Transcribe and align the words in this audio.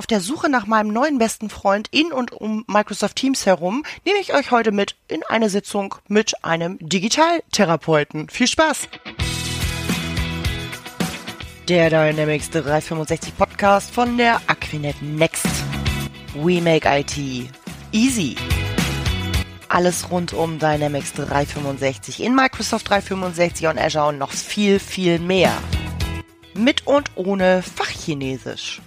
Auf 0.00 0.06
der 0.06 0.22
Suche 0.22 0.48
nach 0.48 0.64
meinem 0.64 0.90
neuen 0.94 1.18
besten 1.18 1.50
Freund 1.50 1.88
in 1.90 2.10
und 2.10 2.32
um 2.32 2.64
Microsoft 2.66 3.16
Teams 3.16 3.44
herum 3.44 3.84
nehme 4.06 4.18
ich 4.18 4.32
euch 4.32 4.50
heute 4.50 4.72
mit 4.72 4.96
in 5.08 5.22
eine 5.28 5.50
Sitzung 5.50 5.94
mit 6.08 6.42
einem 6.42 6.78
Digitaltherapeuten. 6.80 8.30
Viel 8.30 8.46
Spaß! 8.46 8.88
Der 11.68 11.90
Dynamics 11.90 12.48
365 12.48 13.36
Podcast 13.36 13.90
von 13.90 14.16
der 14.16 14.40
Aquinet 14.46 15.02
Next. 15.02 15.44
We 16.32 16.62
make 16.62 16.88
IT 16.88 17.18
easy. 17.92 18.36
Alles 19.68 20.10
rund 20.10 20.32
um 20.32 20.58
Dynamics 20.58 21.12
365 21.12 22.22
in 22.22 22.34
Microsoft 22.34 22.88
365 22.88 23.66
und 23.66 23.78
Azure 23.78 24.06
und 24.06 24.16
noch 24.16 24.32
viel, 24.32 24.78
viel 24.78 25.18
mehr. 25.18 25.52
Mit 26.54 26.86
und 26.86 27.10
ohne 27.16 27.62
Fachchinesisch. 27.62 28.80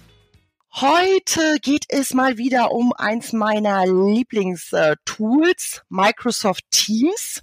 Heute 0.80 1.58
geht 1.62 1.84
es 1.88 2.14
mal 2.14 2.36
wieder 2.36 2.72
um 2.72 2.92
eins 2.92 3.32
meiner 3.32 3.86
Lieblingstools, 3.86 5.82
Microsoft 5.88 6.64
Teams. 6.72 7.42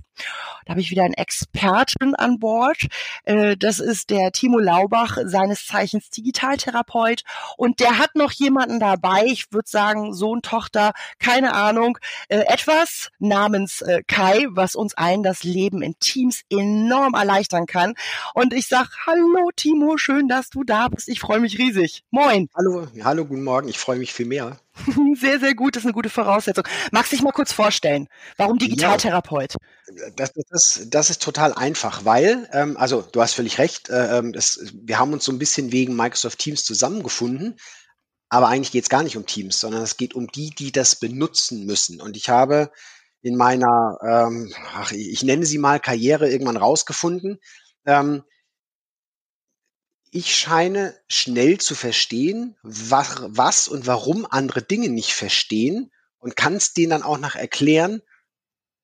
Da 0.65 0.71
habe 0.71 0.81
ich 0.81 0.91
wieder 0.91 1.03
einen 1.03 1.13
Experten 1.13 2.15
an 2.15 2.39
Bord. 2.39 2.87
Äh, 3.25 3.57
das 3.57 3.79
ist 3.79 4.09
der 4.09 4.31
Timo 4.31 4.59
Laubach, 4.59 5.17
seines 5.25 5.65
Zeichens 5.65 6.09
Digitaltherapeut. 6.09 7.23
Und 7.57 7.79
der 7.79 7.97
hat 7.97 8.15
noch 8.15 8.31
jemanden 8.31 8.79
dabei, 8.79 9.25
ich 9.25 9.51
würde 9.51 9.69
sagen 9.69 10.13
Sohn, 10.13 10.41
Tochter, 10.41 10.93
keine 11.19 11.53
Ahnung, 11.53 11.97
äh, 12.27 12.39
etwas 12.39 13.09
namens 13.19 13.81
äh, 13.81 14.03
Kai, 14.07 14.45
was 14.49 14.75
uns 14.75 14.93
allen 14.93 15.23
das 15.23 15.43
Leben 15.43 15.81
in 15.81 15.97
Teams 15.99 16.41
enorm 16.49 17.13
erleichtern 17.13 17.65
kann. 17.65 17.95
Und 18.33 18.53
ich 18.53 18.67
sag, 18.67 18.89
hallo 19.05 19.49
Timo, 19.55 19.97
schön, 19.97 20.27
dass 20.27 20.49
du 20.49 20.63
da 20.63 20.87
bist. 20.87 21.09
Ich 21.09 21.19
freue 21.19 21.39
mich 21.39 21.57
riesig. 21.57 22.03
Moin. 22.11 22.49
Hallo, 22.55 22.87
hallo, 23.03 23.25
guten 23.25 23.43
Morgen. 23.43 23.67
Ich 23.67 23.77
freue 23.77 23.97
mich 23.97 24.13
viel 24.13 24.25
mehr. 24.25 24.57
Sehr, 25.19 25.39
sehr 25.39 25.55
gut, 25.55 25.75
das 25.75 25.81
ist 25.81 25.87
eine 25.87 25.93
gute 25.93 26.09
Voraussetzung. 26.09 26.65
Magst 26.91 27.11
du 27.11 27.15
dich 27.15 27.23
mal 27.23 27.31
kurz 27.31 27.51
vorstellen? 27.51 28.07
Warum 28.37 28.57
Digitaltherapeut? 28.57 29.53
Ja, 29.87 30.09
das, 30.15 30.33
das, 30.49 30.87
das 30.87 31.09
ist 31.09 31.21
total 31.21 31.53
einfach, 31.53 32.05
weil, 32.05 32.49
ähm, 32.53 32.77
also 32.77 33.01
du 33.01 33.21
hast 33.21 33.33
völlig 33.33 33.57
recht, 33.57 33.89
äh, 33.89 34.17
ähm, 34.17 34.33
das, 34.33 34.59
wir 34.73 34.99
haben 34.99 35.13
uns 35.13 35.25
so 35.25 35.31
ein 35.31 35.39
bisschen 35.39 35.71
wegen 35.71 35.95
Microsoft 35.95 36.39
Teams 36.39 36.63
zusammengefunden, 36.63 37.57
aber 38.29 38.47
eigentlich 38.47 38.71
geht 38.71 38.83
es 38.83 38.89
gar 38.89 39.03
nicht 39.03 39.17
um 39.17 39.25
Teams, 39.25 39.59
sondern 39.59 39.83
es 39.83 39.97
geht 39.97 40.13
um 40.13 40.27
die, 40.27 40.51
die 40.51 40.71
das 40.71 40.95
benutzen 40.95 41.65
müssen. 41.65 42.01
Und 42.01 42.15
ich 42.15 42.29
habe 42.29 42.71
in 43.21 43.35
meiner, 43.35 43.97
ähm, 44.07 44.53
ach, 44.73 44.91
ich 44.91 45.23
nenne 45.23 45.45
sie 45.45 45.57
mal 45.57 45.79
Karriere 45.79 46.29
irgendwann 46.29 46.57
rausgefunden, 46.57 47.39
ähm, 47.85 48.23
ich 50.11 50.35
scheine 50.35 50.93
schnell 51.07 51.57
zu 51.57 51.73
verstehen, 51.73 52.57
was, 52.63 53.21
was 53.27 53.67
und 53.67 53.87
warum 53.87 54.27
andere 54.29 54.61
Dinge 54.61 54.89
nicht 54.89 55.13
verstehen 55.13 55.91
und 56.19 56.35
kann 56.35 56.55
es 56.55 56.73
denen 56.73 56.91
dann 56.91 57.03
auch 57.03 57.17
noch 57.17 57.35
erklären, 57.35 58.01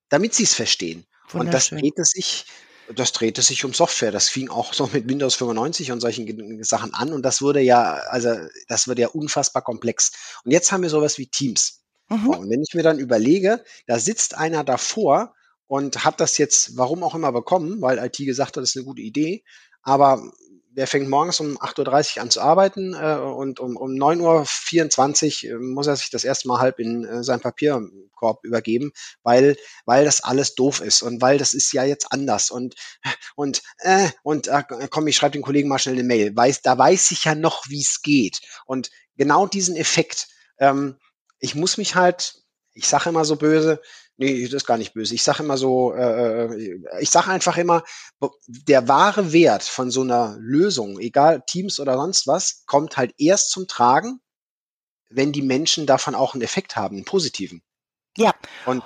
damit 0.08 0.34
sie 0.34 0.44
es 0.44 0.54
verstehen. 0.54 1.06
Und 1.34 1.52
das 1.52 1.68
drehte 1.68 2.04
sich, 2.06 2.46
das 2.94 3.12
drehte 3.12 3.42
sich 3.42 3.66
um 3.66 3.74
Software. 3.74 4.10
Das 4.10 4.30
fing 4.30 4.48
auch 4.48 4.72
so 4.72 4.88
mit 4.90 5.06
Windows 5.06 5.34
95 5.34 5.92
und 5.92 6.00
solchen 6.00 6.64
Sachen 6.64 6.94
an. 6.94 7.12
Und 7.12 7.22
das 7.22 7.42
wurde 7.42 7.60
ja, 7.60 7.92
also 8.08 8.34
das 8.66 8.88
wurde 8.88 9.02
ja 9.02 9.08
unfassbar 9.08 9.62
komplex. 9.62 10.12
Und 10.44 10.52
jetzt 10.52 10.72
haben 10.72 10.82
wir 10.82 10.90
sowas 10.90 11.18
wie 11.18 11.26
Teams. 11.26 11.82
Mhm. 12.08 12.28
Und 12.28 12.50
wenn 12.50 12.62
ich 12.62 12.72
mir 12.72 12.82
dann 12.82 12.98
überlege, 12.98 13.62
da 13.86 13.98
sitzt 13.98 14.34
einer 14.34 14.64
davor 14.64 15.34
und 15.66 16.06
hat 16.06 16.20
das 16.20 16.38
jetzt, 16.38 16.78
warum 16.78 17.02
auch 17.02 17.14
immer, 17.14 17.32
bekommen, 17.32 17.82
weil 17.82 17.98
IT 17.98 18.16
gesagt 18.16 18.56
hat, 18.56 18.62
das 18.62 18.70
ist 18.70 18.76
eine 18.76 18.86
gute 18.86 19.02
Idee. 19.02 19.44
Aber 19.82 20.32
der 20.78 20.86
fängt 20.86 21.08
morgens 21.08 21.40
um 21.40 21.58
8.30 21.58 22.16
Uhr 22.16 22.22
an 22.22 22.30
zu 22.30 22.40
arbeiten 22.40 22.94
äh, 22.94 23.16
und 23.16 23.58
um, 23.58 23.76
um 23.76 23.90
9.24 23.90 25.50
Uhr 25.50 25.50
äh, 25.50 25.58
muss 25.58 25.88
er 25.88 25.96
sich 25.96 26.08
das 26.10 26.22
erste 26.22 26.46
Mal 26.46 26.60
halb 26.60 26.78
in 26.78 27.04
äh, 27.04 27.24
seinen 27.24 27.40
Papierkorb 27.40 28.44
übergeben, 28.44 28.92
weil, 29.24 29.56
weil 29.86 30.04
das 30.04 30.22
alles 30.22 30.54
doof 30.54 30.80
ist 30.80 31.02
und 31.02 31.20
weil 31.20 31.36
das 31.36 31.52
ist 31.52 31.72
ja 31.72 31.82
jetzt 31.82 32.12
anders 32.12 32.52
und, 32.52 32.76
und, 33.34 33.60
äh, 33.78 34.08
und 34.22 34.46
äh, 34.46 34.62
komm, 34.88 35.08
ich 35.08 35.16
schreibe 35.16 35.32
den 35.32 35.42
Kollegen 35.42 35.68
mal 35.68 35.80
schnell 35.80 35.96
eine 35.96 36.04
Mail. 36.04 36.36
Weiß, 36.36 36.62
da 36.62 36.78
weiß 36.78 37.10
ich 37.10 37.24
ja 37.24 37.34
noch, 37.34 37.64
wie 37.68 37.80
es 37.80 38.00
geht. 38.00 38.40
Und 38.64 38.90
genau 39.16 39.48
diesen 39.48 39.74
Effekt, 39.74 40.28
ähm, 40.60 40.96
ich 41.40 41.56
muss 41.56 41.76
mich 41.76 41.96
halt, 41.96 42.34
ich 42.72 42.86
sage 42.86 43.08
immer 43.08 43.24
so 43.24 43.34
böse, 43.34 43.82
Nee, 44.20 44.44
das 44.44 44.52
ist 44.52 44.66
gar 44.66 44.78
nicht 44.78 44.94
böse. 44.94 45.14
Ich 45.14 45.22
sage 45.22 45.44
immer 45.44 45.56
so, 45.56 45.94
äh, 45.94 46.46
äh 46.46 46.80
ich 47.00 47.08
sage 47.08 47.30
einfach 47.30 47.56
immer, 47.56 47.84
der 48.48 48.88
wahre 48.88 49.32
Wert 49.32 49.62
von 49.62 49.92
so 49.92 50.02
einer 50.02 50.36
Lösung, 50.40 50.98
egal 50.98 51.44
Teams 51.46 51.78
oder 51.78 51.94
sonst 51.94 52.26
was, 52.26 52.64
kommt 52.66 52.96
halt 52.96 53.14
erst 53.18 53.50
zum 53.50 53.68
Tragen, 53.68 54.20
wenn 55.08 55.32
die 55.32 55.42
Menschen 55.42 55.86
davon 55.86 56.16
auch 56.16 56.34
einen 56.34 56.42
Effekt 56.42 56.74
haben, 56.74 56.96
einen 56.96 57.04
positiven. 57.04 57.62
Ja. 58.16 58.34
Und 58.66 58.82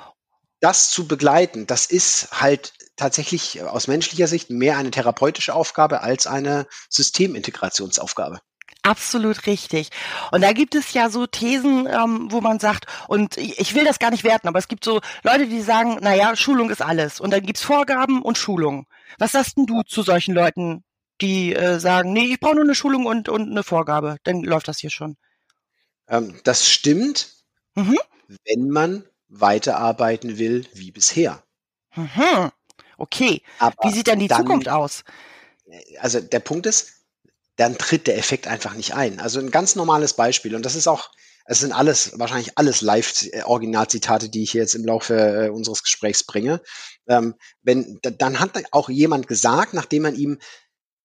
das 0.60 0.90
zu 0.90 1.08
begleiten, 1.08 1.66
das 1.66 1.86
ist 1.86 2.28
halt 2.40 2.74
tatsächlich 2.96 3.62
aus 3.62 3.88
menschlicher 3.88 4.28
Sicht 4.28 4.50
mehr 4.50 4.76
eine 4.76 4.90
therapeutische 4.90 5.54
Aufgabe 5.54 6.02
als 6.02 6.26
eine 6.26 6.66
Systemintegrationsaufgabe. 6.90 8.40
Absolut 8.82 9.46
richtig. 9.46 9.90
Und 10.32 10.40
da 10.42 10.52
gibt 10.52 10.74
es 10.74 10.92
ja 10.92 11.08
so 11.08 11.26
Thesen, 11.26 11.86
ähm, 11.86 12.32
wo 12.32 12.40
man 12.40 12.58
sagt, 12.58 12.86
und 13.06 13.36
ich, 13.36 13.60
ich 13.60 13.74
will 13.74 13.84
das 13.84 14.00
gar 14.00 14.10
nicht 14.10 14.24
werten, 14.24 14.48
aber 14.48 14.58
es 14.58 14.66
gibt 14.66 14.84
so 14.84 15.00
Leute, 15.22 15.46
die 15.46 15.60
sagen, 15.60 15.98
naja, 16.00 16.34
Schulung 16.34 16.68
ist 16.68 16.82
alles. 16.82 17.20
Und 17.20 17.30
dann 17.30 17.42
gibt's 17.42 17.62
Vorgaben 17.62 18.22
und 18.22 18.38
Schulung. 18.38 18.86
Was 19.18 19.32
sagst 19.32 19.56
denn 19.56 19.66
du 19.66 19.82
zu 19.82 20.02
solchen 20.02 20.34
Leuten, 20.34 20.82
die 21.20 21.54
äh, 21.54 21.78
sagen, 21.78 22.12
nee, 22.12 22.32
ich 22.32 22.40
brauche 22.40 22.56
nur 22.56 22.64
eine 22.64 22.74
Schulung 22.74 23.06
und, 23.06 23.28
und 23.28 23.50
eine 23.50 23.62
Vorgabe, 23.62 24.16
dann 24.24 24.42
läuft 24.42 24.66
das 24.66 24.78
hier 24.80 24.90
schon? 24.90 25.16
Ähm, 26.08 26.40
das 26.42 26.68
stimmt, 26.68 27.28
mhm. 27.76 27.98
wenn 28.44 28.68
man 28.68 29.04
weiterarbeiten 29.28 30.38
will 30.38 30.66
wie 30.74 30.90
bisher. 30.90 31.42
Mhm. 31.94 32.50
Okay. 32.98 33.42
Aber 33.60 33.76
wie 33.82 33.92
sieht 33.92 34.08
denn 34.08 34.18
die 34.18 34.28
dann, 34.28 34.38
Zukunft 34.38 34.68
aus? 34.68 35.04
Also 36.00 36.20
der 36.20 36.40
Punkt 36.40 36.66
ist, 36.66 37.01
dann 37.62 37.78
tritt 37.78 38.08
der 38.08 38.18
Effekt 38.18 38.48
einfach 38.48 38.74
nicht 38.74 38.94
ein. 38.94 39.20
Also 39.20 39.38
ein 39.38 39.52
ganz 39.52 39.76
normales 39.76 40.14
Beispiel 40.14 40.56
und 40.56 40.66
das 40.66 40.74
ist 40.74 40.88
auch, 40.88 41.10
es 41.44 41.60
sind 41.60 41.72
alles, 41.72 42.18
wahrscheinlich 42.18 42.58
alles 42.58 42.80
Live-Originalzitate, 42.80 44.28
die 44.28 44.42
ich 44.42 44.52
jetzt 44.52 44.74
im 44.74 44.84
Laufe 44.84 45.14
äh, 45.14 45.48
unseres 45.48 45.82
Gesprächs 45.82 46.24
bringe. 46.24 46.60
Ähm, 47.06 47.34
wenn, 47.62 48.00
dann 48.02 48.40
hat 48.40 48.50
auch 48.72 48.88
jemand 48.88 49.28
gesagt, 49.28 49.74
nachdem 49.74 50.02
man 50.02 50.16
ihm 50.16 50.38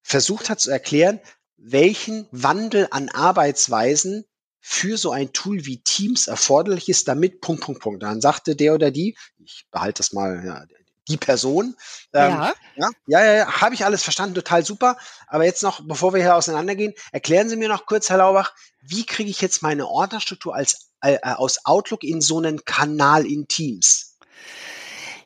versucht 0.01 0.50
hat 0.50 0.59
zu 0.59 0.72
erklären, 0.72 1.19
welchen 1.57 2.28
Wandel 2.31 2.88
an 2.91 3.09
Arbeitsweisen 3.09 4.25
für 4.59 4.97
so 4.97 5.12
ein 5.12 5.34
Tool 5.34 5.66
wie 5.66 5.81
Teams 5.81 6.28
erforderlich 6.28 6.89
ist, 6.89 7.07
damit 7.07 7.41
Punkt, 7.41 7.63
Punkt, 7.63 7.81
Punkt. 7.81 8.03
Dann 8.03 8.22
sagte 8.22 8.56
der 8.56 8.74
oder 8.74 8.91
die, 8.91 9.16
ich 9.38 9.68
behalte 9.72 10.00
das 10.00 10.12
mal, 10.12 10.68
die 11.07 11.18
Person. 11.18 11.75
Ähm, 12.13 12.31
ja. 12.31 12.53
ja, 12.75 12.90
ja, 13.07 13.34
ja, 13.34 13.62
habe 13.62 13.75
ich 13.75 13.85
alles 13.85 14.03
verstanden, 14.03 14.35
total 14.35 14.66
super. 14.66 14.97
Aber 15.28 15.45
jetzt 15.45 15.63
noch, 15.63 15.81
bevor 15.84 16.13
wir 16.13 16.22
hier 16.22 16.35
auseinandergehen, 16.35 16.94
erklären 17.12 17.50
Sie 17.50 17.56
mir 17.56 17.69
noch 17.69 17.85
kurz, 17.85 18.09
Herr 18.09 18.18
Laubach, 18.18 18.53
wie 18.81 19.06
kriege 19.06 19.29
ich 19.29 19.41
jetzt 19.41 19.62
meine 19.62 19.88
Ordnerstruktur 19.88 20.56
als, 20.56 20.90
äh, 21.01 21.13
äh, 21.16 21.34
aus 21.34 21.66
Outlook 21.66 22.03
in 22.03 22.22
so 22.22 22.38
einen 22.38 22.63
Kanal 22.66 23.25
in 23.25 23.47
Teams? 23.47 24.18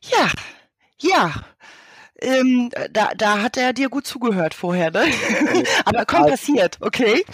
Ja, 0.01 0.31
ja. 0.99 1.33
Ähm, 2.19 2.71
da, 2.91 3.13
da 3.15 3.41
hat 3.41 3.57
er 3.57 3.73
dir 3.73 3.89
gut 3.89 4.05
zugehört 4.05 4.53
vorher, 4.53 4.91
ne? 4.91 5.05
Aber 5.85 6.05
komm, 6.05 6.27
passiert, 6.27 6.77
okay. 6.81 7.25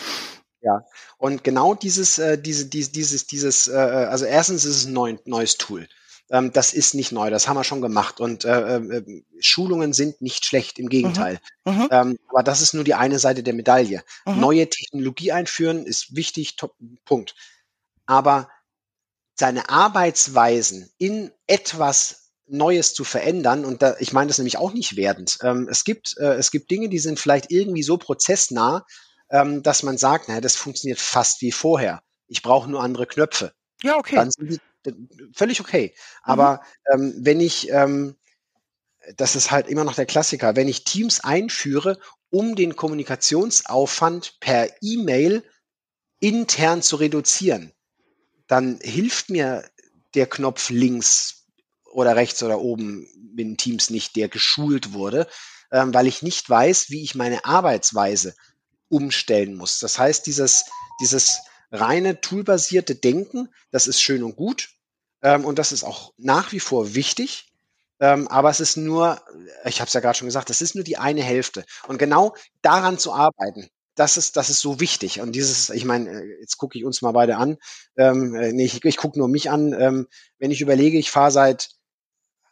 Ja, 0.61 0.85
und 1.17 1.43
genau 1.43 1.75
dieses, 1.75 2.19
äh, 2.19 2.37
diese, 2.37 2.67
dieses, 2.67 2.91
dieses, 2.91 3.27
dieses, 3.27 3.67
äh, 3.67 3.75
also 3.75 4.25
erstens 4.25 4.65
ist 4.65 4.77
es 4.77 4.85
ein 4.85 4.93
neu, 4.93 5.17
neues 5.25 5.57
Tool. 5.57 5.87
Ähm, 6.29 6.51
das 6.51 6.73
ist 6.73 6.93
nicht 6.93 7.11
neu, 7.11 7.29
das 7.29 7.47
haben 7.47 7.55
wir 7.55 7.63
schon 7.63 7.81
gemacht. 7.81 8.19
Und 8.19 8.45
äh, 8.45 8.77
äh, 8.77 9.23
Schulungen 9.39 9.93
sind 9.93 10.21
nicht 10.21 10.45
schlecht, 10.45 10.79
im 10.79 10.89
Gegenteil. 10.89 11.39
Mhm. 11.65 11.73
Mhm. 11.73 11.87
Ähm, 11.91 12.19
aber 12.29 12.43
das 12.43 12.61
ist 12.61 12.73
nur 12.73 12.83
die 12.83 12.95
eine 12.95 13.19
Seite 13.19 13.43
der 13.43 13.53
Medaille. 13.53 14.03
Mhm. 14.25 14.39
Neue 14.39 14.69
Technologie 14.69 15.31
einführen 15.31 15.85
ist 15.85 16.15
wichtig, 16.15 16.55
top, 16.55 16.75
Punkt. 17.05 17.35
Aber 18.05 18.49
seine 19.35 19.69
Arbeitsweisen 19.69 20.89
in 20.97 21.31
etwas 21.45 22.31
Neues 22.47 22.93
zu 22.93 23.03
verändern, 23.03 23.65
und 23.65 23.81
da, 23.81 23.95
ich 23.99 24.13
meine 24.13 24.29
das 24.29 24.37
nämlich 24.37 24.57
auch 24.57 24.73
nicht 24.73 24.95
werdend. 24.95 25.37
Ähm, 25.43 25.67
es, 25.69 25.83
gibt, 25.83 26.15
äh, 26.17 26.35
es 26.35 26.51
gibt 26.51 26.71
Dinge, 26.71 26.89
die 26.89 26.99
sind 26.99 27.19
vielleicht 27.19 27.51
irgendwie 27.51 27.83
so 27.83 27.97
prozessnah, 27.97 28.85
ähm, 29.29 29.63
dass 29.63 29.83
man 29.83 29.97
sagt, 29.97 30.29
naja, 30.29 30.41
das 30.41 30.55
funktioniert 30.55 30.99
fast 30.99 31.41
wie 31.41 31.51
vorher. 31.51 32.01
Ich 32.27 32.41
brauche 32.41 32.69
nur 32.69 32.81
andere 32.81 33.05
Knöpfe. 33.05 33.53
Ja, 33.83 33.97
okay. 33.97 34.15
Dann 34.15 34.31
sind 34.31 34.51
die, 34.51 34.57
völlig 35.33 35.59
okay. 35.59 35.93
Mhm. 35.95 36.31
Aber 36.31 36.61
ähm, 36.91 37.13
wenn 37.17 37.39
ich, 37.39 37.69
ähm, 37.71 38.15
das 39.15 39.35
ist 39.35 39.51
halt 39.51 39.67
immer 39.67 39.83
noch 39.83 39.95
der 39.95 40.05
Klassiker, 40.05 40.55
wenn 40.55 40.67
ich 40.67 40.83
Teams 40.83 41.21
einführe, 41.21 41.99
um 42.29 42.55
den 42.55 42.75
Kommunikationsaufwand 42.75 44.39
per 44.39 44.69
E-Mail 44.81 45.43
intern 46.19 46.81
zu 46.81 46.97
reduzieren, 46.97 47.71
dann 48.47 48.79
hilft 48.81 49.29
mir 49.29 49.69
der 50.13 50.27
Knopf 50.27 50.69
links 50.69 51.45
oder 51.91 52.15
rechts 52.15 52.43
oder 52.43 52.59
oben 52.59 53.07
in 53.37 53.57
Teams 53.57 53.89
nicht, 53.89 54.15
der 54.15 54.29
geschult 54.29 54.93
wurde, 54.93 55.27
ähm, 55.71 55.93
weil 55.93 56.07
ich 56.07 56.21
nicht 56.21 56.49
weiß, 56.49 56.89
wie 56.89 57.03
ich 57.03 57.15
meine 57.15 57.45
Arbeitsweise 57.45 58.35
umstellen 58.89 59.55
muss. 59.55 59.79
Das 59.79 59.99
heißt, 59.99 60.25
dieses, 60.25 60.65
dieses 61.01 61.39
reine 61.71 62.21
toolbasierte 62.21 62.95
Denken, 62.95 63.49
das 63.71 63.87
ist 63.87 64.01
schön 64.01 64.23
und 64.23 64.35
gut 64.35 64.69
ähm, 65.21 65.45
und 65.45 65.59
das 65.59 65.71
ist 65.71 65.83
auch 65.83 66.13
nach 66.17 66.51
wie 66.51 66.59
vor 66.59 66.95
wichtig. 66.95 67.51
Ähm, 67.99 68.27
aber 68.27 68.49
es 68.49 68.59
ist 68.59 68.77
nur, 68.77 69.19
ich 69.65 69.79
habe 69.79 69.87
es 69.87 69.93
ja 69.93 70.01
gerade 70.01 70.17
schon 70.17 70.27
gesagt, 70.27 70.49
das 70.49 70.61
ist 70.61 70.75
nur 70.75 70.83
die 70.83 70.97
eine 70.97 71.23
Hälfte. 71.23 71.65
Und 71.87 71.97
genau 71.97 72.35
daran 72.61 72.99
zu 72.99 73.11
arbeiten, 73.11 73.69
das 73.95 74.17
ist, 74.17 74.37
das 74.37 74.49
ist 74.49 74.59
so 74.59 74.79
wichtig. 74.79 75.19
Und 75.19 75.33
dieses, 75.33 75.71
ich 75.71 75.83
meine, 75.83 76.09
äh, 76.11 76.39
jetzt 76.39 76.57
gucke 76.57 76.77
ich 76.77 76.85
uns 76.85 77.01
mal 77.01 77.11
beide 77.11 77.37
an. 77.37 77.57
Ähm, 77.97 78.35
äh, 78.35 78.53
nee, 78.53 78.65
ich, 78.65 78.85
ich 78.85 78.97
gucke 78.97 79.17
nur 79.17 79.27
mich 79.27 79.49
an. 79.49 79.73
Ähm, 79.73 80.07
wenn 80.37 80.51
ich 80.51 80.61
überlege, 80.61 80.99
ich 80.99 81.09
fahre 81.09 81.31
seit, 81.31 81.69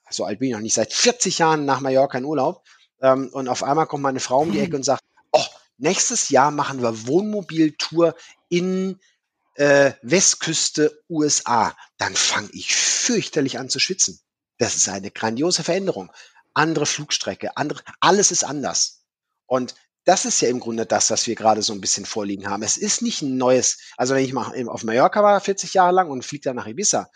so 0.10 0.26
alt 0.26 0.40
bin 0.40 0.50
ich 0.50 0.56
noch 0.56 0.62
nicht, 0.62 0.74
seit 0.74 0.92
40 0.92 1.38
Jahren 1.40 1.66
nach 1.66 1.80
Mallorca 1.82 2.18
in 2.18 2.26
Urlaub. 2.26 2.64
Ähm, 3.02 3.30
und 3.32 3.48
auf 3.48 3.62
einmal 3.64 3.86
kommt 3.86 4.02
meine 4.04 4.20
Frau 4.20 4.42
um 4.42 4.52
die 4.52 4.60
Ecke 4.60 4.76
und 4.76 4.84
sagt, 4.84 5.04
oh, 5.32 5.46
nächstes 5.78 6.30
Jahr 6.30 6.50
machen 6.50 6.82
wir 6.82 7.06
Wohnmobiltour 7.08 8.16
in 8.50 9.00
äh, 9.56 9.94
Westküste 10.02 11.04
USA. 11.10 11.76
Dann 11.98 12.16
fange 12.16 12.50
ich 12.54 12.76
fürchterlich 12.76 13.60
an 13.60 13.70
zu 13.70 13.80
schwitzen. 13.80 14.20
Das 14.58 14.76
ist 14.76 14.88
eine 14.88 15.12
grandiose 15.12 15.64
Veränderung. 15.64 16.12
Andere 16.54 16.86
Flugstrecke, 16.86 17.58
andere, 17.58 17.82
alles 18.00 18.32
ist 18.32 18.44
anders. 18.44 19.04
Und 19.46 19.76
das 20.06 20.26
ist 20.26 20.40
ja 20.42 20.50
im 20.50 20.60
Grunde 20.60 20.86
das, 20.86 21.10
was 21.10 21.28
wir 21.28 21.36
gerade 21.36 21.62
so 21.62 21.74
ein 21.74 21.82
bisschen 21.82 22.06
vorliegen 22.06 22.48
haben. 22.48 22.64
Es 22.64 22.78
ist 22.78 23.02
nicht 23.02 23.22
ein 23.22 23.38
neues, 23.38 23.80
also 23.98 24.14
wenn 24.14 24.24
ich 24.24 24.34
mal 24.34 24.54
auf 24.68 24.84
Mallorca 24.84 25.24
war, 25.24 25.42
40 25.42 25.74
Jahre 25.74 25.94
lang 25.94 26.10
und 26.10 26.24
fliege 26.24 26.44
dann 26.44 26.56
nach 26.56 26.68
Ibiza, 26.68 27.10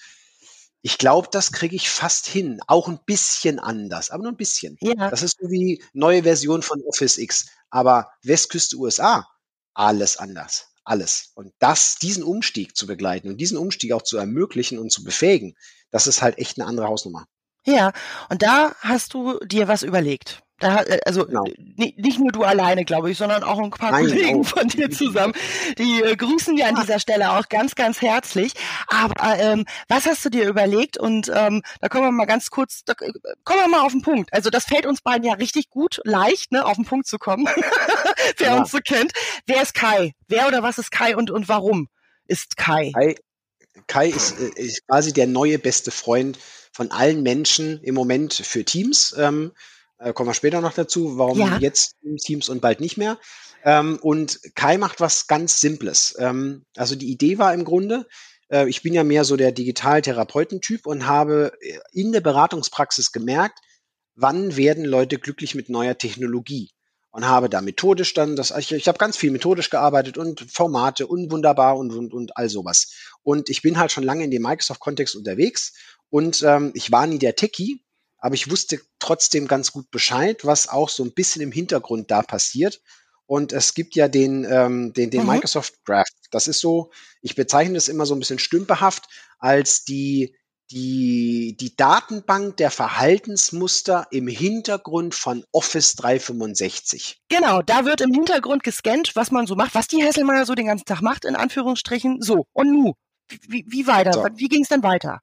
ich 0.81 0.97
glaube, 0.97 1.27
das 1.31 1.51
kriege 1.51 1.75
ich 1.75 1.89
fast 1.89 2.25
hin. 2.25 2.61
Auch 2.67 2.87
ein 2.87 2.99
bisschen 3.05 3.59
anders, 3.59 4.11
aber 4.11 4.23
nur 4.23 4.31
ein 4.31 4.37
bisschen. 4.37 4.77
Ja. 4.79 5.09
Das 5.09 5.23
ist 5.23 5.37
so 5.39 5.49
wie 5.49 5.83
neue 5.93 6.23
Version 6.23 6.61
von 6.61 6.81
Office 6.83 7.17
X. 7.17 7.47
Aber 7.69 8.11
Westküste 8.23 8.77
USA, 8.77 9.27
alles 9.73 10.17
anders. 10.17 10.68
Alles. 10.89 11.33
Und 11.35 11.53
das, 11.59 11.99
diesen 11.99 12.23
Umstieg 12.23 12.75
zu 12.75 12.87
begleiten 12.87 13.29
und 13.29 13.37
diesen 13.37 13.59
Umstieg 13.59 13.93
auch 13.93 14.01
zu 14.01 14.17
ermöglichen 14.17 14.79
und 14.79 14.91
zu 14.91 15.03
befähigen, 15.03 15.55
das 15.91 16.07
ist 16.07 16.23
halt 16.23 16.39
echt 16.39 16.59
eine 16.59 16.67
andere 16.67 16.87
Hausnummer. 16.87 17.27
Ja, 17.63 17.93
und 18.29 18.41
da 18.41 18.73
hast 18.79 19.13
du 19.13 19.37
dir 19.45 19.67
was 19.67 19.83
überlegt. 19.83 20.41
Da, 20.59 20.83
äh, 20.83 20.99
also 21.05 21.25
genau. 21.25 21.45
nicht 21.75 22.19
nur 22.19 22.31
du 22.31 22.43
alleine, 22.43 22.85
glaube 22.85 23.11
ich, 23.11 23.17
sondern 23.17 23.43
auch 23.43 23.59
ein 23.59 23.69
paar 23.69 23.91
Nein, 23.91 24.07
Kollegen 24.07 24.41
auch. 24.41 24.47
von 24.47 24.67
dir 24.67 24.89
zusammen. 24.91 25.33
Die 25.77 26.01
äh, 26.01 26.15
grüßen 26.15 26.55
wir 26.57 26.67
an 26.67 26.75
dieser 26.75 26.99
Stelle 26.99 27.31
auch 27.31 27.47
ganz, 27.49 27.75
ganz 27.75 28.01
herzlich. 28.01 28.53
Aber 28.87 29.39
ähm, 29.39 29.65
was 29.87 30.05
hast 30.05 30.23
du 30.25 30.29
dir 30.29 30.47
überlegt? 30.47 30.97
Und 30.97 31.31
ähm, 31.33 31.61
da 31.81 31.87
kommen 31.87 32.05
wir 32.05 32.11
mal 32.11 32.25
ganz 32.25 32.49
kurz, 32.49 32.83
da 32.83 32.93
äh, 32.99 33.11
kommen 33.43 33.59
wir 33.61 33.67
mal 33.69 33.85
auf 33.85 33.91
den 33.91 34.01
Punkt. 34.01 34.33
Also 34.33 34.49
das 34.49 34.65
fällt 34.65 34.85
uns 34.85 35.01
beiden 35.01 35.25
ja 35.25 35.33
richtig 35.33 35.69
gut, 35.69 36.01
leicht, 36.03 36.51
ne, 36.51 36.65
auf 36.65 36.75
den 36.75 36.85
Punkt 36.85 37.07
zu 37.07 37.17
kommen, 37.17 37.47
wer 38.37 38.47
ja. 38.47 38.57
uns 38.57 38.71
so 38.71 38.79
kennt. 38.79 39.13
Wer 39.45 39.61
ist 39.61 39.73
Kai? 39.73 40.13
Wer 40.27 40.47
oder 40.47 40.63
was 40.63 40.77
ist 40.77 40.91
Kai 40.91 41.15
und, 41.15 41.31
und 41.31 41.47
warum 41.47 41.87
ist 42.27 42.57
Kai? 42.57 42.91
Kai, 42.93 43.15
Kai 43.87 44.09
ist, 44.09 44.39
äh, 44.39 44.61
ist 44.61 44.85
quasi 44.87 45.13
der 45.13 45.27
neue 45.27 45.57
beste 45.57 45.91
Freund 45.91 46.37
von 46.71 46.91
allen 46.91 47.23
Menschen 47.23 47.81
im 47.83 47.95
Moment 47.95 48.33
für 48.33 48.63
Teams. 48.63 49.15
Ähm, 49.17 49.51
äh, 49.99 50.13
kommen 50.13 50.29
wir 50.29 50.33
später 50.33 50.61
noch 50.61 50.73
dazu, 50.73 51.17
warum 51.17 51.39
ja. 51.39 51.57
jetzt 51.59 51.95
Teams 52.19 52.49
und 52.49 52.61
bald 52.61 52.79
nicht 52.79 52.97
mehr. 52.97 53.17
Ähm, 53.63 53.99
und 54.01 54.39
Kai 54.55 54.77
macht 54.77 54.99
was 54.99 55.27
ganz 55.27 55.59
Simples. 55.59 56.15
Ähm, 56.17 56.65
also 56.75 56.95
die 56.95 57.11
Idee 57.11 57.37
war 57.37 57.53
im 57.53 57.65
Grunde, 57.65 58.07
äh, 58.49 58.67
ich 58.69 58.81
bin 58.81 58.93
ja 58.93 59.03
mehr 59.03 59.25
so 59.25 59.35
der 59.35 59.51
Digital-Therapeuten-Typ 59.51 60.87
und 60.87 61.05
habe 61.05 61.51
äh, 61.61 61.79
in 61.91 62.11
der 62.11 62.21
Beratungspraxis 62.21 63.11
gemerkt, 63.11 63.59
wann 64.15 64.55
werden 64.55 64.85
Leute 64.85 65.17
glücklich 65.17 65.55
mit 65.55 65.69
neuer 65.69 65.97
Technologie 65.97 66.71
und 67.11 67.27
habe 67.27 67.49
da 67.49 67.61
methodisch 67.61 68.13
dann 68.13 68.35
das 68.35 68.51
ich, 68.51 68.71
ich 68.71 68.87
habe 68.87 68.97
ganz 68.97 69.17
viel 69.17 69.31
methodisch 69.31 69.69
gearbeitet 69.69 70.17
und 70.17 70.41
Formate 70.51 71.07
und 71.07 71.31
wunderbar 71.31 71.77
und 71.77 71.91
und 71.91 72.13
und 72.13 72.37
all 72.37 72.49
sowas 72.49 72.93
und 73.23 73.49
ich 73.49 73.61
bin 73.61 73.79
halt 73.79 73.91
schon 73.91 74.03
lange 74.03 74.23
in 74.23 74.31
dem 74.31 74.43
Microsoft 74.43 74.79
Kontext 74.79 75.15
unterwegs 75.15 75.73
und 76.09 76.43
ähm, 76.43 76.71
ich 76.75 76.91
war 76.91 77.07
nie 77.07 77.17
der 77.17 77.35
Techie 77.35 77.81
aber 78.19 78.35
ich 78.35 78.49
wusste 78.49 78.79
trotzdem 78.99 79.47
ganz 79.47 79.71
gut 79.71 79.89
Bescheid, 79.91 80.45
was 80.45 80.67
auch 80.67 80.89
so 80.89 81.03
ein 81.03 81.13
bisschen 81.13 81.41
im 81.41 81.51
Hintergrund 81.51 82.11
da 82.11 82.21
passiert. 82.21 82.81
Und 83.25 83.53
es 83.53 83.75
gibt 83.75 83.95
ja 83.95 84.07
den, 84.07 84.43
ähm, 84.49 84.91
den, 84.93 85.11
den 85.11 85.21
mhm. 85.21 85.27
Microsoft 85.27 85.75
Graph. 85.85 86.07
Das 86.31 86.47
ist 86.47 86.59
so, 86.59 86.91
ich 87.21 87.35
bezeichne 87.35 87.75
das 87.75 87.87
immer 87.87 88.05
so 88.05 88.15
ein 88.15 88.19
bisschen 88.19 88.39
stümperhaft 88.39 89.07
als 89.37 89.83
die, 89.83 90.35
die, 90.71 91.55
die 91.59 91.75
Datenbank 91.75 92.57
der 92.57 92.71
Verhaltensmuster 92.71 94.07
im 94.11 94.27
Hintergrund 94.27 95.15
von 95.15 95.45
Office 95.51 95.95
365. 95.95 97.21
Genau, 97.29 97.61
da 97.61 97.85
wird 97.85 98.01
im 98.01 98.13
Hintergrund 98.13 98.63
gescannt, 98.63 99.15
was 99.15 99.31
man 99.31 99.47
so 99.47 99.55
macht, 99.55 99.75
was 99.75 99.87
die 99.87 100.03
Hesselmeier 100.03 100.45
so 100.45 100.55
den 100.55 100.67
ganzen 100.67 100.85
Tag 100.85 101.01
macht, 101.01 101.25
in 101.25 101.35
Anführungsstrichen. 101.35 102.21
So, 102.21 102.47
und 102.53 102.71
nu, 102.71 102.93
wie, 103.47 103.65
wie 103.67 103.87
weiter? 103.87 104.13
So. 104.13 104.25
Wie 104.35 104.47
ging 104.47 104.63
es 104.63 104.69
denn 104.69 104.83
weiter? 104.83 105.21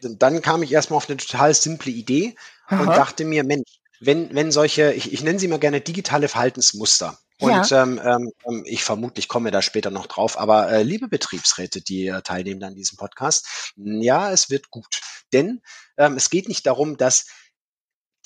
Dann 0.00 0.42
kam 0.42 0.62
ich 0.62 0.72
erstmal 0.72 0.98
auf 0.98 1.08
eine 1.08 1.16
total 1.16 1.54
simple 1.54 1.90
Idee 1.90 2.36
Aha. 2.66 2.80
und 2.80 2.88
dachte 2.88 3.24
mir, 3.24 3.44
Mensch, 3.44 3.78
wenn, 4.00 4.34
wenn 4.34 4.52
solche, 4.52 4.92
ich, 4.92 5.12
ich 5.12 5.22
nenne 5.22 5.38
sie 5.38 5.48
mal 5.48 5.58
gerne 5.58 5.80
digitale 5.80 6.28
Verhaltensmuster. 6.28 7.18
Und 7.40 7.70
ja. 7.70 7.82
ähm, 7.82 8.32
ähm, 8.44 8.64
ich 8.66 8.82
vermutlich 8.82 9.28
komme 9.28 9.52
da 9.52 9.62
später 9.62 9.90
noch 9.90 10.06
drauf, 10.06 10.38
aber 10.38 10.70
äh, 10.72 10.82
liebe 10.82 11.06
Betriebsräte, 11.06 11.80
die 11.80 12.08
äh, 12.08 12.20
teilnehmen 12.22 12.62
an 12.64 12.74
diesem 12.74 12.98
Podcast, 12.98 13.72
ja, 13.76 14.32
es 14.32 14.50
wird 14.50 14.70
gut. 14.70 15.00
Denn 15.32 15.62
ähm, 15.96 16.16
es 16.16 16.30
geht 16.30 16.48
nicht 16.48 16.66
darum, 16.66 16.96
dass 16.96 17.26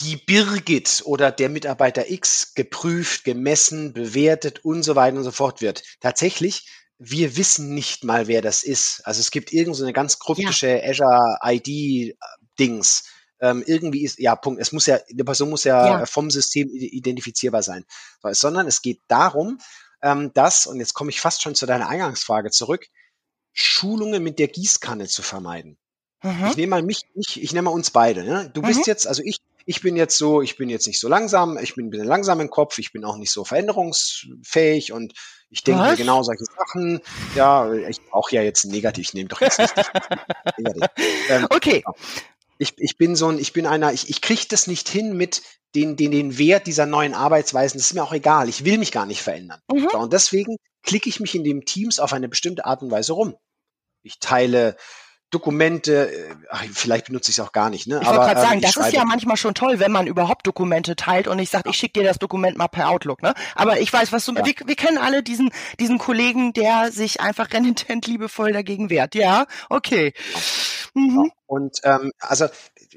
die 0.00 0.16
Birgit 0.16 1.02
oder 1.04 1.30
der 1.30 1.50
Mitarbeiter 1.50 2.10
X 2.10 2.54
geprüft, 2.54 3.24
gemessen, 3.24 3.92
bewertet 3.92 4.64
und 4.64 4.82
so 4.82 4.96
weiter 4.96 5.18
und 5.18 5.24
so 5.24 5.30
fort 5.30 5.60
wird. 5.60 5.82
Tatsächlich 6.00 6.66
wir 7.04 7.36
wissen 7.36 7.74
nicht 7.74 8.04
mal, 8.04 8.28
wer 8.28 8.42
das 8.42 8.62
ist. 8.62 9.00
Also 9.04 9.20
es 9.20 9.30
gibt 9.30 9.52
irgend 9.52 9.76
so 9.76 9.82
eine 9.82 9.92
ganz 9.92 10.18
kryptische 10.18 10.68
ja. 10.68 10.90
Azure 10.90 11.38
ID 11.44 12.16
Dings. 12.58 13.04
Ähm, 13.40 13.64
irgendwie 13.66 14.04
ist, 14.04 14.20
ja, 14.20 14.36
Punkt. 14.36 14.60
Es 14.60 14.70
muss 14.70 14.86
ja, 14.86 15.00
die 15.10 15.24
Person 15.24 15.50
muss 15.50 15.64
ja, 15.64 16.00
ja. 16.00 16.06
vom 16.06 16.30
System 16.30 16.70
identifizierbar 16.70 17.62
sein. 17.62 17.84
Sondern 18.22 18.68
es 18.68 18.82
geht 18.82 19.00
darum, 19.08 19.58
ähm, 20.00 20.32
dass, 20.32 20.66
und 20.66 20.78
jetzt 20.78 20.94
komme 20.94 21.10
ich 21.10 21.20
fast 21.20 21.42
schon 21.42 21.56
zu 21.56 21.66
deiner 21.66 21.88
Eingangsfrage 21.88 22.50
zurück, 22.50 22.86
Schulungen 23.52 24.22
mit 24.22 24.38
der 24.38 24.48
Gießkanne 24.48 25.08
zu 25.08 25.22
vermeiden. 25.22 25.78
Mhm. 26.22 26.46
Ich 26.50 26.56
nehme 26.56 26.70
mal 26.70 26.82
mich, 26.82 27.02
ich, 27.14 27.42
ich 27.42 27.52
nehme 27.52 27.66
mal 27.66 27.74
uns 27.74 27.90
beide. 27.90 28.22
Ne? 28.22 28.50
Du 28.54 28.62
mhm. 28.62 28.66
bist 28.66 28.86
jetzt, 28.86 29.08
also 29.08 29.22
ich, 29.24 29.38
ich 29.66 29.80
bin 29.80 29.96
jetzt 29.96 30.18
so, 30.18 30.42
ich 30.42 30.56
bin 30.56 30.68
jetzt 30.68 30.86
nicht 30.86 31.00
so 31.00 31.08
langsam, 31.08 31.58
ich 31.58 31.74
bin 31.74 31.86
ein 31.86 31.90
bisschen 31.90 32.06
langsam 32.06 32.40
im 32.40 32.50
Kopf, 32.50 32.78
ich 32.78 32.92
bin 32.92 33.04
auch 33.04 33.16
nicht 33.16 33.30
so 33.30 33.44
veränderungsfähig 33.44 34.92
und 34.92 35.14
ich 35.50 35.62
denke 35.62 35.82
mir 35.82 35.96
genau 35.96 36.22
solche 36.22 36.44
Sachen. 36.44 37.00
Ja, 37.34 37.72
ich 37.72 38.00
brauche 38.02 38.34
ja 38.34 38.42
jetzt 38.42 38.64
negativ, 38.64 39.08
ich 39.08 39.14
nehme 39.14 39.28
doch 39.28 39.40
jetzt 39.40 39.58
nicht 39.58 39.76
negativ. 39.76 40.88
Ähm, 41.28 41.46
okay. 41.50 41.82
Genau. 41.84 41.96
Ich, 42.58 42.74
ich 42.76 42.96
bin 42.96 43.16
so 43.16 43.28
ein, 43.28 43.38
ich 43.38 43.52
bin 43.52 43.66
einer, 43.66 43.92
ich, 43.92 44.08
ich 44.08 44.20
kriege 44.20 44.46
das 44.48 44.66
nicht 44.66 44.88
hin 44.88 45.16
mit 45.16 45.42
den, 45.74 45.96
den, 45.96 46.10
den 46.10 46.38
Wert 46.38 46.66
dieser 46.66 46.86
neuen 46.86 47.12
Arbeitsweisen. 47.12 47.78
Das 47.78 47.88
ist 47.88 47.94
mir 47.94 48.02
auch 48.04 48.12
egal. 48.12 48.48
Ich 48.48 48.64
will 48.64 48.78
mich 48.78 48.92
gar 48.92 49.06
nicht 49.06 49.22
verändern. 49.22 49.60
Mhm. 49.70 49.88
So, 49.90 49.98
und 49.98 50.12
deswegen 50.12 50.56
klicke 50.82 51.08
ich 51.08 51.18
mich 51.20 51.34
in 51.34 51.44
dem 51.44 51.64
Teams 51.64 51.98
auf 51.98 52.12
eine 52.12 52.28
bestimmte 52.28 52.64
Art 52.64 52.82
und 52.82 52.90
Weise 52.90 53.14
rum. 53.14 53.36
Ich 54.02 54.18
teile 54.20 54.76
Dokumente, 55.32 56.12
äh, 56.12 56.34
ach, 56.50 56.62
vielleicht 56.72 57.06
benutze 57.06 57.30
ich 57.30 57.38
es 57.38 57.44
auch 57.44 57.52
gar 57.52 57.70
nicht. 57.70 57.86
Ne? 57.86 57.98
Ich 58.02 58.06
wollte 58.06 58.20
gerade 58.20 58.40
sagen, 58.40 58.54
ähm, 58.56 58.60
das 58.60 58.76
ist 58.76 58.92
ja 58.92 59.04
manchmal 59.04 59.38
schon 59.38 59.54
toll, 59.54 59.80
wenn 59.80 59.90
man 59.90 60.06
überhaupt 60.06 60.46
Dokumente 60.46 60.94
teilt 60.94 61.26
und 61.26 61.38
ich 61.38 61.48
sage, 61.48 61.70
ich 61.70 61.76
schicke 61.76 62.00
dir 62.00 62.06
das 62.06 62.18
Dokument 62.18 62.58
mal 62.58 62.68
per 62.68 62.90
Outlook. 62.90 63.22
Ne? 63.22 63.34
Aber 63.54 63.80
ich 63.80 63.90
weiß, 63.90 64.12
was 64.12 64.26
du, 64.26 64.34
ja. 64.34 64.44
wir, 64.44 64.54
wir 64.64 64.76
kennen 64.76 64.98
alle 64.98 65.22
diesen, 65.22 65.50
diesen 65.80 65.98
Kollegen, 65.98 66.52
der 66.52 66.92
sich 66.92 67.20
einfach 67.20 67.50
renitent 67.50 68.06
liebevoll 68.06 68.52
dagegen 68.52 68.90
wehrt. 68.90 69.14
Ja, 69.14 69.46
okay. 69.70 70.12
Mhm. 70.94 71.32
Und 71.46 71.80
ähm, 71.84 72.12
also 72.20 72.46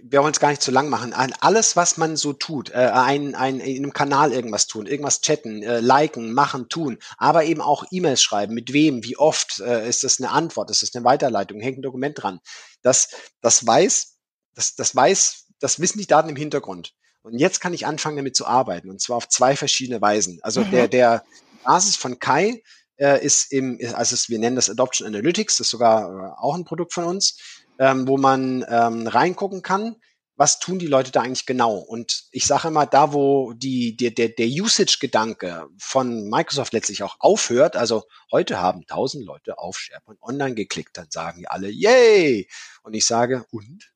wir 0.03 0.21
wollen 0.21 0.33
es 0.33 0.39
gar 0.39 0.49
nicht 0.49 0.61
zu 0.61 0.71
lang 0.71 0.89
machen. 0.89 1.13
Alles, 1.13 1.75
was 1.75 1.97
man 1.97 2.17
so 2.17 2.33
tut, 2.33 2.69
äh, 2.71 2.89
ein, 2.93 3.35
ein, 3.35 3.59
in 3.59 3.83
einem 3.83 3.93
Kanal 3.93 4.31
irgendwas 4.31 4.67
tun, 4.67 4.85
irgendwas 4.85 5.21
chatten, 5.21 5.63
äh, 5.63 5.79
liken, 5.79 6.33
machen, 6.33 6.69
tun, 6.69 6.97
aber 7.17 7.45
eben 7.45 7.61
auch 7.61 7.85
E-Mails 7.91 8.21
schreiben, 8.21 8.53
mit 8.53 8.73
wem, 8.73 9.03
wie 9.03 9.17
oft, 9.17 9.59
äh, 9.59 9.87
ist 9.87 10.03
das 10.03 10.19
eine 10.19 10.31
Antwort, 10.31 10.69
ist 10.71 10.81
das 10.81 10.95
eine 10.95 11.05
Weiterleitung, 11.05 11.59
hängt 11.59 11.79
ein 11.79 11.83
Dokument 11.83 12.21
dran. 12.21 12.39
Das, 12.81 13.09
das 13.41 13.65
weiß, 13.65 14.17
das, 14.53 14.75
das 14.75 14.95
weiß, 14.95 15.45
das 15.59 15.79
wissen 15.79 15.99
die 15.99 16.07
Daten 16.07 16.29
im 16.29 16.35
Hintergrund. 16.35 16.93
Und 17.21 17.39
jetzt 17.39 17.59
kann 17.59 17.73
ich 17.73 17.87
anfangen, 17.87 18.17
damit 18.17 18.35
zu 18.35 18.45
arbeiten, 18.45 18.89
und 18.89 19.01
zwar 19.01 19.17
auf 19.17 19.29
zwei 19.29 19.55
verschiedene 19.55 20.01
Weisen. 20.01 20.39
Also 20.43 20.61
mhm. 20.61 20.71
der, 20.71 20.87
der 20.87 21.23
Basis 21.63 21.95
von 21.95 22.19
Kai 22.19 22.61
äh, 22.97 23.23
ist 23.25 23.51
im, 23.51 23.79
also 23.93 24.15
wir 24.29 24.39
nennen 24.39 24.55
das 24.55 24.69
Adoption 24.69 25.07
Analytics, 25.07 25.57
das 25.57 25.67
ist 25.67 25.71
sogar 25.71 26.03
äh, 26.03 26.41
auch 26.41 26.55
ein 26.55 26.65
Produkt 26.65 26.93
von 26.93 27.05
uns 27.05 27.37
ähm, 27.79 28.07
wo 28.07 28.17
man 28.17 28.65
ähm, 28.69 29.07
reingucken 29.07 29.61
kann, 29.61 29.95
was 30.37 30.59
tun 30.59 30.79
die 30.79 30.87
Leute 30.87 31.11
da 31.11 31.21
eigentlich 31.21 31.45
genau? 31.45 31.77
Und 31.77 32.25
ich 32.31 32.45
sage 32.45 32.67
immer, 32.67 32.85
da 32.85 33.13
wo 33.13 33.53
die, 33.53 33.95
der, 33.95 34.11
der, 34.11 34.29
der 34.29 34.47
Usage-Gedanke 34.47 35.69
von 35.77 36.29
Microsoft 36.29 36.73
letztlich 36.73 37.03
auch 37.03 37.15
aufhört, 37.19 37.77
also 37.77 38.03
heute 38.31 38.61
haben 38.61 38.85
tausend 38.85 39.25
Leute 39.25 39.57
auf 39.57 39.77
SharePoint 39.77 40.21
Online 40.21 40.55
geklickt, 40.55 40.97
dann 40.97 41.09
sagen 41.09 41.39
die 41.39 41.47
alle, 41.47 41.69
yay! 41.69 42.49
Und 42.83 42.93
ich 42.93 43.05
sage, 43.05 43.45
und? 43.51 43.93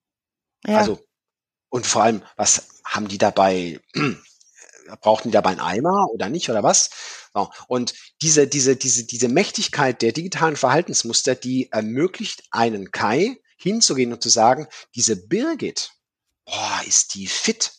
Ja. 0.65 0.77
Also, 0.77 0.99
und 1.69 1.85
vor 1.85 2.03
allem, 2.03 2.23
was 2.37 2.67
haben 2.85 3.07
die 3.07 3.17
dabei 3.17 3.81
brauchten 5.01 5.29
die 5.29 5.33
dabei 5.33 5.51
einen 5.51 5.59
Eimer 5.59 6.07
oder 6.11 6.29
nicht 6.29 6.49
oder 6.49 6.63
was? 6.63 6.89
So. 7.33 7.49
Und 7.67 7.93
diese, 8.21 8.47
diese, 8.47 8.75
diese, 8.75 9.05
diese 9.05 9.27
Mächtigkeit 9.27 10.01
der 10.01 10.11
digitalen 10.11 10.55
Verhaltensmuster, 10.55 11.35
die 11.35 11.71
ermöglicht 11.71 12.43
einen 12.51 12.91
Kai 12.91 13.37
hinzugehen 13.59 14.13
und 14.13 14.21
zu 14.21 14.29
sagen, 14.29 14.67
diese 14.95 15.27
Birgit, 15.27 15.91
boah, 16.45 16.81
ist 16.87 17.13
die 17.15 17.27
fit. 17.27 17.73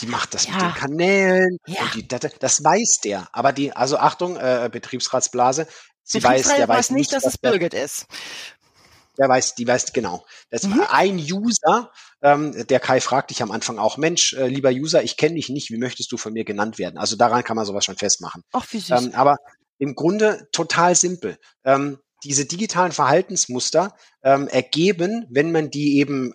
Die 0.00 0.06
macht 0.06 0.34
das 0.34 0.46
ja. 0.46 0.52
mit 0.52 0.62
den 0.62 0.74
Kanälen 0.74 1.58
ja. 1.66 1.82
und 1.82 1.94
die, 1.94 2.08
das, 2.08 2.20
das 2.40 2.64
weiß 2.64 3.00
der. 3.04 3.28
Aber 3.32 3.52
die, 3.52 3.72
also 3.72 3.96
Achtung, 3.96 4.36
äh, 4.36 4.68
Betriebsratsblase, 4.70 5.68
sie 6.02 6.22
weiß, 6.22 6.56
der 6.56 6.68
weiß 6.68 6.90
nicht, 6.90 7.12
dass 7.12 7.24
es 7.24 7.38
Birgit 7.38 7.74
ist. 7.74 8.06
Der 9.16 9.28
weiß, 9.28 9.54
die 9.54 9.66
weiß 9.66 9.92
genau. 9.92 10.26
Das 10.50 10.64
mhm. 10.64 10.82
ein 10.88 11.18
User, 11.18 11.92
ähm, 12.20 12.66
der 12.66 12.80
Kai 12.80 13.00
fragt 13.00 13.30
dich 13.30 13.42
am 13.42 13.52
Anfang 13.52 13.78
auch, 13.78 13.96
Mensch, 13.96 14.32
äh, 14.32 14.48
lieber 14.48 14.70
User, 14.70 15.04
ich 15.04 15.16
kenne 15.16 15.36
dich 15.36 15.48
nicht, 15.48 15.70
wie 15.70 15.78
möchtest 15.78 16.10
du 16.10 16.16
von 16.16 16.32
mir 16.32 16.44
genannt 16.44 16.78
werden? 16.78 16.98
Also 16.98 17.14
daran 17.14 17.44
kann 17.44 17.54
man 17.54 17.64
sowas 17.64 17.84
schon 17.84 17.96
festmachen. 17.96 18.42
Ach, 18.52 18.66
wie 18.72 18.80
süß. 18.80 18.90
Ähm, 18.90 19.14
aber 19.14 19.36
im 19.78 19.94
Grunde 19.94 20.48
total 20.50 20.96
simpel. 20.96 21.38
Ähm, 21.64 21.98
diese 22.24 22.46
digitalen 22.46 22.92
Verhaltensmuster 22.92 23.94
ähm, 24.22 24.48
ergeben, 24.48 25.26
wenn 25.30 25.52
man 25.52 25.70
die 25.70 25.98
eben, 25.98 26.32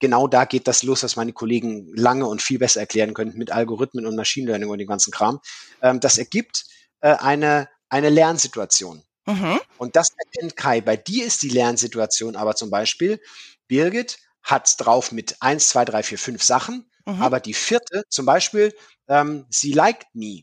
genau 0.00 0.26
da 0.26 0.44
geht 0.44 0.66
das 0.66 0.82
los, 0.82 1.02
was 1.02 1.16
meine 1.16 1.32
Kollegen 1.32 1.92
lange 1.94 2.26
und 2.26 2.42
viel 2.42 2.58
besser 2.58 2.80
erklären 2.80 3.14
könnten 3.14 3.38
mit 3.38 3.50
Algorithmen 3.50 4.06
und 4.06 4.16
Machine 4.16 4.46
Learning 4.46 4.70
und 4.70 4.78
dem 4.78 4.88
ganzen 4.88 5.12
Kram. 5.12 5.40
Ähm, 5.82 6.00
das 6.00 6.18
ergibt 6.18 6.64
äh, 7.00 7.14
eine, 7.14 7.68
eine 7.88 8.08
Lernsituation. 8.08 9.02
Mhm. 9.26 9.60
Und 9.76 9.94
das 9.94 10.08
erkennt 10.16 10.56
Kai. 10.56 10.80
Bei 10.80 10.96
dir 10.96 11.26
ist 11.26 11.42
die 11.42 11.50
Lernsituation 11.50 12.34
aber 12.34 12.56
zum 12.56 12.70
Beispiel, 12.70 13.20
Birgit 13.68 14.18
hat's 14.42 14.76
drauf 14.78 15.12
mit 15.12 15.36
eins, 15.40 15.68
zwei, 15.68 15.84
drei, 15.84 16.02
vier, 16.02 16.18
fünf 16.18 16.42
Sachen, 16.42 16.90
mhm. 17.04 17.20
aber 17.20 17.38
die 17.38 17.54
vierte 17.54 18.04
zum 18.08 18.24
Beispiel, 18.24 18.74
ähm, 19.08 19.44
sie 19.50 19.72
liked 19.72 20.06
me. 20.14 20.42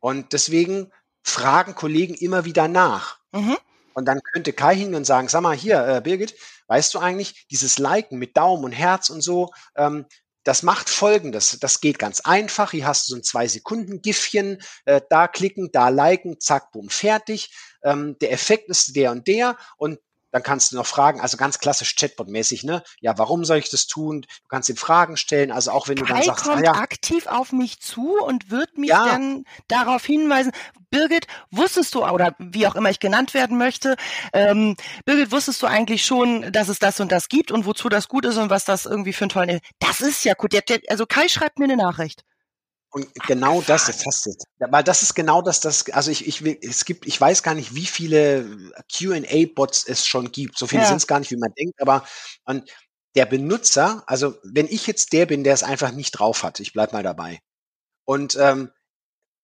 Und 0.00 0.32
deswegen 0.32 0.90
fragen 1.22 1.74
Kollegen 1.74 2.14
immer 2.14 2.44
wieder 2.44 2.68
nach. 2.68 3.18
Mhm. 3.32 3.58
Und 3.94 4.06
dann 4.06 4.20
könnte 4.32 4.52
Kai 4.52 4.74
hingehen 4.74 4.96
und 4.96 5.04
sagen, 5.04 5.28
sag 5.28 5.42
mal 5.42 5.56
hier, 5.56 5.86
äh, 5.86 6.00
Birgit, 6.00 6.34
weißt 6.68 6.94
du 6.94 6.98
eigentlich, 6.98 7.46
dieses 7.50 7.78
Liken 7.78 8.18
mit 8.18 8.36
Daumen 8.36 8.64
und 8.64 8.72
Herz 8.72 9.10
und 9.10 9.22
so, 9.22 9.50
ähm, 9.76 10.06
das 10.44 10.62
macht 10.62 10.88
folgendes. 10.88 11.58
Das 11.60 11.80
geht 11.80 11.98
ganz 11.98 12.20
einfach. 12.20 12.70
Hier 12.70 12.86
hast 12.86 13.06
du 13.06 13.10
so 13.10 13.16
ein 13.18 13.22
zwei 13.22 13.46
Sekunden 13.48 14.00
Giffchen, 14.00 14.62
äh, 14.86 15.00
da 15.10 15.28
klicken, 15.28 15.70
da 15.72 15.90
liken, 15.90 16.40
zack, 16.40 16.72
boom, 16.72 16.88
fertig. 16.88 17.54
Ähm, 17.82 18.16
der 18.20 18.32
Effekt 18.32 18.70
ist 18.70 18.96
der 18.96 19.10
und 19.10 19.28
der 19.28 19.58
und 19.76 19.98
dann 20.30 20.42
kannst 20.42 20.72
du 20.72 20.76
noch 20.76 20.86
fragen, 20.86 21.20
also 21.20 21.36
ganz 21.36 21.58
klassisch 21.58 21.94
Chatbot-mäßig, 21.96 22.64
ne? 22.64 22.82
Ja, 23.00 23.16
warum 23.18 23.44
soll 23.44 23.58
ich 23.58 23.70
das 23.70 23.86
tun? 23.86 24.22
Du 24.22 24.48
kannst 24.48 24.68
ihm 24.68 24.76
Fragen 24.76 25.16
stellen, 25.16 25.50
also 25.50 25.70
auch 25.70 25.88
wenn 25.88 25.96
Kai 25.96 26.04
du 26.04 26.12
dann 26.12 26.22
sagst, 26.22 26.44
kommt 26.44 26.58
ah, 26.58 26.64
ja, 26.64 26.72
aktiv 26.72 27.26
auf 27.26 27.52
mich 27.52 27.80
zu 27.80 28.16
und 28.22 28.50
wird 28.50 28.76
mich 28.76 28.90
ja. 28.90 29.04
dann 29.06 29.44
darauf 29.68 30.04
hinweisen, 30.04 30.52
Birgit, 30.90 31.26
wusstest 31.50 31.94
du, 31.94 32.04
oder 32.06 32.34
wie 32.38 32.66
auch 32.66 32.74
immer 32.74 32.90
ich 32.90 33.00
genannt 33.00 33.34
werden 33.34 33.58
möchte, 33.58 33.96
ähm, 34.32 34.76
Birgit, 35.04 35.32
wusstest 35.32 35.62
du 35.62 35.66
eigentlich 35.66 36.04
schon, 36.04 36.50
dass 36.52 36.68
es 36.68 36.78
das 36.78 37.00
und 37.00 37.12
das 37.12 37.28
gibt 37.28 37.50
und 37.50 37.66
wozu 37.66 37.88
das 37.88 38.08
gut 38.08 38.24
ist 38.24 38.36
und 38.36 38.50
was 38.50 38.64
das 38.64 38.86
irgendwie 38.86 39.12
für 39.12 39.26
ein 39.26 39.30
tollen, 39.30 39.60
das 39.78 40.00
ist 40.00 40.24
ja 40.24 40.34
gut. 40.34 40.54
Also 40.88 41.06
Kai 41.06 41.28
schreibt 41.28 41.58
mir 41.58 41.64
eine 41.64 41.76
Nachricht. 41.76 42.24
Und 42.90 43.12
genau 43.26 43.60
das, 43.60 43.86
das 43.86 44.04
hast 44.06 44.26
du. 44.26 44.34
Weil 44.58 44.82
das 44.82 45.02
ist 45.02 45.14
genau 45.14 45.42
das, 45.42 45.60
das, 45.60 45.90
also 45.90 46.10
ich, 46.10 46.26
ich 46.26 46.42
will, 46.42 46.58
es 46.62 46.84
gibt, 46.84 47.06
ich 47.06 47.20
weiß 47.20 47.42
gar 47.42 47.54
nicht, 47.54 47.74
wie 47.74 47.86
viele 47.86 48.72
QA-Bots 48.90 49.86
es 49.86 50.06
schon 50.06 50.32
gibt. 50.32 50.58
So 50.58 50.66
viele 50.66 50.82
ja. 50.82 50.88
sind 50.88 50.96
es 50.96 51.06
gar 51.06 51.18
nicht, 51.18 51.30
wie 51.30 51.36
man 51.36 51.52
denkt, 51.52 51.80
aber 51.82 52.06
und 52.44 52.70
der 53.14 53.26
Benutzer, 53.26 54.02
also 54.06 54.38
wenn 54.42 54.66
ich 54.66 54.86
jetzt 54.86 55.12
der 55.12 55.26
bin, 55.26 55.44
der 55.44 55.54
es 55.54 55.62
einfach 55.62 55.92
nicht 55.92 56.12
drauf 56.12 56.42
hat, 56.42 56.60
ich 56.60 56.72
bleib 56.72 56.92
mal 56.92 57.02
dabei. 57.02 57.40
Und 58.04 58.36
ähm, 58.36 58.70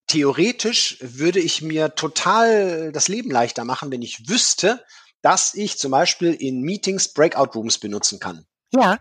theoretisch 0.07 0.99
würde 1.01 1.41
ich 1.41 1.61
mir 1.61 1.95
total 1.95 2.93
das 2.93 3.09
Leben 3.09 3.31
leichter 3.31 3.65
machen, 3.65 3.91
wenn 3.91 4.03
ich 4.03 4.29
wüsste, 4.29 4.85
dass 5.23 5.55
ich 5.55 5.79
zum 5.79 5.91
Beispiel 5.91 6.33
in 6.35 6.63
Meetings 6.63 7.13
Breakout 7.13 7.51
Rooms 7.55 7.79
benutzen 7.79 8.21
kann. 8.21 8.47
Ja. 8.73 8.99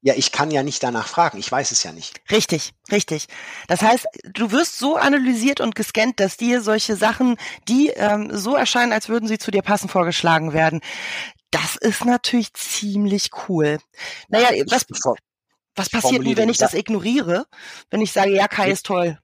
Ja, 0.00 0.14
ich 0.16 0.30
kann 0.30 0.50
ja 0.52 0.62
nicht 0.62 0.82
danach 0.82 1.08
fragen. 1.08 1.38
Ich 1.38 1.50
weiß 1.50 1.72
es 1.72 1.82
ja 1.82 1.92
nicht. 1.92 2.20
Richtig, 2.30 2.72
richtig. 2.92 3.26
Das 3.66 3.82
heißt, 3.82 4.06
du 4.32 4.52
wirst 4.52 4.78
so 4.78 4.96
analysiert 4.96 5.60
und 5.60 5.74
gescannt, 5.74 6.20
dass 6.20 6.36
dir 6.36 6.62
solche 6.62 6.94
Sachen, 6.94 7.36
die 7.68 7.88
ähm, 7.88 8.30
so 8.32 8.54
erscheinen, 8.54 8.92
als 8.92 9.08
würden 9.08 9.28
sie 9.28 9.38
zu 9.38 9.50
dir 9.50 9.62
passen, 9.62 9.88
vorgeschlagen 9.88 10.52
werden. 10.52 10.80
Das 11.50 11.76
ist 11.76 12.04
natürlich 12.04 12.52
ziemlich 12.54 13.30
cool. 13.48 13.78
Naja, 14.28 14.50
was, 14.68 14.86
was 15.74 15.88
passiert 15.88 16.24
denn, 16.24 16.36
wenn 16.36 16.48
ich 16.48 16.58
das 16.58 16.74
ignoriere? 16.74 17.46
Wenn 17.90 18.00
ich 18.00 18.12
sage, 18.12 18.30
ja, 18.30 18.46
Kai 18.46 18.70
ist 18.70 18.86
toll. 18.86 19.18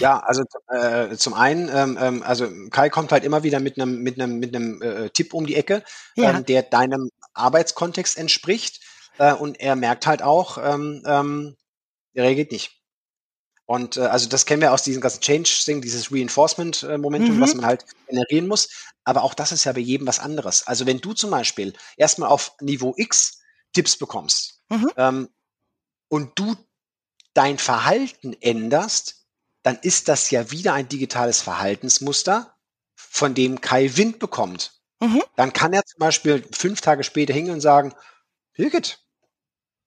Ja, 0.00 0.18
also 0.18 0.42
äh, 0.68 1.16
zum 1.16 1.34
einen, 1.34 1.70
ähm, 1.72 1.98
ähm, 2.00 2.22
also 2.22 2.48
Kai 2.70 2.90
kommt 2.90 3.12
halt 3.12 3.24
immer 3.24 3.42
wieder 3.42 3.60
mit 3.60 3.78
einem 3.78 4.02
mit 4.02 4.20
einem 4.20 4.38
mit 4.38 4.54
einem 4.54 4.82
äh, 4.82 5.10
Tipp 5.10 5.34
um 5.34 5.46
die 5.46 5.54
Ecke, 5.54 5.84
ja. 6.16 6.30
ähm, 6.30 6.44
der 6.44 6.62
deinem 6.62 7.10
Arbeitskontext 7.34 8.18
entspricht. 8.18 8.80
Äh, 9.18 9.34
und 9.34 9.60
er 9.60 9.76
merkt 9.76 10.06
halt 10.06 10.22
auch, 10.22 10.58
ähm, 10.58 11.02
ähm, 11.06 11.56
er 12.14 12.24
reagiert 12.24 12.52
nicht. 12.52 12.80
Und 13.66 13.96
äh, 13.96 14.02
also 14.02 14.28
das 14.28 14.46
kennen 14.46 14.62
wir 14.62 14.72
aus 14.72 14.82
diesem 14.82 15.00
ganzen 15.00 15.20
Change-Ding, 15.20 15.80
dieses 15.80 16.12
Reinforcement-Momentum, 16.12 17.36
mhm. 17.36 17.40
was 17.40 17.54
man 17.54 17.66
halt 17.66 17.86
generieren 18.08 18.46
muss. 18.46 18.68
Aber 19.04 19.22
auch 19.22 19.34
das 19.34 19.52
ist 19.52 19.64
ja 19.64 19.72
bei 19.72 19.80
jedem 19.80 20.06
was 20.06 20.18
anderes. 20.18 20.66
Also 20.66 20.86
wenn 20.86 21.00
du 21.00 21.14
zum 21.14 21.30
Beispiel 21.30 21.72
erstmal 21.96 22.28
auf 22.28 22.52
Niveau 22.60 22.94
X 22.96 23.40
Tipps 23.72 23.96
bekommst 23.96 24.62
mhm. 24.68 24.90
ähm, 24.96 25.28
und 26.08 26.38
du 26.38 26.56
dein 27.32 27.58
Verhalten 27.58 28.36
änderst, 28.40 29.26
dann 29.62 29.78
ist 29.80 30.08
das 30.08 30.30
ja 30.30 30.50
wieder 30.50 30.74
ein 30.74 30.88
digitales 30.88 31.40
Verhaltensmuster, 31.40 32.54
von 32.96 33.34
dem 33.34 33.60
Kai 33.60 33.96
Wind 33.96 34.18
bekommt. 34.18 34.80
Mhm. 35.00 35.22
Dann 35.36 35.52
kann 35.52 35.72
er 35.72 35.84
zum 35.84 35.98
Beispiel 35.98 36.46
fünf 36.52 36.80
Tage 36.80 37.04
später 37.04 37.32
hingehen 37.32 37.54
und 37.54 37.60
sagen, 37.60 37.94
Birgit, 38.54 39.03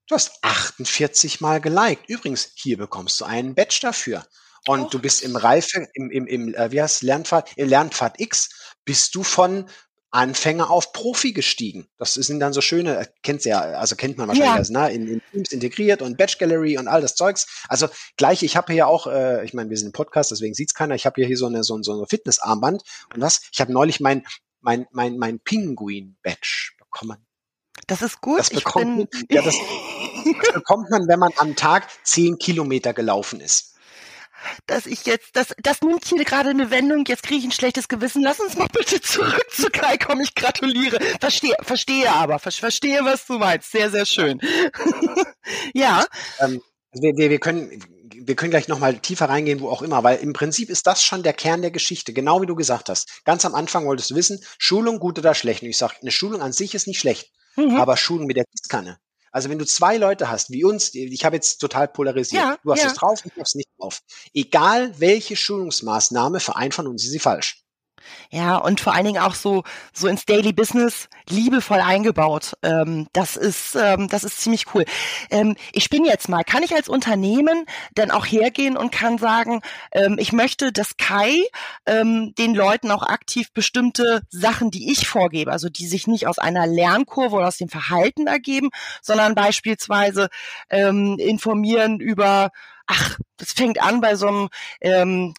Du 0.07 0.15
hast 0.15 0.41
48 0.41 1.41
Mal 1.41 1.59
geliked. 1.59 2.07
Übrigens, 2.07 2.51
hier 2.55 2.77
bekommst 2.77 3.19
du 3.19 3.25
einen 3.25 3.55
Badge 3.55 3.79
dafür. 3.81 4.25
Und 4.65 4.81
oh. 4.81 4.89
du 4.89 4.99
bist 4.99 5.21
im 5.21 5.35
Reife, 5.35 5.87
im, 5.93 6.09
im, 6.11 6.27
im 6.27 6.55
äh, 6.55 6.71
wie 6.71 6.81
heißt 6.81 7.03
Lernpfad, 7.03 7.51
im 7.57 7.67
Lernpfad 7.67 8.19
X, 8.19 8.49
bist 8.85 9.15
du 9.15 9.23
von 9.23 9.69
Anfänger 10.11 10.71
auf 10.71 10.93
Profi 10.93 11.33
gestiegen. 11.33 11.89
Das 11.97 12.13
sind 12.13 12.39
dann 12.39 12.53
so 12.53 12.61
schöne, 12.61 12.97
äh, 12.97 13.05
kennt 13.21 13.43
ja, 13.43 13.59
also 13.59 13.97
kennt 13.97 14.17
man 14.17 14.29
wahrscheinlich 14.29 14.51
ja. 14.51 14.57
das, 14.57 14.69
ne? 14.69 14.91
In, 14.91 15.07
in, 15.07 15.21
Teams 15.31 15.51
integriert 15.51 16.01
und 16.01 16.17
Badge 16.17 16.37
Gallery 16.39 16.77
und 16.77 16.87
all 16.87 17.01
das 17.01 17.15
Zeugs. 17.15 17.65
Also 17.67 17.89
gleich, 18.15 18.43
ich 18.43 18.55
habe 18.55 18.71
hier 18.71 18.87
auch, 18.87 19.07
äh, 19.07 19.43
ich 19.43 19.53
meine, 19.53 19.69
wir 19.69 19.77
sind 19.77 19.87
im 19.87 19.91
Podcast, 19.91 20.31
deswegen 20.31 20.53
sieht's 20.53 20.73
keiner. 20.73 20.95
Ich 20.95 21.05
habe 21.05 21.15
hier, 21.15 21.27
hier 21.27 21.37
so 21.37 21.47
eine 21.47 21.63
so, 21.63 21.81
so 21.83 21.93
eine 21.93 22.07
Fitnessarmband 22.07 22.83
und 23.13 23.21
was? 23.21 23.41
Ich 23.51 23.59
habe 23.59 23.73
neulich 23.73 23.99
mein 23.99 24.25
mein 24.61 24.87
mein 24.91 25.17
mein 25.17 25.39
Pinguin 25.41 26.17
Badge 26.23 26.71
bekommen. 26.79 27.26
Das 27.86 28.01
ist 28.01 28.22
gut. 28.22 28.39
Das 28.39 28.50
bekommt, 28.50 28.98
man, 28.98 29.07
ja, 29.29 29.41
das, 29.41 29.55
das 30.43 30.53
bekommt 30.53 30.89
man, 30.89 31.07
wenn 31.07 31.19
man 31.19 31.31
am 31.38 31.55
Tag 31.55 31.88
zehn 32.03 32.38
Kilometer 32.38 32.93
gelaufen 32.93 33.39
ist 33.39 33.77
dass 34.65 34.86
ich 34.86 35.05
jetzt, 35.05 35.29
das, 35.34 35.53
das 35.62 35.81
nimmt 35.81 36.05
hier 36.05 36.24
gerade 36.24 36.50
eine 36.50 36.69
Wendung, 36.72 37.05
jetzt 37.07 37.24
kriege 37.24 37.39
ich 37.39 37.46
ein 37.46 37.51
schlechtes 37.51 37.88
Gewissen. 37.88 38.22
Lass 38.22 38.39
uns 38.39 38.55
mal 38.55 38.67
bitte 38.72 39.01
zurück 39.01 39.46
zu 39.51 39.69
Kai 39.69 39.98
kommen, 39.98 40.22
ich 40.22 40.36
gratuliere. 40.36 41.00
Verstehe, 41.19 41.55
verstehe 41.62 42.12
aber, 42.12 42.39
verstehe, 42.39 43.03
was 43.03 43.25
du 43.25 43.39
meinst. 43.39 43.72
Sehr, 43.72 43.89
sehr 43.89 44.05
schön. 44.05 44.39
ja. 45.74 46.05
Ähm, 46.39 46.62
wir, 46.93 47.15
wir, 47.17 47.29
wir 47.29 47.39
können, 47.39 47.84
wir 48.13 48.36
können 48.36 48.51
gleich 48.51 48.67
nochmal 48.67 48.98
tiefer 49.00 49.29
reingehen, 49.29 49.60
wo 49.60 49.69
auch 49.69 49.81
immer, 49.81 50.03
weil 50.03 50.17
im 50.19 50.34
Prinzip 50.34 50.69
ist 50.69 50.88
das 50.88 51.03
schon 51.03 51.24
der 51.24 51.34
Kern 51.34 51.62
der 51.62 51.72
Geschichte, 51.72 52.13
genau 52.13 52.41
wie 52.41 52.48
du 52.48 52.55
gesagt 52.55 52.89
hast. 52.89 53.24
Ganz 53.25 53.46
am 53.46 53.55
Anfang 53.55 53.86
wolltest 53.86 54.12
du 54.12 54.15
wissen, 54.15 54.39
Schulung 54.57 55.00
gut 55.00 55.19
oder 55.19 55.34
schlecht. 55.34 55.63
Und 55.63 55.69
ich 55.69 55.77
sage, 55.77 55.96
eine 56.01 56.12
Schulung 56.12 56.41
an 56.41 56.53
sich 56.53 56.75
ist 56.75 56.88
nicht 56.88 57.00
schlecht. 57.00 57.31
Mhm. 57.57 57.75
Aber 57.75 57.97
Schulung 57.97 58.27
mit 58.27 58.37
der 58.37 58.45
Gießkanne. 58.45 58.97
Also 59.31 59.49
wenn 59.49 59.59
du 59.59 59.65
zwei 59.65 59.97
Leute 59.97 60.29
hast, 60.29 60.51
wie 60.51 60.63
uns, 60.63 60.95
ich 60.95 61.25
habe 61.25 61.35
jetzt 61.35 61.57
total 61.57 61.87
polarisiert, 61.87 62.41
ja, 62.41 62.57
du 62.63 62.71
hast 62.71 62.81
ja. 62.81 62.87
es 62.87 62.93
drauf, 62.93 63.19
ich 63.25 63.31
habe 63.31 63.41
es 63.41 63.55
nicht 63.55 63.69
drauf. 63.77 64.01
Egal 64.33 64.99
welche 64.99 65.35
Schulungsmaßnahme, 65.35 66.39
für 66.39 66.55
einen 66.55 66.71
von 66.71 66.87
uns 66.87 67.03
ist 67.03 67.11
sie 67.11 67.19
falsch. 67.19 67.63
Ja, 68.29 68.57
und 68.57 68.79
vor 68.81 68.93
allen 68.93 69.05
Dingen 69.05 69.21
auch 69.21 69.35
so, 69.35 69.63
so 69.93 70.07
ins 70.07 70.25
Daily 70.25 70.53
Business 70.53 71.07
liebevoll 71.29 71.79
eingebaut. 71.79 72.53
Ähm, 72.61 73.07
das 73.13 73.35
ist, 73.35 73.75
ähm, 73.75 74.07
das 74.09 74.23
ist 74.23 74.41
ziemlich 74.41 74.65
cool. 74.73 74.85
Ähm, 75.29 75.55
ich 75.71 75.89
bin 75.89 76.05
jetzt 76.05 76.27
mal, 76.27 76.43
kann 76.43 76.63
ich 76.63 76.75
als 76.75 76.89
Unternehmen 76.89 77.65
dann 77.95 78.11
auch 78.11 78.25
hergehen 78.25 78.77
und 78.77 78.91
kann 78.91 79.17
sagen, 79.17 79.61
ähm, 79.91 80.17
ich 80.19 80.33
möchte, 80.33 80.71
dass 80.71 80.97
Kai 80.97 81.41
ähm, 81.85 82.33
den 82.37 82.53
Leuten 82.53 82.91
auch 82.91 83.03
aktiv 83.03 83.51
bestimmte 83.53 84.21
Sachen, 84.29 84.71
die 84.71 84.91
ich 84.91 85.07
vorgebe, 85.07 85.51
also 85.51 85.69
die 85.69 85.87
sich 85.87 86.07
nicht 86.07 86.27
aus 86.27 86.37
einer 86.37 86.67
Lernkurve 86.67 87.35
oder 87.37 87.47
aus 87.47 87.57
dem 87.57 87.69
Verhalten 87.69 88.27
ergeben, 88.27 88.69
sondern 89.01 89.35
beispielsweise 89.35 90.29
ähm, 90.69 91.17
informieren 91.19 91.99
über 91.99 92.51
ach, 92.87 93.19
das 93.37 93.51
fängt 93.51 93.81
an 93.81 94.01
bei 94.01 94.15
so 94.15 94.27
einem 94.27 94.49
ähm, 94.81 95.33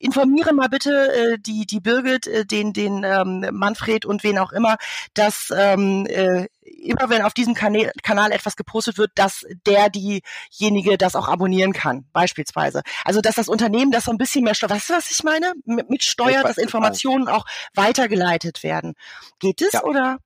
informiere 0.00 0.52
mal 0.52 0.68
bitte 0.68 1.12
äh, 1.12 1.38
die 1.38 1.66
die 1.66 1.78
Birgit, 1.78 2.26
äh, 2.26 2.44
den 2.44 2.72
den 2.72 3.04
ähm, 3.04 3.46
Manfred 3.52 4.04
und 4.04 4.24
wen 4.24 4.38
auch 4.38 4.50
immer, 4.50 4.76
dass 5.14 5.52
ähm, 5.56 6.06
äh, 6.06 6.48
immer 6.62 7.10
wenn 7.10 7.22
auf 7.22 7.34
diesem 7.34 7.54
Kanal, 7.54 7.92
Kanal 8.02 8.32
etwas 8.32 8.56
gepostet 8.56 8.98
wird, 8.98 9.12
dass 9.14 9.44
der 9.66 9.90
diejenige 9.90 10.96
das 10.98 11.14
auch 11.14 11.28
abonnieren 11.28 11.72
kann, 11.72 12.06
beispielsweise. 12.12 12.82
Also 13.04 13.20
dass 13.20 13.34
das 13.34 13.48
Unternehmen 13.48 13.92
das 13.92 14.04
so 14.04 14.10
ein 14.10 14.18
bisschen 14.18 14.42
mehr 14.42 14.54
steuert. 14.54 14.72
Weißt 14.72 14.90
du, 14.90 14.94
was 14.94 15.10
ich 15.10 15.22
meine? 15.22 15.52
Mit 15.64 16.02
steuert, 16.02 16.44
dass 16.44 16.58
Informationen 16.58 17.28
auch 17.28 17.44
weitergeleitet 17.74 18.62
werden. 18.62 18.94
Geht 19.38 19.60
es 19.60 19.74
ja. 19.74 19.84
oder? 19.84 20.18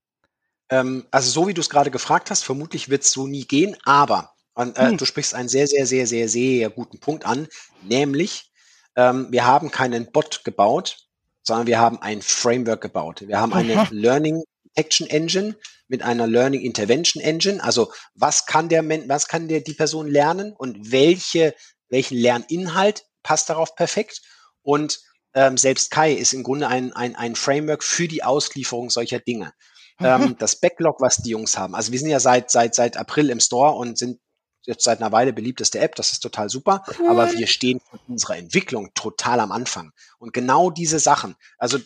Ähm, 0.70 1.04
also 1.10 1.30
so 1.30 1.48
wie 1.48 1.54
du 1.54 1.60
es 1.60 1.68
gerade 1.68 1.90
gefragt 1.90 2.30
hast, 2.30 2.44
vermutlich 2.44 2.88
wird 2.88 3.02
es 3.02 3.10
so 3.10 3.26
nie 3.26 3.44
gehen, 3.44 3.76
aber 3.84 4.30
und, 4.54 4.78
äh, 4.78 4.90
hm. 4.90 4.98
du 4.98 5.04
sprichst 5.04 5.34
einen 5.34 5.48
sehr, 5.48 5.66
sehr, 5.66 5.84
sehr, 5.84 6.06
sehr, 6.06 6.28
sehr 6.28 6.70
guten 6.70 7.00
Punkt 7.00 7.26
an, 7.26 7.48
nämlich 7.82 8.52
ähm, 8.96 9.28
wir 9.30 9.46
haben 9.46 9.70
keinen 9.70 10.10
Bot 10.12 10.44
gebaut, 10.44 10.98
sondern 11.42 11.66
wir 11.66 11.78
haben 11.78 12.00
ein 12.00 12.22
Framework 12.22 12.80
gebaut. 12.80 13.24
Wir 13.26 13.40
haben 13.40 13.52
eine 13.52 13.76
Aha. 13.76 13.88
Learning 13.90 14.42
Action 14.74 15.06
Engine 15.06 15.56
mit 15.88 16.02
einer 16.02 16.26
Learning 16.26 16.60
Intervention 16.60 17.22
Engine. 17.22 17.62
Also 17.62 17.92
was 18.14 18.46
kann 18.46 18.68
der 18.68 18.82
was 19.08 19.28
kann 19.28 19.48
der 19.48 19.60
die 19.60 19.74
Person 19.74 20.08
lernen 20.08 20.52
und 20.52 20.90
welche 20.90 21.54
welchen 21.88 22.18
Lerninhalt 22.18 23.04
passt 23.22 23.50
darauf 23.50 23.76
perfekt? 23.76 24.22
Und 24.62 25.00
ähm, 25.34 25.56
selbst 25.56 25.90
Kai 25.90 26.12
ist 26.12 26.32
im 26.32 26.42
Grunde 26.42 26.68
ein, 26.68 26.92
ein, 26.92 27.14
ein 27.16 27.34
Framework 27.34 27.82
für 27.82 28.08
die 28.08 28.22
Auslieferung 28.22 28.90
solcher 28.90 29.18
Dinge. 29.18 29.52
Ähm, 30.00 30.36
das 30.38 30.56
Backlog, 30.56 31.00
was 31.00 31.18
die 31.18 31.30
Jungs 31.30 31.56
haben. 31.58 31.74
Also 31.74 31.92
wir 31.92 31.98
sind 31.98 32.08
ja 32.08 32.20
seit 32.20 32.50
seit 32.50 32.74
seit 32.74 32.96
April 32.96 33.30
im 33.30 33.40
Store 33.40 33.72
und 33.72 33.98
sind 33.98 34.18
jetzt 34.66 34.84
seit 34.84 35.00
einer 35.00 35.12
Weile 35.12 35.32
beliebteste 35.32 35.78
App, 35.78 35.94
das 35.94 36.12
ist 36.12 36.20
total 36.20 36.48
super, 36.48 36.84
cool. 36.98 37.08
aber 37.08 37.32
wir 37.32 37.46
stehen 37.46 37.80
von 37.80 38.00
unserer 38.08 38.36
Entwicklung 38.36 38.92
total 38.94 39.40
am 39.40 39.52
Anfang. 39.52 39.92
Und 40.18 40.32
genau 40.32 40.70
diese 40.70 40.98
Sachen, 40.98 41.36
also 41.58 41.78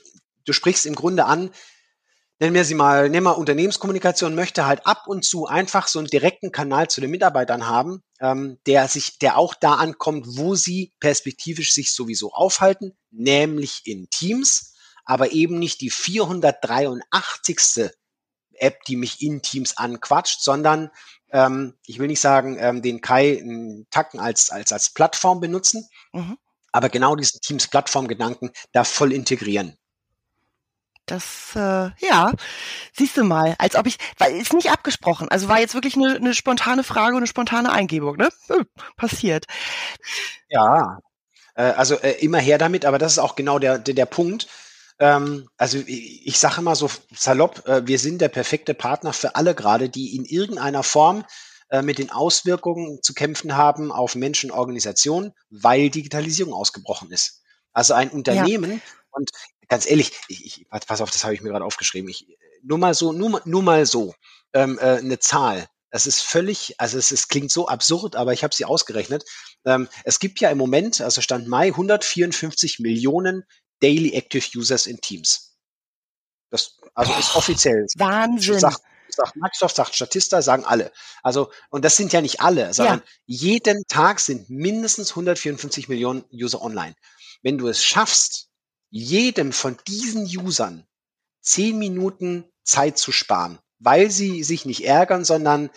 du 0.44 0.52
sprichst 0.52 0.86
im 0.86 0.94
Grunde 0.94 1.26
an, 1.26 1.50
nennen 2.40 2.54
wir 2.54 2.64
sie 2.64 2.74
mal, 2.74 3.08
nehmen 3.08 3.26
wir 3.26 3.38
Unternehmenskommunikation, 3.38 4.34
möchte 4.34 4.66
halt 4.66 4.86
ab 4.86 5.04
und 5.06 5.24
zu 5.24 5.46
einfach 5.46 5.88
so 5.88 5.98
einen 5.98 6.08
direkten 6.08 6.52
Kanal 6.52 6.88
zu 6.88 7.00
den 7.00 7.10
Mitarbeitern 7.10 7.66
haben, 7.66 8.02
ähm, 8.20 8.58
der 8.66 8.88
sich, 8.88 9.18
der 9.18 9.38
auch 9.38 9.54
da 9.54 9.74
ankommt, 9.74 10.26
wo 10.28 10.54
sie 10.54 10.92
perspektivisch 11.00 11.72
sich 11.72 11.92
sowieso 11.92 12.32
aufhalten, 12.32 12.96
nämlich 13.10 13.82
in 13.84 14.08
Teams, 14.10 14.74
aber 15.04 15.32
eben 15.32 15.58
nicht 15.58 15.80
die 15.80 15.90
483. 15.90 17.90
App, 18.60 18.84
die 18.84 18.96
mich 18.96 19.22
in 19.22 19.42
Teams 19.42 19.76
anquatscht, 19.76 20.40
sondern 20.40 20.90
ähm, 21.30 21.74
ich 21.86 21.98
will 21.98 22.06
nicht 22.06 22.20
sagen, 22.20 22.56
ähm, 22.58 22.82
den 22.82 23.00
Kai 23.00 23.38
einen 23.40 23.86
Tacken 23.90 24.20
als, 24.20 24.50
als, 24.50 24.72
als 24.72 24.90
Plattform 24.90 25.40
benutzen, 25.40 25.88
mhm. 26.12 26.38
aber 26.72 26.88
genau 26.88 27.16
diesen 27.16 27.40
Teams-Plattform-Gedanken 27.40 28.50
da 28.72 28.84
voll 28.84 29.12
integrieren. 29.12 29.76
Das, 31.06 31.56
äh, 31.56 31.90
ja, 32.06 32.32
siehst 32.92 33.16
du 33.16 33.24
mal, 33.24 33.54
als 33.58 33.76
ob 33.76 33.86
ich, 33.86 33.96
weil 34.18 34.36
ist 34.36 34.52
nicht 34.52 34.70
abgesprochen. 34.70 35.28
Also 35.30 35.48
war 35.48 35.58
jetzt 35.58 35.72
wirklich 35.72 35.96
eine, 35.96 36.16
eine 36.16 36.34
spontane 36.34 36.84
Frage 36.84 37.12
und 37.12 37.20
eine 37.20 37.26
spontane 37.26 37.72
Eingebung, 37.72 38.16
ne? 38.16 38.28
Hm, 38.48 38.66
passiert. 38.96 39.46
Ja, 40.50 40.98
äh, 41.54 41.62
also 41.62 41.94
äh, 41.96 42.12
immer 42.20 42.38
her 42.38 42.58
damit, 42.58 42.84
aber 42.84 42.98
das 42.98 43.12
ist 43.12 43.18
auch 43.18 43.36
genau 43.36 43.58
der, 43.58 43.78
der, 43.78 43.94
der 43.94 44.06
Punkt. 44.06 44.48
Ähm, 44.98 45.48
also 45.56 45.78
ich, 45.78 46.26
ich 46.26 46.38
sage 46.38 46.60
immer 46.60 46.74
so 46.74 46.90
salopp, 47.14 47.66
äh, 47.66 47.86
wir 47.86 47.98
sind 47.98 48.20
der 48.20 48.28
perfekte 48.28 48.74
Partner 48.74 49.12
für 49.12 49.36
alle 49.36 49.54
gerade, 49.54 49.88
die 49.88 50.16
in 50.16 50.24
irgendeiner 50.24 50.82
Form 50.82 51.24
äh, 51.70 51.82
mit 51.82 51.98
den 51.98 52.10
Auswirkungen 52.10 53.02
zu 53.02 53.14
kämpfen 53.14 53.56
haben 53.56 53.92
auf 53.92 54.14
Menschen 54.14 54.50
Organisationen, 54.50 55.32
weil 55.50 55.90
Digitalisierung 55.90 56.52
ausgebrochen 56.52 57.12
ist. 57.12 57.42
Also 57.72 57.94
ein 57.94 58.10
Unternehmen 58.10 58.72
ja. 58.72 58.80
und 59.10 59.30
ganz 59.68 59.88
ehrlich, 59.88 60.12
ich, 60.28 60.62
ich, 60.62 60.66
pass 60.68 61.00
auf, 61.00 61.10
das 61.10 61.24
habe 61.24 61.34
ich 61.34 61.42
mir 61.42 61.50
gerade 61.50 61.64
aufgeschrieben. 61.64 62.08
Ich, 62.08 62.26
nur 62.62 62.78
mal 62.78 62.94
so, 62.94 63.12
nur, 63.12 63.40
nur 63.44 63.62
mal 63.62 63.86
so 63.86 64.14
ähm, 64.52 64.78
äh, 64.80 64.96
eine 64.96 65.18
Zahl. 65.18 65.68
Das 65.90 66.06
ist 66.06 66.20
völlig, 66.20 66.74
also 66.78 66.98
es, 66.98 67.10
es 67.10 67.28
klingt 67.28 67.50
so 67.50 67.68
absurd, 67.68 68.16
aber 68.16 68.32
ich 68.32 68.44
habe 68.44 68.54
sie 68.54 68.64
ausgerechnet. 68.64 69.24
Ähm, 69.64 69.88
es 70.04 70.18
gibt 70.18 70.40
ja 70.40 70.50
im 70.50 70.58
Moment, 70.58 71.00
also 71.00 71.20
Stand 71.20 71.48
Mai, 71.48 71.68
154 71.68 72.78
Millionen 72.80 73.44
Daily 73.80 74.14
Active 74.14 74.46
Users 74.56 74.86
in 74.86 75.00
Teams. 75.00 75.56
Das 76.50 76.78
also 76.94 77.12
ist 77.14 77.36
offiziell. 77.36 77.86
Wahnsinn. 77.96 78.58
Sagt, 78.58 78.82
sagt 79.08 79.36
Microsoft, 79.36 79.76
sagt 79.76 79.94
Statista, 79.94 80.42
sagen 80.42 80.64
alle. 80.64 80.92
Also, 81.22 81.50
und 81.70 81.84
das 81.84 81.96
sind 81.96 82.12
ja 82.12 82.20
nicht 82.20 82.40
alle, 82.40 82.72
sondern 82.72 83.00
ja. 83.00 83.04
jeden 83.26 83.84
Tag 83.88 84.20
sind 84.20 84.48
mindestens 84.48 85.10
154 85.10 85.88
Millionen 85.88 86.24
User 86.32 86.62
online. 86.62 86.94
Wenn 87.42 87.58
du 87.58 87.68
es 87.68 87.84
schaffst, 87.84 88.48
jedem 88.90 89.52
von 89.52 89.76
diesen 89.86 90.24
Usern 90.24 90.86
zehn 91.40 91.78
Minuten 91.78 92.44
Zeit 92.62 92.98
zu 92.98 93.12
sparen, 93.12 93.58
weil 93.78 94.10
sie 94.10 94.42
sich 94.42 94.64
nicht 94.64 94.84
ärgern, 94.84 95.24
sondern 95.24 95.70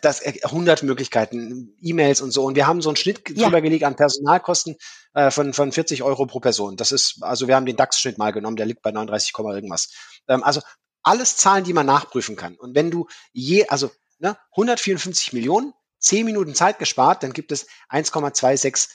das 0.00 0.22
100 0.22 0.82
äh, 0.82 0.86
Möglichkeiten, 0.86 1.76
E-Mails 1.80 2.20
und 2.20 2.30
so. 2.30 2.44
Und 2.44 2.56
wir 2.56 2.66
haben 2.66 2.82
so 2.82 2.88
einen 2.88 2.96
Schnitt 2.96 3.22
ja. 3.30 3.44
drüber 3.44 3.60
gelegt 3.60 3.84
an 3.84 3.96
Personalkosten 3.96 4.76
äh, 5.14 5.30
von, 5.30 5.52
von 5.52 5.72
40 5.72 6.02
Euro 6.02 6.26
pro 6.26 6.40
Person. 6.40 6.76
Das 6.76 6.92
ist, 6.92 7.22
also 7.22 7.48
wir 7.48 7.56
haben 7.56 7.66
den 7.66 7.76
DAX-Schnitt 7.76 8.18
mal 8.18 8.32
genommen, 8.32 8.56
der 8.56 8.66
liegt 8.66 8.82
bei 8.82 8.90
39, 8.90 9.32
irgendwas. 9.38 9.90
Ähm, 10.28 10.42
also 10.42 10.60
alles 11.02 11.36
Zahlen, 11.36 11.64
die 11.64 11.72
man 11.72 11.86
nachprüfen 11.86 12.36
kann. 12.36 12.56
Und 12.56 12.74
wenn 12.74 12.90
du 12.90 13.06
je, 13.32 13.66
also 13.68 13.90
ne, 14.18 14.36
154 14.52 15.32
Millionen, 15.32 15.74
10 15.98 16.24
Minuten 16.24 16.54
Zeit 16.54 16.78
gespart, 16.78 17.22
dann 17.22 17.32
gibt 17.32 17.52
es 17.52 17.66
1,26 17.90 18.88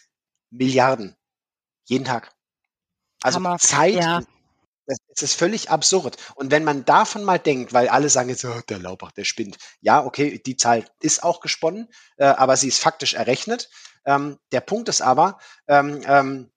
Milliarden 0.51 1.15
jeden 1.85 2.05
Tag. 2.05 2.31
Also 3.21 3.37
Hammer. 3.37 3.57
Zeit 3.57 3.95
ja. 3.95 4.21
Das 4.89 5.21
ist 5.21 5.35
völlig 5.35 5.69
absurd. 5.69 6.17
Und 6.35 6.49
wenn 6.49 6.63
man 6.63 6.83
davon 6.83 7.23
mal 7.23 7.37
denkt, 7.37 7.73
weil 7.73 7.89
alle 7.89 8.09
sagen 8.09 8.29
jetzt, 8.29 8.43
oh, 8.43 8.61
der 8.69 8.79
Laubach, 8.79 9.11
der 9.11 9.23
spinnt. 9.23 9.57
Ja, 9.81 10.03
okay, 10.03 10.41
die 10.43 10.57
Zahl 10.57 10.83
ist 10.99 11.21
auch 11.23 11.41
gesponnen, 11.41 11.89
äh, 12.17 12.25
aber 12.25 12.57
sie 12.57 12.69
ist 12.69 12.79
faktisch 12.79 13.13
errechnet. 13.13 13.69
Ähm, 14.05 14.39
der 14.51 14.61
Punkt 14.61 14.89
ist 14.89 15.01
aber, 15.01 15.37
ähm, 15.67 16.01
ähm, 16.07 16.51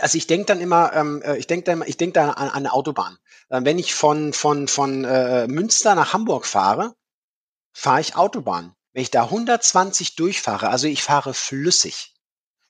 also 0.00 0.18
ich 0.18 0.26
denke 0.26 0.46
dann 0.46 0.60
immer, 0.60 0.92
ähm, 0.92 1.22
äh, 1.22 1.36
ich 1.36 1.46
denke 1.46 1.64
dann, 1.64 1.82
ich 1.86 1.96
denke 1.96 2.12
da 2.14 2.30
an, 2.32 2.48
an 2.48 2.54
eine 2.56 2.72
Autobahn. 2.72 3.16
Äh, 3.48 3.60
wenn 3.64 3.78
ich 3.78 3.94
von 3.94 4.32
von 4.32 4.68
von 4.68 5.04
äh, 5.04 5.46
Münster 5.48 5.94
nach 5.94 6.12
Hamburg 6.12 6.46
fahre, 6.46 6.94
fahre 7.72 8.00
ich 8.00 8.16
Autobahn. 8.16 8.74
Wenn 8.92 9.02
ich 9.02 9.10
da 9.10 9.24
120 9.24 10.16
durchfahre, 10.16 10.68
also 10.68 10.86
ich 10.86 11.02
fahre 11.02 11.34
flüssig, 11.34 12.14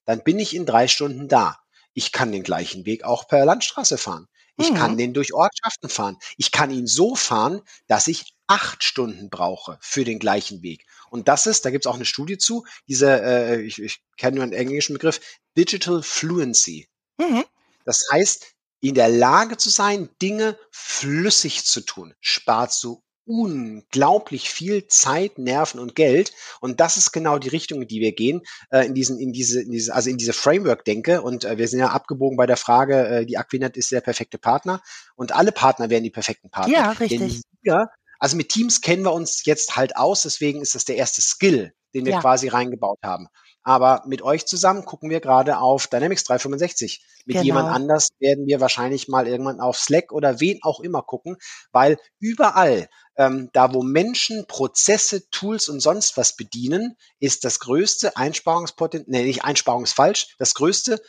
dann 0.07 0.23
bin 0.23 0.39
ich 0.39 0.55
in 0.55 0.67
drei 0.67 0.89
Stunden 0.89 1.29
da. 1.29 1.59
Ich 1.93 2.13
kann 2.13 2.33
den 2.33 2.43
gleichen 2.43 2.87
Weg 2.87 3.05
auch 3.05 3.29
per 3.29 3.45
Landstraße 3.45 3.99
fahren. 3.99 4.29
Ich 4.57 4.71
mhm. 4.71 4.75
kann 4.77 4.97
den 4.97 5.15
durch 5.15 5.35
Ortschaften 5.35 5.89
fahren. 5.89 6.17
Ich 6.37 6.53
kann 6.53 6.71
ihn 6.71 6.87
so 6.87 7.15
fahren, 7.15 7.61
dass 7.87 8.09
ich 8.09 8.35
acht 8.47 8.85
Stunden 8.85 9.31
brauche 9.31 9.79
für 9.81 10.05
den 10.05 10.19
gleichen 10.19 10.63
Weg. 10.63 10.87
Und 11.11 11.29
das 11.29 11.47
ist, 11.47 11.65
da 11.65 11.71
gibt 11.71 11.87
es 11.87 11.91
auch 11.91 11.97
eine 11.97 12.05
Studie 12.05 12.39
zu, 12.39 12.65
diese, 12.89 13.23
äh, 13.23 13.61
ich, 13.63 13.81
ich 13.81 14.03
kenne 14.17 14.37
nur 14.37 14.45
einen 14.45 14.53
englischen 14.53 14.95
Begriff, 14.95 15.21
Digital 15.57 16.03
Fluency. 16.03 16.89
Mhm. 17.19 17.45
Das 17.85 18.05
heißt, 18.13 18.47
in 18.81 18.95
der 18.95 19.09
Lage 19.09 19.57
zu 19.57 19.71
sein, 19.71 20.11
Dinge 20.21 20.59
flüssig 20.71 21.65
zu 21.65 21.81
tun, 21.81 22.15
spart 22.21 22.73
so 22.73 23.04
unglaublich 23.27 24.51
viel 24.51 24.87
Zeit, 24.87 25.39
Nerven 25.39 25.81
und 25.81 25.95
Geld. 25.95 26.33
Und 26.61 26.81
das 26.81 26.97
ist 26.97 27.13
genau 27.13 27.39
die 27.39 27.49
Richtung, 27.49 27.83
in 27.83 27.89
die 27.89 28.01
wir 28.01 28.13
gehen, 28.13 28.43
äh, 28.71 28.87
in 28.87 28.95
diesen, 28.95 29.19
in 29.19 29.33
diese, 29.33 29.63
in 29.63 29.71
diese, 29.71 29.95
also 29.95 30.11
in 30.11 30.19
diese 30.19 30.33
Framework-Denke. 30.33 31.23
Und 31.23 31.45
äh, 31.45 31.59
wir 31.59 31.69
sind 31.69 31.81
ja 31.81 31.89
abgebogen 31.89 32.37
bei 32.37 32.47
der 32.47 32.57
Frage, 32.57 33.07
äh, 33.07 33.27
die 33.27 33.39
Aquinet 33.39 33.77
ist 33.77 33.93
der 33.93 34.01
perfekte 34.01 34.39
Partner. 34.39 34.83
Und 35.17 35.33
alle 35.33 35.53
Partner 35.53 35.91
werden 35.91 36.05
die 36.05 36.11
perfekten 36.11 36.51
Partner. 36.51 36.73
Ja, 36.73 36.91
richtig. 36.93 37.19
Denn 37.19 37.43
wir, 37.63 37.89
also 38.19 38.37
mit 38.37 38.51
Teams 38.51 38.81
kennen 38.81 39.05
wir 39.05 39.13
uns 39.13 39.45
jetzt 39.45 39.77
halt 39.77 39.97
aus, 39.97 40.23
deswegen 40.23 40.61
ist 40.61 40.75
das 40.75 40.85
der 40.85 40.97
erste 40.97 41.23
Skill, 41.23 41.73
den 41.95 42.05
wir 42.05 42.15
ja. 42.15 42.21
quasi 42.21 42.49
reingebaut 42.49 42.99
haben. 43.03 43.29
Aber 43.63 44.03
mit 44.07 44.21
euch 44.21 44.47
zusammen 44.47 44.85
gucken 44.85 45.09
wir 45.09 45.21
gerade 45.21 45.59
auf 45.59 45.87
Dynamics 45.87 46.25
365. 46.25 47.03
Mit 47.25 47.35
genau. 47.35 47.45
jemand 47.45 47.71
anders 47.71 48.11
werden 48.19 48.47
wir 48.47 48.61
wahrscheinlich 48.61 49.09
mal 49.09 49.27
irgendwann 49.27 49.61
auf 49.61 49.79
Slack 49.79 50.13
oder 50.13 50.41
wen 50.41 50.59
auch 50.63 50.81
immer 50.81 51.01
gucken, 51.01 51.39
weil 51.73 51.97
überall, 52.21 52.91
ähm, 53.17 53.49
da 53.55 53.73
wo 53.73 53.83
Menschen 53.83 54.47
Prozesse, 54.47 55.31
Tools 55.31 55.71
und 55.71 55.81
sonst 55.81 56.19
was 56.19 56.37
bedienen, 56.37 56.99
ist 57.21 57.45
das 57.45 57.61
größte 57.61 58.19
Einsparungspotenzial, 58.19 59.11
nee, 59.11 59.25
nicht 59.25 59.45
Einsparungsfalsch, 59.45 60.35
das 60.39 60.53
größte 60.55 61.01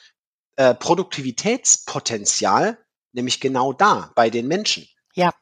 äh, 0.56 0.74
Produktivitätspotenzial, 0.74 2.78
nämlich 3.12 3.42
genau 3.42 3.74
da, 3.74 4.14
bei 4.16 4.30
den 4.30 4.48
Menschen. 4.48 4.88
Ja, 5.14 5.34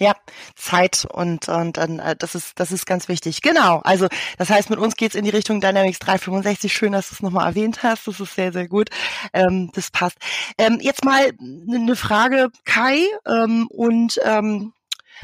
ja, 0.00 0.14
Zeit 0.56 1.06
und 1.12 1.48
und, 1.48 1.76
und 1.76 1.98
äh, 2.00 2.16
das 2.16 2.34
ist 2.34 2.58
das 2.58 2.72
ist 2.72 2.86
ganz 2.86 3.06
wichtig. 3.08 3.42
Genau. 3.42 3.80
Also 3.84 4.08
das 4.38 4.48
heißt, 4.48 4.70
mit 4.70 4.78
uns 4.78 4.96
geht's 4.96 5.14
in 5.14 5.24
die 5.24 5.30
Richtung 5.30 5.60
Dynamics 5.60 5.98
365. 5.98 6.72
Schön, 6.72 6.92
dass 6.92 7.10
du 7.10 7.16
es 7.16 7.22
nochmal 7.22 7.46
erwähnt 7.46 7.82
hast. 7.82 8.08
Das 8.08 8.18
ist 8.18 8.34
sehr 8.34 8.50
sehr 8.52 8.66
gut. 8.66 8.88
Ähm, 9.34 9.70
das 9.74 9.90
passt. 9.90 10.16
Ähm, 10.56 10.78
jetzt 10.80 11.04
mal 11.04 11.32
eine 11.40 11.96
Frage, 11.96 12.48
Kai 12.64 13.04
ähm, 13.26 13.68
und 13.68 14.18
ähm, 14.24 14.72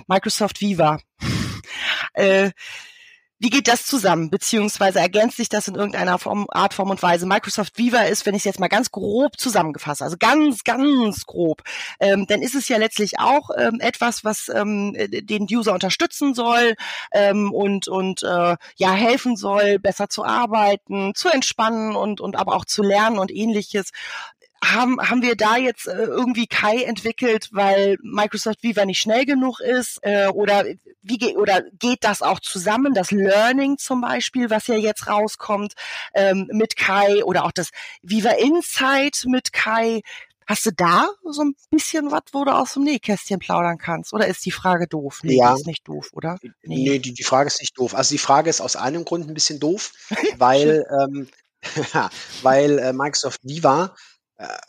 Microsoft 0.07 0.61
Viva. 0.61 0.99
äh, 2.13 2.51
wie 3.39 3.51
geht 3.51 3.69
das 3.69 3.85
zusammen, 3.85 4.31
beziehungsweise 4.31 4.99
ergänzt 4.99 5.37
sich 5.37 5.49
das 5.49 5.69
in 5.69 5.75
irgendeiner 5.75 6.19
Form, 6.19 6.47
Art, 6.49 6.73
Form 6.73 6.91
und 6.91 7.03
Weise? 7.03 7.27
Microsoft 7.27 7.77
Viva 7.77 8.03
ist, 8.03 8.25
wenn 8.25 8.35
ich 8.35 8.41
es 8.41 8.45
jetzt 8.45 8.61
mal 8.61 8.69
ganz 8.69 8.91
grob 8.91 9.39
zusammengefasse, 9.39 10.05
also 10.05 10.17
ganz, 10.19 10.65
ganz 10.65 11.27
grob, 11.27 11.63
ähm, 12.01 12.27
dann 12.27 12.41
ist 12.41 12.55
es 12.55 12.69
ja 12.69 12.79
letztlich 12.79 13.19
auch 13.19 13.51
ähm, 13.57 13.79
etwas, 13.81 14.25
was 14.25 14.49
ähm, 14.49 14.95
den 14.95 15.47
User 15.51 15.75
unterstützen 15.75 16.35
soll 16.35 16.77
ähm, 17.13 17.53
und 17.53 17.89
und 17.89 18.23
äh, 18.23 18.57
ja 18.77 18.93
helfen 18.93 19.37
soll, 19.37 19.79
besser 19.79 20.09
zu 20.09 20.25
arbeiten, 20.25 21.15
zu 21.15 21.29
entspannen 21.29 21.95
und 21.95 22.21
und 22.21 22.37
aber 22.37 22.55
auch 22.55 22.65
zu 22.65 22.83
lernen 22.83 23.19
und 23.19 23.31
ähnliches 23.31 23.91
haben, 24.73 25.01
haben 25.01 25.23
wir 25.23 25.37
da 25.37 25.57
jetzt 25.57 25.87
äh, 25.87 26.05
irgendwie 26.05 26.47
Kai 26.47 26.83
entwickelt, 26.83 27.49
weil 27.53 27.97
Microsoft 28.03 28.63
Viva 28.63 28.85
nicht 28.85 29.01
schnell 29.01 29.25
genug 29.25 29.61
ist? 29.61 29.99
Äh, 30.03 30.29
oder 30.29 30.65
wie 31.03 31.19
geht 31.19 31.37
oder 31.37 31.63
geht 31.79 32.05
das 32.05 32.23
auch 32.23 32.41
zusammen? 32.41 32.95
Das 32.95 33.11
Learning 33.11 33.79
zum 33.79 34.01
Beispiel, 34.01 34.51
was 34.51 34.67
ja 34.67 34.77
jetzt 34.77 35.09
rauskommt 35.09 35.75
ähm, 36.15 36.49
mit 36.53 36.77
Kai 36.77 37.25
oder 37.25 37.45
auch 37.45 37.53
das 37.53 37.71
Viva 38.03 38.31
Insight 38.31 39.25
mit 39.27 39.53
Kai. 39.53 40.03
Hast 40.49 40.65
du 40.65 40.71
da 40.71 41.09
so 41.25 41.43
ein 41.43 41.57
bisschen 41.71 42.13
was, 42.13 42.23
wo 42.33 42.45
du 42.45 42.53
aus 42.53 42.75
dem 42.75 42.85
Nähkästchen 42.85 43.41
plaudern 43.41 43.79
kannst? 43.79 44.13
Oder 44.13 44.29
ist 44.29 44.47
die 44.47 44.53
Frage 44.53 44.87
doof? 44.87 45.21
Nee, 45.25 45.39
ja. 45.39 45.53
die 45.53 45.61
ist 45.61 45.67
nicht 45.67 45.89
doof, 45.89 46.11
oder? 46.13 46.39
Nee, 46.43 46.53
nee 46.63 46.99
die, 47.01 47.13
die 47.13 47.25
Frage 47.25 47.49
ist 47.49 47.61
nicht 47.61 47.77
doof. 47.77 47.95
Also 47.97 48.15
die 48.15 48.19
Frage 48.19 48.49
ist 48.49 48.61
aus 48.61 48.77
einem 48.77 49.05
Grund 49.05 49.29
ein 49.29 49.35
bisschen 49.35 49.59
doof, 49.59 49.93
weil, 50.39 50.87
ähm, 51.01 51.29
weil 52.43 52.79
äh, 52.79 52.93
Microsoft 52.93 53.41
Viva 53.43 53.97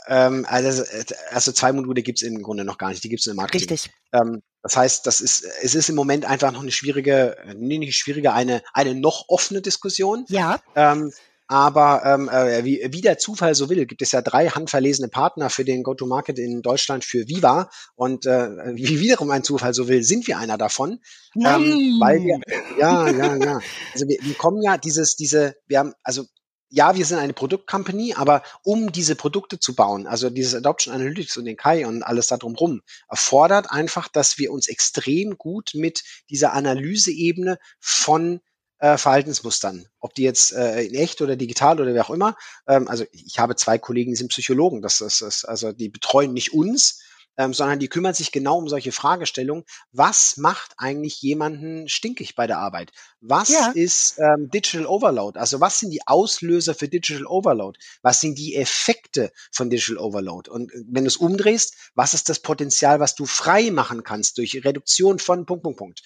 ähm, 0.08 0.46
also, 0.48 0.84
äh, 0.84 1.06
also 1.32 1.52
zwei 1.52 1.72
Module 1.74 2.02
gibt 2.02 2.22
es 2.22 2.28
im 2.28 2.42
Grunde 2.42 2.64
noch 2.64 2.78
gar 2.78 2.90
nicht, 2.90 3.04
die 3.04 3.10
gibt 3.10 3.22
es 3.22 3.28
im 3.28 3.36
Marketing. 3.36 3.70
Richtig. 3.70 3.92
Ähm, 4.14 4.42
das 4.64 4.78
heißt, 4.78 5.08
das 5.08 5.22
ist, 5.22 5.46
es 5.62 5.76
ist 5.76 5.90
im 5.90 5.96
Moment 5.96 6.26
einfach 6.26 6.52
noch 6.52 6.62
eine 6.62 6.72
schwierige, 6.72 7.36
nee, 7.56 7.78
nicht 7.78 7.96
schwierige, 7.96 8.34
eine, 8.34 8.62
eine 8.74 8.96
noch 8.96 9.26
offene 9.28 9.62
Diskussion. 9.62 10.26
Ja. 10.30 10.60
Ähm, 10.76 11.12
aber 11.50 12.02
ähm, 12.04 12.28
äh, 12.28 12.66
wie, 12.66 12.86
wie 12.92 13.00
der 13.00 13.18
Zufall 13.18 13.56
so 13.56 13.70
will, 13.70 13.86
gibt 13.86 14.02
es 14.02 14.12
ja 14.12 14.22
drei 14.22 14.50
handverlesene 14.50 15.08
Partner 15.08 15.50
für 15.50 15.64
den 15.64 15.82
Go-to-Market 15.82 16.38
in 16.40 16.62
Deutschland 16.62 17.06
für 17.06 17.28
Viva. 17.30 17.70
Und 17.96 18.26
äh, 18.26 18.76
wie 18.76 19.00
wiederum 19.00 19.32
ein 19.32 19.44
Zufall 19.44 19.74
so 19.74 19.88
will, 19.88 20.04
sind 20.04 20.28
wir 20.28 20.38
einer 20.38 20.58
davon. 20.58 21.00
Nein. 21.36 21.64
Ähm, 21.64 21.98
weil 22.02 22.20
wir, 22.22 22.40
ja, 22.78 23.10
ja, 23.10 23.36
ja. 23.38 23.60
Also 23.94 24.08
wir, 24.10 24.18
wir 24.22 24.36
kommen 24.36 24.62
ja 24.62 24.78
dieses, 24.78 25.16
diese, 25.16 25.56
wir 25.68 25.80
haben, 25.80 25.94
also 26.04 26.26
ja, 26.70 26.96
wir 26.96 27.06
sind 27.06 27.20
eine 27.20 27.34
Produktcompany, 27.34 28.14
aber 28.16 28.44
um 28.64 28.92
diese 28.92 29.16
Produkte 29.16 29.60
zu 29.60 29.76
bauen, 29.76 30.06
also 30.06 30.30
dieses 30.30 30.56
Adoption 30.56 30.94
Analytics 30.94 31.38
und 31.38 31.46
den 31.46 31.58
Kai 31.58 31.88
und 31.88 32.04
alles 32.04 32.28
da 32.28 32.38
drumherum, 32.38 32.82
erfordert 33.10 33.72
einfach, 33.72 34.08
dass 34.08 34.38
wir 34.38 34.52
uns 34.52 34.68
extrem 34.68 35.38
gut 35.38 35.72
mit 35.74 36.04
dieser 36.30 36.54
Analyseebene 36.54 37.58
von 37.80 38.42
äh, 38.80 38.98
Verhaltensmustern, 38.98 39.88
ob 40.00 40.14
die 40.14 40.24
jetzt 40.24 40.54
äh, 40.54 40.84
in 40.84 40.94
echt 40.94 41.22
oder 41.22 41.36
digital 41.36 41.80
oder 41.80 41.94
wie 41.94 42.02
auch 42.02 42.10
immer. 42.10 42.36
Ähm, 42.68 42.88
also 42.88 43.06
ich 43.12 43.40
habe 43.40 43.56
zwei 43.56 43.78
Kollegen, 43.78 44.12
die 44.12 44.18
sind 44.18 44.30
Psychologen, 44.30 44.82
das 44.82 45.02
ist, 45.02 45.46
also 45.46 45.72
die 45.72 45.90
betreuen 45.90 46.34
nicht 46.34 46.54
uns, 46.54 47.02
ähm, 47.38 47.54
sondern 47.54 47.80
die 47.80 47.88
kümmern 47.88 48.14
sich 48.14 48.32
genau 48.32 48.58
um 48.58 48.68
solche 48.68 48.92
Fragestellungen. 48.92 49.64
Was 49.92 50.38
macht 50.38 50.74
eigentlich 50.78 51.22
jemanden 51.22 51.88
stinkig 51.88 52.36
bei 52.36 52.48
der 52.48 52.58
Arbeit? 52.58 52.92
Was 53.22 53.50
ja. 53.50 53.72
ist 53.74 54.18
ähm, 54.20 54.50
Digital 54.50 54.88
Overload? 54.88 55.40
Also 55.40 55.62
was 55.62 55.80
sind 55.80 55.92
die 55.92 56.06
Auslöser 56.08 56.74
für 56.74 56.88
Digital 56.88 57.26
Overload? 57.26 57.80
Was 58.02 58.20
sind 58.20 58.38
die 58.38 58.56
Effekte 58.56 59.32
von 59.52 59.70
Digital 59.70 59.98
Overload? 59.98 60.50
Und 60.50 60.72
äh, 60.74 60.84
wenn 60.90 61.04
du 61.04 61.10
es 61.10 61.18
umdrehst, 61.18 61.76
was 61.96 62.14
ist 62.14 62.30
das 62.30 62.40
Potenzial, 62.40 63.00
was 63.00 63.16
du 63.16 63.26
frei 63.26 63.72
machen 63.72 64.04
kannst 64.04 64.38
durch 64.38 64.66
Reduktion 64.66 65.20
von 65.20 65.46
Punkt, 65.46 65.64
Punkt, 65.64 65.78
Punkt? 65.78 66.02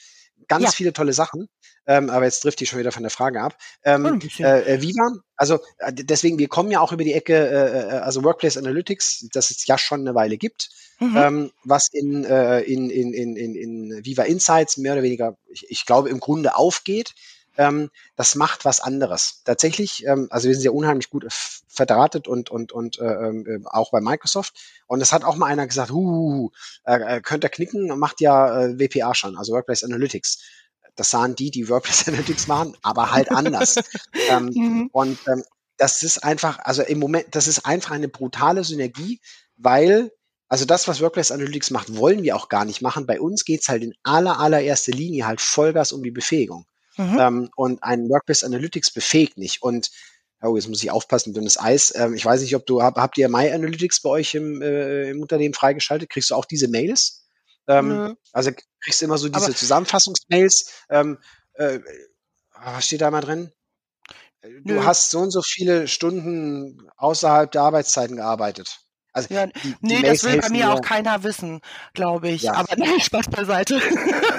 Ganz 0.52 0.66
ja. 0.66 0.72
viele 0.72 0.92
tolle 0.92 1.14
Sachen. 1.14 1.48
Ähm, 1.88 2.10
aber 2.10 2.26
jetzt 2.26 2.42
trifft 2.42 2.60
die 2.60 2.66
schon 2.66 2.78
wieder 2.78 2.92
von 2.92 3.04
der 3.04 3.10
Frage 3.10 3.42
ab. 3.42 3.56
Ähm, 3.86 4.20
äh, 4.40 4.74
äh, 4.74 4.82
Viva, 4.82 5.14
also 5.38 5.60
äh, 5.78 5.94
deswegen, 5.94 6.38
wir 6.40 6.50
kommen 6.50 6.70
ja 6.72 6.82
auch 6.82 6.92
über 6.92 7.06
die 7.06 7.14
Ecke, 7.14 7.34
äh, 7.34 7.96
äh, 7.96 8.00
also 8.00 8.26
Workplace 8.26 8.58
Analytics, 8.58 9.30
das 9.32 9.50
es 9.50 9.66
ja 9.66 9.78
schon 9.78 10.02
eine 10.02 10.14
Weile 10.14 10.38
gibt, 10.38 10.70
mhm. 11.00 11.18
ähm, 11.18 11.52
was 11.64 11.88
in, 11.94 12.26
äh, 12.26 12.60
in, 12.64 12.90
in, 12.90 13.14
in, 13.14 13.38
in, 13.38 13.56
in 13.56 14.06
Viva 14.06 14.24
Insights 14.24 14.76
mehr 14.76 14.92
oder 14.92 15.04
weniger, 15.04 15.38
ich, 15.48 15.66
ich 15.70 15.86
glaube, 15.86 16.10
im 16.10 16.20
Grunde 16.20 16.58
aufgeht. 16.58 17.14
Ähm, 17.58 17.90
das 18.18 18.36
macht 18.36 18.66
was 18.66 18.82
anderes. 18.82 19.42
Tatsächlich, 19.46 20.06
ähm, 20.06 20.28
also 20.32 20.50
wir 20.50 20.56
sind 20.56 20.64
ja 20.64 20.72
unheimlich 20.72 21.10
gut 21.10 21.26
verdrahtet 21.32 22.28
und, 22.28 22.50
und, 22.50 22.72
und 22.72 23.00
äh, 23.00 23.06
äh, 23.06 23.62
auch 23.66 23.92
bei 23.92 24.02
Microsoft. 24.02 24.81
Und 24.92 25.00
es 25.00 25.14
hat 25.14 25.24
auch 25.24 25.38
mal 25.38 25.46
einer 25.46 25.68
gesagt, 25.68 25.92
huh, 25.92 26.50
äh, 26.84 27.22
könnt 27.22 27.46
ihr 27.46 27.50
knicken, 27.50 27.98
macht 27.98 28.20
ja 28.20 28.66
äh, 28.66 28.78
WPA 28.78 29.16
schon, 29.16 29.38
also 29.38 29.54
Workplace 29.54 29.86
Analytics 29.86 30.40
das 30.98 31.12
sahen 31.12 31.36
die, 31.36 31.52
die 31.52 31.70
WordPress 31.70 32.10
Analytics 32.10 32.48
machen, 32.48 32.76
aber 32.82 33.12
halt 33.12 33.32
anders. 33.32 33.78
ähm, 34.30 34.52
mhm. 34.54 34.90
Und 34.92 35.18
ähm, 35.28 35.44
das 35.78 36.04
ist 36.04 36.20
einfach, 36.26 36.60
also 36.60 36.84
im 36.84 37.00
Moment, 37.00 37.28
das 37.32 37.48
ist 37.48 37.66
einfach 37.66 37.92
eine 37.92 38.10
brutale 38.10 38.66
Synergie, 38.66 39.22
weil, 39.56 40.12
also 40.50 40.66
das, 40.66 40.90
was 40.90 41.00
WordPress 41.00 41.32
Analytics 41.32 41.72
macht, 41.72 41.96
wollen 41.96 42.24
wir 42.24 42.36
auch 42.36 42.50
gar 42.50 42.66
nicht 42.66 42.82
machen. 42.82 43.06
Bei 43.06 43.22
uns 43.22 43.46
geht's 43.46 43.70
halt 43.70 43.84
in 43.84 43.94
aller, 44.04 44.42
allererster 44.42 44.92
Linie 44.92 45.26
halt 45.26 45.40
Vollgas 45.40 45.94
um 45.94 46.04
die 46.04 46.12
Befähigung. 46.12 46.66
Mhm. 46.98 47.18
Ähm, 47.18 47.50
und 47.56 47.84
ein 47.84 48.10
WordPress 48.10 48.44
Analytics 48.44 48.92
befähigt 48.92 49.38
nicht. 49.38 49.62
Und 49.62 49.90
oh, 50.42 50.56
jetzt 50.56 50.68
muss 50.68 50.84
ich 50.84 50.92
aufpassen, 50.92 51.34
dünnes 51.34 51.60
Eis. 51.60 51.94
Ähm, 51.96 52.14
ich 52.14 52.26
weiß 52.26 52.42
nicht, 52.42 52.56
ob 52.56 52.66
du, 52.66 52.82
hab, 52.82 52.98
habt 52.98 53.18
ihr 53.18 53.30
My 53.30 53.52
Analytics 53.52 54.02
bei 54.02 54.10
euch 54.10 54.36
im, 54.36 54.62
äh, 54.62 55.10
im 55.10 55.22
Unternehmen 55.22 55.54
freigeschaltet? 55.54 56.10
Kriegst 56.10 56.32
du 56.32 56.36
auch 56.36 56.46
diese 56.46 56.68
Mails? 56.68 57.26
Ähm, 57.68 57.88
mhm. 57.88 58.18
Also 58.34 58.52
kriegst 58.84 59.02
du 59.02 59.06
immer 59.06 59.18
so 59.18 59.30
diese 59.30 59.46
Aber 59.46 59.56
Zusammenfassungsmails. 59.56 60.72
Ähm, 60.90 61.20
äh, 61.54 61.80
was 62.54 62.86
steht 62.86 63.02
da 63.02 63.12
mal 63.12 63.22
drin? 63.22 63.52
Du 64.42 64.74
Nö. 64.74 64.84
hast 64.84 65.12
so 65.12 65.20
und 65.20 65.32
so 65.32 65.42
viele 65.44 65.88
Stunden 65.88 66.90
außerhalb 66.98 67.52
der 67.52 67.62
Arbeitszeiten 67.62 68.16
gearbeitet. 68.16 68.80
Also 69.13 69.34
ja, 69.34 69.47
die, 69.47 69.76
nee, 69.82 69.97
die 69.97 70.04
das 70.04 70.24
will 70.24 70.39
bei 70.39 70.50
mir 70.50 70.71
auch 70.71 70.82
keiner 70.82 71.24
wissen, 71.24 71.62
glaube 71.93 72.30
ich. 72.30 72.43
Ja. 72.43 72.54
Aber 72.54 72.74
nein, 72.78 73.00
Spaß 73.02 73.28
beiseite. 73.30 73.82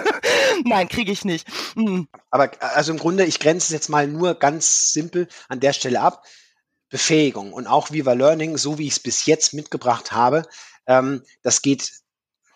nein, 0.64 0.88
kriege 0.88 1.12
ich 1.12 1.24
nicht. 1.24 1.46
Mhm. 1.76 2.08
Aber 2.30 2.50
also 2.60 2.92
im 2.92 2.98
Grunde, 2.98 3.24
ich 3.24 3.38
grenze 3.38 3.66
es 3.66 3.70
jetzt 3.70 3.88
mal 3.88 4.06
nur 4.06 4.34
ganz 4.34 4.92
simpel 4.92 5.28
an 5.48 5.60
der 5.60 5.72
Stelle 5.72 6.00
ab. 6.00 6.24
Befähigung 6.88 7.54
und 7.54 7.66
auch 7.66 7.90
Viva 7.90 8.12
Learning, 8.12 8.58
so 8.58 8.76
wie 8.76 8.86
ich 8.86 8.92
es 8.92 9.00
bis 9.00 9.24
jetzt 9.24 9.54
mitgebracht 9.54 10.12
habe, 10.12 10.42
ähm, 10.86 11.22
das 11.42 11.62
geht 11.62 11.90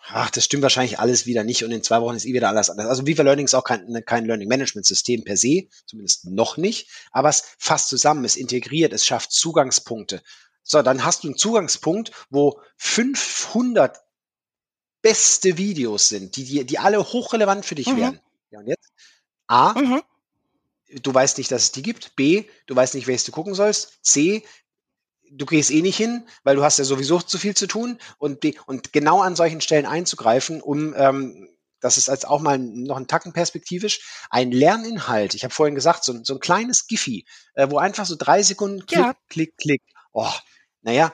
ach, 0.09 0.29
das 0.29 0.45
stimmt 0.45 0.63
wahrscheinlich 0.63 0.99
alles 0.99 1.25
wieder 1.25 1.43
nicht 1.43 1.63
und 1.63 1.71
in 1.71 1.83
zwei 1.83 2.01
Wochen 2.01 2.15
ist 2.15 2.25
eh 2.25 2.33
wieder 2.33 2.49
alles 2.49 2.69
anders. 2.69 2.87
Also 2.87 3.05
Viva 3.05 3.23
Learning 3.23 3.45
ist 3.45 3.53
auch 3.53 3.63
kein, 3.63 3.85
ne, 3.87 4.01
kein 4.01 4.25
Learning 4.25 4.47
Management 4.47 4.85
System 4.85 5.23
per 5.23 5.37
se, 5.37 5.67
zumindest 5.85 6.25
noch 6.25 6.57
nicht, 6.57 6.89
aber 7.11 7.29
es 7.29 7.43
fasst 7.57 7.89
zusammen, 7.89 8.25
es 8.25 8.35
integriert, 8.35 8.93
es 8.93 9.05
schafft 9.05 9.31
Zugangspunkte. 9.31 10.21
So, 10.67 10.81
dann 10.81 11.05
hast 11.05 11.23
du 11.23 11.29
einen 11.29 11.37
Zugangspunkt, 11.37 12.11
wo 12.29 12.61
500 12.75 14.01
beste 15.01 15.57
Videos 15.57 16.09
sind, 16.09 16.35
die, 16.35 16.43
die, 16.43 16.65
die 16.65 16.77
alle 16.77 16.99
hochrelevant 16.99 17.65
für 17.65 17.75
dich 17.75 17.87
mhm. 17.87 17.97
werden. 17.97 18.19
Ja, 18.51 18.59
und 18.59 18.67
jetzt? 18.67 18.91
A, 19.47 19.73
mhm. 19.79 20.01
du 21.01 21.13
weißt 21.13 21.37
nicht, 21.37 21.49
dass 21.51 21.63
es 21.63 21.71
die 21.71 21.81
gibt. 21.81 22.17
B, 22.17 22.43
du 22.65 22.75
weißt 22.75 22.95
nicht, 22.95 23.07
welches 23.07 23.23
du 23.23 23.31
gucken 23.31 23.53
sollst. 23.53 23.93
C, 24.01 24.43
du 25.31 25.45
gehst 25.45 25.71
eh 25.71 25.81
nicht 25.81 25.95
hin, 25.95 26.27
weil 26.43 26.57
du 26.57 26.63
hast 26.63 26.79
ja 26.79 26.83
sowieso 26.83 27.21
zu 27.21 27.37
viel 27.37 27.55
zu 27.55 27.67
tun 27.67 27.97
und, 28.17 28.43
die, 28.43 28.59
und 28.65 28.91
genau 28.91 29.21
an 29.21 29.37
solchen 29.37 29.61
Stellen 29.61 29.85
einzugreifen, 29.85 30.61
um 30.61 30.93
ähm, 30.97 31.47
das 31.79 31.95
ist 31.95 32.09
als 32.09 32.25
auch 32.25 32.41
mal 32.41 32.57
noch 32.57 32.97
ein 32.97 33.07
Tacken 33.07 33.31
perspektivisch, 33.31 34.01
ein 34.29 34.51
Lerninhalt. 34.51 35.33
Ich 35.33 35.45
habe 35.45 35.53
vorhin 35.53 35.75
gesagt, 35.75 36.03
so, 36.03 36.21
so 36.23 36.33
ein 36.33 36.39
kleines 36.41 36.87
Giphy, 36.87 37.25
äh, 37.53 37.69
wo 37.69 37.77
einfach 37.77 38.05
so 38.05 38.15
drei 38.17 38.43
Sekunden 38.43 38.85
klick, 38.85 38.99
ja. 38.99 39.15
klick, 39.29 39.55
klick. 39.57 39.83
Oh, 40.11 40.33
naja, 40.87 41.13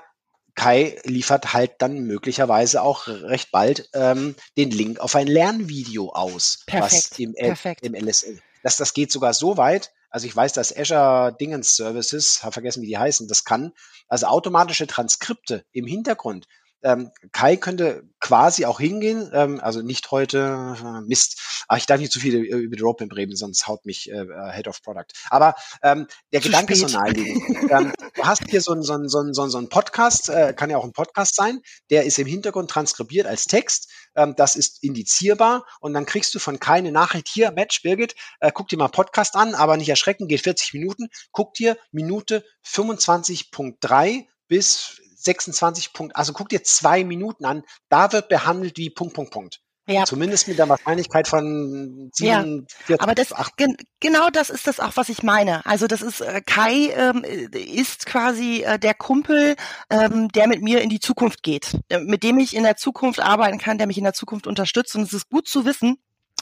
Kai 0.54 1.02
liefert 1.04 1.54
halt 1.54 1.72
dann 1.80 2.02
möglicherweise 2.02 2.84
auch 2.84 3.08
recht 3.08 3.52
bald 3.52 3.90
ähm, 3.94 4.36
den 4.56 4.70
Link 4.70 5.00
auf 5.00 5.16
ein 5.16 5.26
Lernvideo 5.26 6.12
aus, 6.12 6.64
Perfekt. 6.68 7.10
was 7.12 7.20
im, 7.20 7.34
Perfekt. 7.34 7.84
im 7.84 7.96
LSL. 7.96 8.40
Das, 8.62 8.78
das 8.78 8.94
geht 8.94 9.12
sogar 9.12 9.34
so 9.34 9.58
weit, 9.58 9.92
also 10.12 10.28
ich 10.28 10.36
weiß, 10.36 10.54
dass 10.54 10.78
Azure 10.78 11.36
Dingens 11.42 11.76
Services, 11.76 12.44
habe 12.44 12.54
vergessen, 12.54 12.84
wie 12.84 12.88
die 12.88 13.00
heißen, 13.00 13.28
das 13.28 13.46
kann, 13.46 13.74
also 14.08 14.28
automatische 14.28 14.86
Transkripte 14.86 15.66
im 15.72 15.88
Hintergrund 15.88 16.48
ähm, 16.84 17.12
Kai 17.32 17.56
könnte 17.58 18.04
quasi 18.20 18.66
auch 18.66 18.80
hingehen, 18.80 19.30
ähm, 19.34 19.60
also 19.62 19.82
nicht 19.82 20.12
heute, 20.12 20.76
äh, 20.80 21.02
Mist, 21.08 21.64
aber 21.68 21.78
ich 21.78 21.86
darf 21.86 22.00
nicht 22.00 22.12
zu 22.12 22.20
viel 22.20 22.36
über 22.36 22.76
die 22.76 22.82
Roadmap 22.82 23.16
reden, 23.16 23.36
sonst 23.36 23.68
haut 23.68 23.86
mich 23.86 24.10
äh, 24.12 24.16
äh, 24.16 24.52
Head 24.54 24.68
of 24.68 24.82
Product. 24.82 25.08
Aber 25.30 25.56
ähm, 25.82 26.08
der 26.32 26.42
zu 26.42 26.50
Gedanke 26.50 26.76
spät. 26.76 26.86
ist 26.86 26.92
so 26.92 27.00
naheliegend. 27.00 27.72
ähm, 27.72 27.94
du 28.16 28.24
hast 28.24 28.44
hier 28.50 28.62
so 28.62 28.74
ein, 28.74 28.82
so 28.82 28.98
so 29.08 29.22
ein, 29.22 29.34
so 29.34 29.58
ein 29.58 29.70
Podcast, 29.70 30.30
äh, 30.30 30.54
kann 30.54 30.70
ja 30.70 30.78
auch 30.78 30.84
ein 30.84 30.94
Podcast 30.94 31.36
sein, 31.36 31.62
der 31.90 32.06
ist 32.06 32.20
im 32.20 32.28
Hintergrund 32.28 32.70
transkribiert 32.70 33.28
als 33.28 33.46
Text, 33.46 33.92
ähm, 34.16 34.36
das 34.38 34.56
ist 34.56 34.84
indizierbar 34.84 35.66
und 35.80 35.94
dann 35.94 36.06
kriegst 36.06 36.34
du 36.36 36.40
von 36.40 36.60
Kai 36.60 36.78
eine 36.78 36.92
Nachricht, 36.92 37.28
hier, 37.28 37.52
Match, 37.52 37.82
Birgit, 37.82 38.16
äh, 38.40 38.52
guck 38.54 38.68
dir 38.70 38.78
mal 38.78 38.90
Podcast 38.90 39.36
an, 39.36 39.56
aber 39.56 39.78
nicht 39.78 39.90
erschrecken, 39.90 40.28
geht 40.28 40.42
40 40.42 40.74
Minuten, 40.74 41.08
guck 41.32 41.54
dir 41.54 41.78
Minute 41.92 42.44
25.3 42.66 44.28
bis 44.48 45.02
26 45.24 45.94
Punkt, 45.94 46.16
also 46.16 46.34
guck 46.34 46.50
dir 46.50 46.64
zwei 46.64 47.04
Minuten 47.04 47.46
an, 47.46 47.64
da 47.90 48.12
wird 48.12 48.30
behandelt 48.30 48.78
wie 48.78 48.90
Punkt, 48.90 49.14
Punkt, 49.14 49.32
Punkt. 49.32 49.60
Ja. 49.86 50.06
Zumindest 50.06 50.48
mit 50.48 50.58
der 50.58 50.70
Wahrscheinlichkeit 50.70 51.28
von 51.28 52.10
47, 52.14 52.88
ja, 52.88 52.96
aber 53.00 53.16
das 53.16 53.34
gen, 53.58 53.76
genau 54.00 54.30
das 54.30 54.50
ist 54.50 54.66
das 54.66 54.80
auch, 54.80 54.96
was 54.96 55.10
ich 55.10 55.24
meine. 55.24 55.66
Also 55.66 55.88
das 55.88 56.02
ist 56.02 56.22
äh, 56.22 56.42
Kai 56.46 56.94
ähm, 56.96 57.26
ist 57.52 58.06
quasi 58.06 58.64
äh, 58.64 58.80
der 58.80 58.94
Kumpel, 58.94 59.58
ähm, 59.90 60.30
der 60.30 60.48
mit 60.48 60.62
mir 60.62 60.82
in 60.82 60.90
die 60.90 61.02
Zukunft 61.02 61.44
geht, 61.44 61.78
äh, 61.90 62.00
mit 62.00 62.24
dem 62.24 62.40
ich 62.40 62.56
in 62.56 62.64
der 62.64 62.78
Zukunft 62.78 63.20
arbeiten 63.20 63.58
kann, 63.58 63.78
der 63.78 63.88
mich 63.88 63.98
in 63.98 64.06
der 64.06 64.14
Zukunft 64.14 64.48
unterstützt. 64.48 64.96
Und 64.96 65.02
es 65.02 65.12
ist 65.12 65.30
gut 65.30 65.50
zu 65.50 65.66
wissen, 65.66 65.98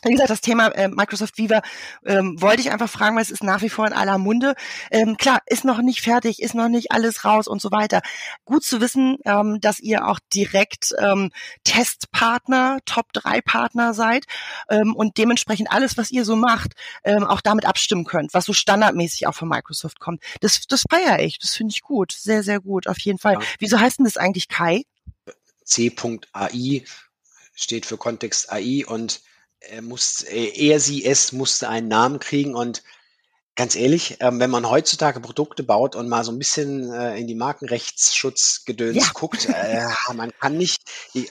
wie 0.10 0.14
gesagt, 0.14 0.30
das 0.30 0.42
Thema 0.42 0.68
äh, 0.70 0.88
Microsoft 0.88 1.38
Viva 1.38 1.62
ähm, 2.06 2.42
wollte 2.42 2.62
ich 2.62 2.72
einfach 2.72 2.90
fragen, 2.90 3.16
weil 3.16 3.24
es 3.24 3.32
ist 3.32 3.44
nach 3.44 3.62
wie 3.62 3.70
vor 3.70 3.86
in 3.88 3.94
aller 3.94 4.18
Munde. 4.18 4.56
Ähm, 4.90 5.18
klar, 5.18 5.42
ist 5.46 5.64
noch 5.64 5.82
nicht 5.82 6.02
fertig, 6.02 6.42
ist 6.42 6.56
noch 6.56 6.70
nicht 6.70 6.92
alles 6.92 7.24
raus 7.26 7.48
und 7.48 7.62
so 7.62 7.72
weiter. 7.72 8.02
Gut 8.46 8.64
zu 8.64 8.82
wissen, 8.82 9.18
ähm, 9.26 9.60
dass 9.62 9.80
ihr 9.80 10.08
auch 10.08 10.20
direkt 10.34 10.94
ähm, 10.98 11.32
Testpartner, 11.64 12.80
Top-3-Partner 12.86 13.94
seid 13.94 14.26
ähm, 14.70 14.96
und 14.96 15.18
dementsprechend 15.18 15.72
alles, 15.72 15.98
was 15.98 16.12
ihr 16.12 16.26
so 16.26 16.36
macht, 16.36 16.74
ähm, 17.04 17.24
auch 17.24 17.42
damit 17.42 17.66
abstimmen 17.66 18.06
könnt, 18.06 18.34
was 18.34 18.46
so 18.46 18.54
standardmäßig 18.54 19.28
auch 19.28 19.36
von 19.36 19.48
Microsoft 19.50 20.00
kommt. 20.00 20.24
Das, 20.42 20.62
das 20.68 20.84
feiere 20.90 21.20
ich, 21.20 21.40
das 21.40 21.56
finde 21.56 21.74
ich 21.74 21.82
gut, 21.82 22.12
sehr, 22.12 22.44
sehr 22.44 22.60
gut, 22.60 22.88
auf 22.88 23.00
jeden 23.00 23.20
Fall. 23.20 23.34
Ja. 23.34 23.40
Wieso 23.60 23.80
heißt 23.80 24.00
denn 24.00 24.06
das 24.06 24.18
eigentlich 24.18 24.48
Kai? 24.48 24.84
C.ai 25.64 26.84
steht 27.54 27.86
für 27.86 27.98
Kontext 27.98 28.52
AI 28.52 28.86
und 28.88 29.22
er, 29.62 29.82
muss, 29.82 30.22
er, 30.24 30.80
sie, 30.80 31.06
es 31.06 31.32
musste 31.32 31.70
einen 31.70 31.88
Namen 31.88 32.20
kriegen 32.20 32.56
und 32.56 32.84
ganz 33.56 33.76
ehrlich, 33.76 34.18
ähm, 34.22 34.40
wenn 34.40 34.50
man 34.50 34.70
heutzutage 34.70 35.20
Produkte 35.20 35.64
baut 35.64 35.96
und 35.96 36.08
mal 36.08 36.24
so 36.24 36.32
ein 36.32 36.40
bisschen 36.40 36.92
äh, 36.92 37.18
in 37.18 37.28
die 37.28 37.36
Markenrechtsschutzgedöns 37.36 38.96
ja. 38.96 39.12
guckt, 39.14 39.48
äh, 39.54 39.86
man 40.14 40.32
kann 40.40 40.58
nicht, 40.58 40.80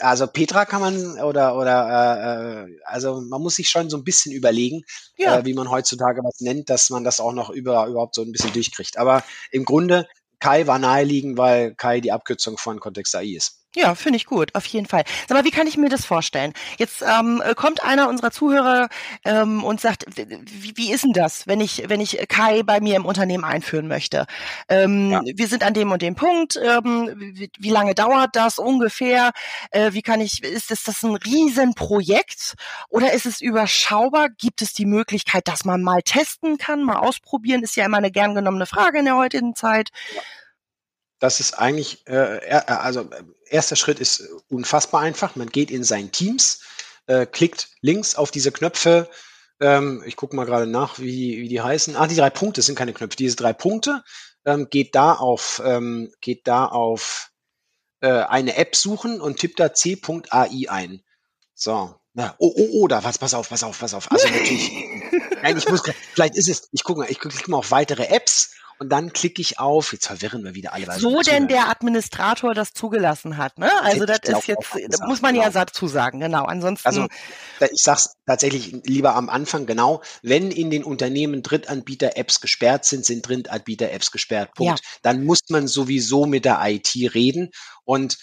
also 0.00 0.26
Petra 0.26 0.64
kann 0.64 0.80
man 0.80 1.18
oder 1.20 1.56
oder 1.56 2.66
äh, 2.66 2.76
also 2.84 3.20
man 3.20 3.42
muss 3.42 3.56
sich 3.56 3.68
schon 3.68 3.90
so 3.90 3.96
ein 3.96 4.04
bisschen 4.04 4.32
überlegen, 4.32 4.82
ja. 5.16 5.38
äh, 5.38 5.44
wie 5.44 5.54
man 5.54 5.70
heutzutage 5.70 6.20
was 6.22 6.40
nennt, 6.40 6.70
dass 6.70 6.90
man 6.90 7.04
das 7.04 7.20
auch 7.20 7.32
noch 7.32 7.50
über, 7.50 7.86
überhaupt 7.86 8.14
so 8.14 8.22
ein 8.22 8.32
bisschen 8.32 8.52
durchkriegt. 8.52 8.98
Aber 8.98 9.24
im 9.50 9.64
Grunde 9.64 10.06
Kai 10.38 10.66
war 10.66 10.78
naheliegend, 10.78 11.36
weil 11.36 11.74
Kai 11.74 12.00
die 12.00 12.12
Abkürzung 12.12 12.58
von 12.58 12.80
Kontext 12.80 13.14
AI 13.14 13.36
ist. 13.36 13.59
Ja, 13.76 13.94
finde 13.94 14.16
ich 14.16 14.26
gut, 14.26 14.52
auf 14.56 14.66
jeden 14.66 14.86
Fall. 14.86 15.04
Sag 15.28 15.38
mal, 15.38 15.44
wie 15.44 15.52
kann 15.52 15.68
ich 15.68 15.76
mir 15.76 15.88
das 15.88 16.04
vorstellen? 16.04 16.52
Jetzt 16.78 17.02
ähm, 17.02 17.40
kommt 17.54 17.84
einer 17.84 18.08
unserer 18.08 18.32
Zuhörer 18.32 18.88
ähm, 19.24 19.62
und 19.62 19.80
sagt, 19.80 20.06
wie, 20.16 20.76
wie 20.76 20.90
ist 20.90 21.04
denn 21.04 21.12
das, 21.12 21.46
wenn 21.46 21.60
ich, 21.60 21.84
wenn 21.88 22.00
ich 22.00 22.18
Kai 22.28 22.64
bei 22.64 22.80
mir 22.80 22.96
im 22.96 23.06
Unternehmen 23.06 23.44
einführen 23.44 23.86
möchte? 23.86 24.26
Ähm, 24.68 25.12
ja. 25.12 25.22
Wir 25.24 25.46
sind 25.46 25.62
an 25.62 25.72
dem 25.72 25.92
und 25.92 26.02
dem 26.02 26.16
Punkt. 26.16 26.56
Ähm, 26.56 27.14
wie, 27.16 27.48
wie 27.60 27.70
lange 27.70 27.94
dauert 27.94 28.34
das 28.34 28.58
ungefähr? 28.58 29.30
Äh, 29.70 29.92
wie 29.92 30.02
kann 30.02 30.20
ich? 30.20 30.42
Ist 30.42 30.72
das, 30.72 30.82
das 30.82 31.04
ein 31.04 31.14
Riesenprojekt 31.14 32.54
oder 32.88 33.12
ist 33.12 33.26
es 33.26 33.40
überschaubar? 33.40 34.30
Gibt 34.30 34.62
es 34.62 34.72
die 34.72 34.86
Möglichkeit, 34.86 35.46
dass 35.46 35.64
man 35.64 35.80
mal 35.82 36.02
testen 36.02 36.58
kann, 36.58 36.82
mal 36.82 36.96
ausprobieren? 36.96 37.62
Ist 37.62 37.76
ja 37.76 37.84
immer 37.84 37.98
eine 37.98 38.10
gern 38.10 38.34
genommene 38.34 38.66
Frage 38.66 38.98
in 38.98 39.04
der 39.04 39.16
heutigen 39.16 39.54
Zeit. 39.54 39.90
Ja 40.12 40.22
das 41.20 41.38
ist 41.38 41.54
eigentlich, 41.54 42.06
äh, 42.08 42.38
äh, 42.38 42.62
also 42.66 43.02
äh, 43.02 43.22
erster 43.48 43.76
Schritt 43.76 44.00
ist 44.00 44.28
unfassbar 44.48 45.02
einfach. 45.02 45.36
Man 45.36 45.50
geht 45.50 45.70
in 45.70 45.84
sein 45.84 46.10
Teams, 46.10 46.62
äh, 47.06 47.26
klickt 47.26 47.68
links 47.82 48.16
auf 48.16 48.30
diese 48.30 48.50
Knöpfe. 48.50 49.08
Ähm, 49.60 50.02
ich 50.06 50.16
gucke 50.16 50.34
mal 50.34 50.46
gerade 50.46 50.66
nach, 50.66 50.98
wie, 50.98 51.40
wie 51.40 51.48
die 51.48 51.60
heißen. 51.60 51.94
Ah, 51.94 52.06
die 52.06 52.16
drei 52.16 52.30
Punkte 52.30 52.62
sind 52.62 52.74
keine 52.74 52.94
Knöpfe. 52.94 53.16
Diese 53.16 53.36
drei 53.36 53.52
Punkte 53.52 54.02
ähm, 54.46 54.68
geht 54.70 54.94
da 54.94 55.12
auf, 55.12 55.62
ähm, 55.64 56.10
geht 56.22 56.48
da 56.48 56.64
auf 56.64 57.30
äh, 58.00 58.08
eine 58.08 58.56
App 58.56 58.74
suchen 58.74 59.20
und 59.20 59.38
tippt 59.38 59.60
da 59.60 59.74
c.ai 59.74 60.66
ein. 60.68 61.02
So. 61.54 61.94
Na, 62.12 62.34
oh, 62.38 62.52
oh, 62.56 62.68
oh, 62.72 62.88
da, 62.88 63.04
was, 63.04 63.18
pass 63.18 63.34
auf, 63.34 63.50
pass 63.50 63.62
auf, 63.62 63.78
pass 63.78 63.94
auf. 63.94 64.10
Also 64.10 64.26
natürlich, 64.32 64.72
nein, 65.42 65.56
ich 65.56 65.68
muss, 65.68 65.82
vielleicht 66.14 66.34
ist 66.36 66.48
es, 66.48 66.68
ich 66.72 66.82
gucke 66.82 67.00
mal, 67.00 67.10
ich 67.10 67.20
klicke 67.20 67.50
mal 67.50 67.58
auf 67.58 67.70
weitere 67.70 68.06
Apps 68.06 68.54
und 68.80 68.88
dann 68.88 69.12
klicke 69.12 69.42
ich 69.42 69.58
auf, 69.58 69.92
jetzt 69.92 70.06
verwirren 70.06 70.42
wir 70.42 70.54
wieder 70.54 70.72
alle. 70.72 70.98
So 70.98 71.20
denn 71.20 71.48
der 71.48 71.68
Administrator 71.68 72.54
das 72.54 72.72
zugelassen 72.72 73.36
hat, 73.36 73.58
ne? 73.58 73.70
Also 73.82 74.06
das 74.06 74.20
ist 74.24 74.46
jetzt, 74.46 74.74
das 74.88 75.00
muss 75.06 75.20
man 75.20 75.34
genau. 75.34 75.44
ja 75.44 75.50
dazu 75.50 75.86
sagen, 75.86 76.18
genau. 76.18 76.46
Ansonsten. 76.46 76.88
Also 76.88 77.06
ich 77.60 77.82
sag's 77.82 78.14
tatsächlich 78.26 78.72
lieber 78.84 79.16
am 79.16 79.28
Anfang, 79.28 79.66
genau, 79.66 80.00
wenn 80.22 80.50
in 80.50 80.70
den 80.70 80.82
Unternehmen 80.82 81.42
Drittanbieter-Apps 81.42 82.40
gesperrt 82.40 82.86
sind, 82.86 83.04
sind 83.04 83.28
Drittanbieter-Apps 83.28 84.12
gesperrt. 84.12 84.54
Punkt. 84.54 84.80
Ja. 84.80 84.86
Dann 85.02 85.24
muss 85.26 85.40
man 85.50 85.68
sowieso 85.68 86.24
mit 86.24 86.46
der 86.46 86.58
IT 86.62 86.94
reden 87.14 87.50
und 87.84 88.16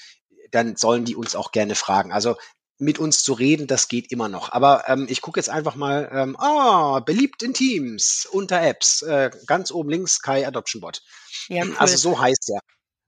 dann 0.49 0.75
sollen 0.75 1.05
die 1.05 1.15
uns 1.15 1.35
auch 1.35 1.51
gerne 1.51 1.75
fragen. 1.75 2.11
Also 2.11 2.35
mit 2.79 2.99
uns 2.99 3.23
zu 3.23 3.33
reden, 3.33 3.67
das 3.67 3.87
geht 3.87 4.11
immer 4.11 4.29
noch. 4.29 4.51
Aber 4.51 4.83
ähm, 4.87 5.07
ich 5.09 5.21
gucke 5.21 5.39
jetzt 5.39 5.49
einfach 5.49 5.75
mal, 5.75 6.09
ähm, 6.11 6.35
ah, 6.39 6.99
beliebt 6.99 7.41
in 7.43 7.53
Teams 7.53 8.27
unter 8.31 8.61
Apps, 8.61 9.01
äh, 9.01 9.31
ganz 9.47 9.71
oben 9.71 9.89
links 9.89 10.21
Kai 10.21 10.47
Adoption 10.47 10.81
Bot. 10.81 11.01
Ja, 11.47 11.63
cool. 11.65 11.75
Also 11.77 11.97
so 11.97 12.19
heißt 12.19 12.51
er. 12.51 12.59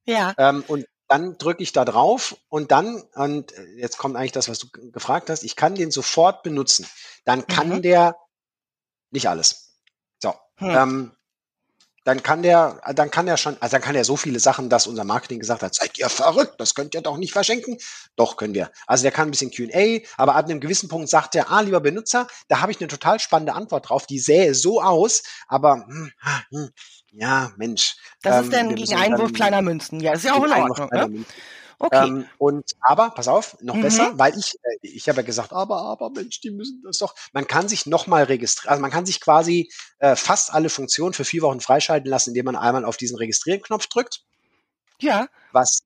Ja. 0.06 0.34
Ähm, 0.38 0.64
und 0.68 0.86
dann 1.08 1.38
drücke 1.38 1.64
ich 1.64 1.72
da 1.72 1.86
drauf 1.86 2.38
und 2.50 2.72
dann, 2.72 3.02
und 3.16 3.54
jetzt 3.78 3.98
kommt 3.98 4.16
eigentlich 4.16 4.32
das, 4.32 4.48
was 4.48 4.60
du 4.60 4.68
gefragt 4.92 5.30
hast, 5.30 5.44
ich 5.44 5.56
kann 5.56 5.76
den 5.76 5.92
sofort 5.92 6.44
benutzen. 6.44 6.86
Dann 7.26 7.48
kann 7.48 7.70
mhm. 7.70 7.82
der 7.82 8.16
nicht 9.12 9.28
alles. 9.28 9.76
So. 10.22 10.34
Hm. 10.58 10.70
Ähm, 10.70 11.12
dann 12.10 12.24
kann 12.24 12.42
der, 12.42 12.82
dann 12.96 13.12
kann 13.12 13.28
er 13.28 13.38
schon, 13.38 13.56
also 13.60 13.76
dann 13.76 13.84
kann 13.84 13.94
er 13.94 14.04
so 14.04 14.18
viele 14.18 14.40
Sachen, 14.40 14.68
dass 14.68 14.88
unser 14.88 15.04
Marketing 15.04 15.40
gesagt 15.40 15.62
hat, 15.62 15.76
seid 15.76 16.00
ihr 16.00 16.10
verrückt, 16.10 16.56
das 16.58 16.74
könnt 16.74 16.96
ihr 16.96 17.02
doch 17.02 17.18
nicht 17.18 17.34
verschenken. 17.34 17.78
Doch, 18.16 18.36
können 18.36 18.56
wir. 18.56 18.72
Also 18.88 19.04
der 19.04 19.12
kann 19.12 19.28
ein 19.28 19.32
bisschen 19.32 19.52
Q&A, 19.52 20.00
aber 20.18 20.34
ab 20.34 20.46
einem 20.46 20.60
gewissen 20.60 20.90
Punkt 20.90 21.08
sagt 21.08 21.36
er, 21.36 21.52
ah, 21.52 21.60
lieber 21.62 21.82
Benutzer, 21.82 22.26
da 22.48 22.62
habe 22.62 22.72
ich 22.72 22.80
eine 22.80 22.88
total 22.88 23.20
spannende 23.20 23.54
Antwort 23.54 23.90
drauf, 23.90 24.08
die 24.08 24.18
sähe 24.18 24.56
so 24.56 24.82
aus, 24.82 25.22
aber 25.48 25.86
hm, 25.88 26.12
hm, 26.50 26.70
ja, 27.12 27.52
Mensch. 27.58 27.96
Das 28.24 28.38
ähm, 28.38 28.44
ist 28.44 28.54
dann 28.54 28.76
gegen 28.76 28.96
Einwurf 28.96 29.32
kleiner 29.32 29.62
Münzen. 29.62 30.00
Ja, 30.00 30.14
ist 30.14 30.26
ja 30.26 30.34
auch 30.34 30.44
in 30.46 30.52
Ordnung. 30.52 30.90
Ne? 30.92 31.26
Okay. 31.82 32.08
Ähm, 32.08 32.26
und 32.38 32.72
aber, 32.82 33.10
pass 33.12 33.30
auf, 33.30 33.58
noch 33.62 33.76
mhm. 33.76 33.82
besser, 33.82 34.12
weil 34.20 34.38
ich, 34.38 34.56
äh, 34.64 34.78
ich 34.82 35.08
habe 35.08 35.22
ja 35.22 35.26
gesagt, 35.26 35.54
aber, 35.54 35.82
aber 35.84 36.10
Mensch, 36.10 36.42
die 36.42 36.52
müssen 36.52 36.82
das 36.84 36.98
doch. 36.98 37.16
Man 37.32 37.48
kann 37.48 37.70
sich 37.70 37.86
nochmal 37.86 38.24
registrieren, 38.24 38.72
also 38.72 38.82
man 38.82 38.92
kann 38.92 39.06
sich 39.06 39.22
quasi 39.22 39.72
äh, 40.00 40.18
fast 40.18 40.54
alle 40.54 40.70
Funktionen 40.70 41.14
für 41.14 41.24
vier 41.24 41.42
Wochen 41.42 41.62
freischalten 41.62 42.10
lassen, 42.10 42.32
indem 42.32 42.46
man 42.46 42.58
einmal 42.58 42.84
auf 42.84 42.98
diesen 42.98 43.18
Registrieren-Knopf 43.18 43.88
drückt. 43.88 44.24
Ja. 45.00 45.28
Was 45.54 45.80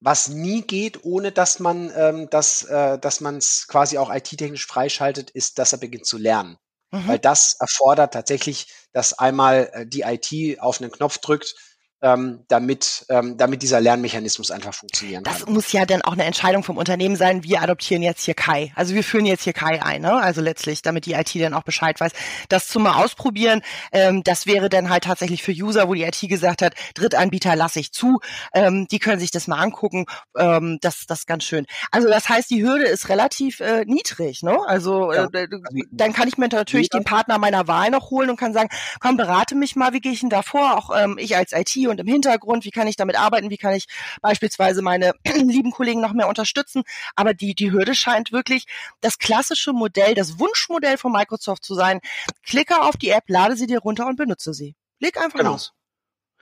was 0.00 0.28
nie 0.28 0.62
geht, 0.62 1.04
ohne 1.04 1.32
dass 1.32 1.58
man 1.58 1.90
ähm, 1.96 2.28
das, 2.30 2.62
äh, 2.64 2.98
dass 2.98 3.20
man 3.20 3.38
es 3.38 3.66
quasi 3.66 3.98
auch 3.98 4.14
IT-technisch 4.14 4.66
freischaltet, 4.66 5.30
ist, 5.30 5.58
dass 5.58 5.72
er 5.72 5.78
beginnt 5.78 6.06
zu 6.06 6.18
lernen. 6.18 6.58
Mhm. 6.90 7.08
Weil 7.08 7.18
das 7.18 7.56
erfordert 7.58 8.12
tatsächlich, 8.12 8.68
dass 8.92 9.18
einmal 9.18 9.70
äh, 9.72 9.86
die 9.86 10.02
IT 10.02 10.60
auf 10.60 10.80
einen 10.80 10.90
Knopf 10.90 11.18
drückt 11.18 11.54
ähm, 12.02 12.44
damit, 12.48 13.06
ähm, 13.08 13.36
damit 13.36 13.62
dieser 13.62 13.80
Lernmechanismus 13.80 14.50
einfach 14.50 14.74
funktionieren 14.74 15.24
das 15.24 15.38
kann. 15.38 15.46
Das 15.46 15.54
muss 15.54 15.72
ja 15.72 15.86
dann 15.86 16.02
auch 16.02 16.12
eine 16.12 16.24
Entscheidung 16.24 16.62
vom 16.62 16.76
Unternehmen 16.76 17.16
sein, 17.16 17.42
wir 17.42 17.62
adoptieren 17.62 18.02
jetzt 18.02 18.24
hier 18.24 18.34
Kai. 18.34 18.72
Also 18.74 18.94
wir 18.94 19.02
führen 19.02 19.26
jetzt 19.26 19.44
hier 19.44 19.52
Kai 19.52 19.82
ein, 19.82 20.02
ne? 20.02 20.12
also 20.12 20.40
letztlich, 20.40 20.82
damit 20.82 21.06
die 21.06 21.14
IT 21.14 21.34
dann 21.36 21.54
auch 21.54 21.62
Bescheid 21.62 21.98
weiß. 21.98 22.12
Das 22.48 22.68
zum 22.68 22.86
mal 22.86 23.02
ausprobieren, 23.02 23.62
ähm, 23.92 24.22
das 24.22 24.46
wäre 24.46 24.68
dann 24.68 24.90
halt 24.90 25.04
tatsächlich 25.04 25.42
für 25.42 25.52
User, 25.52 25.88
wo 25.88 25.94
die 25.94 26.04
IT 26.04 26.20
gesagt 26.20 26.62
hat, 26.62 26.74
Drittanbieter 26.94 27.56
lasse 27.56 27.80
ich 27.80 27.92
zu, 27.92 28.20
ähm, 28.54 28.86
die 28.88 28.98
können 28.98 29.18
sich 29.18 29.30
das 29.30 29.48
mal 29.48 29.58
angucken, 29.58 30.06
ähm, 30.36 30.78
das, 30.80 31.06
das 31.06 31.20
ist 31.20 31.26
ganz 31.26 31.44
schön. 31.44 31.66
Also 31.90 32.08
das 32.08 32.28
heißt, 32.28 32.50
die 32.50 32.62
Hürde 32.62 32.84
ist 32.84 33.08
relativ 33.08 33.60
äh, 33.60 33.84
niedrig, 33.86 34.42
ne? 34.42 34.58
Also 34.66 35.12
ja. 35.12 35.28
äh, 35.32 35.48
dann 35.90 36.12
kann 36.12 36.28
ich 36.28 36.38
mir 36.38 36.48
natürlich 36.48 36.90
ja. 36.92 37.00
den 37.00 37.04
Partner 37.04 37.38
meiner 37.38 37.66
Wahl 37.66 37.90
noch 37.90 38.10
holen 38.10 38.30
und 38.30 38.36
kann 38.36 38.52
sagen, 38.52 38.68
komm, 39.00 39.16
berate 39.16 39.54
mich 39.54 39.76
mal, 39.76 39.92
wie 39.92 40.00
gehe 40.00 40.12
ich 40.12 40.20
denn 40.20 40.30
da 40.30 40.42
vor, 40.42 40.76
auch 40.76 40.96
ähm, 40.96 41.16
ich 41.18 41.36
als 41.36 41.52
IT 41.52 41.85
und 41.86 42.00
im 42.00 42.06
Hintergrund, 42.06 42.64
wie 42.64 42.70
kann 42.70 42.86
ich 42.86 42.96
damit 42.96 43.18
arbeiten, 43.18 43.50
wie 43.50 43.56
kann 43.56 43.74
ich 43.74 43.86
beispielsweise 44.20 44.82
meine 44.82 45.14
lieben 45.24 45.70
Kollegen 45.70 46.00
noch 46.00 46.12
mehr 46.12 46.28
unterstützen. 46.28 46.82
Aber 47.14 47.34
die, 47.34 47.54
die 47.54 47.72
Hürde 47.72 47.94
scheint 47.94 48.32
wirklich 48.32 48.66
das 49.00 49.18
klassische 49.18 49.72
Modell, 49.72 50.14
das 50.14 50.38
Wunschmodell 50.38 50.98
von 50.98 51.12
Microsoft 51.12 51.64
zu 51.64 51.74
sein. 51.74 52.00
Klicke 52.42 52.82
auf 52.82 52.96
die 52.96 53.10
App, 53.10 53.24
lade 53.28 53.56
sie 53.56 53.66
dir 53.66 53.80
runter 53.80 54.06
und 54.06 54.16
benutze 54.16 54.54
sie. 54.54 54.74
Leg 54.98 55.16
einfach 55.18 55.38
genau. 55.38 55.52
los. 55.52 55.72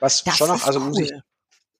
Was 0.00 0.24
das 0.24 0.36
schon 0.36 0.48
noch, 0.48 0.66
also 0.66 0.80
cool. 0.80 0.86
muss 0.86 1.00
ich, 1.00 1.12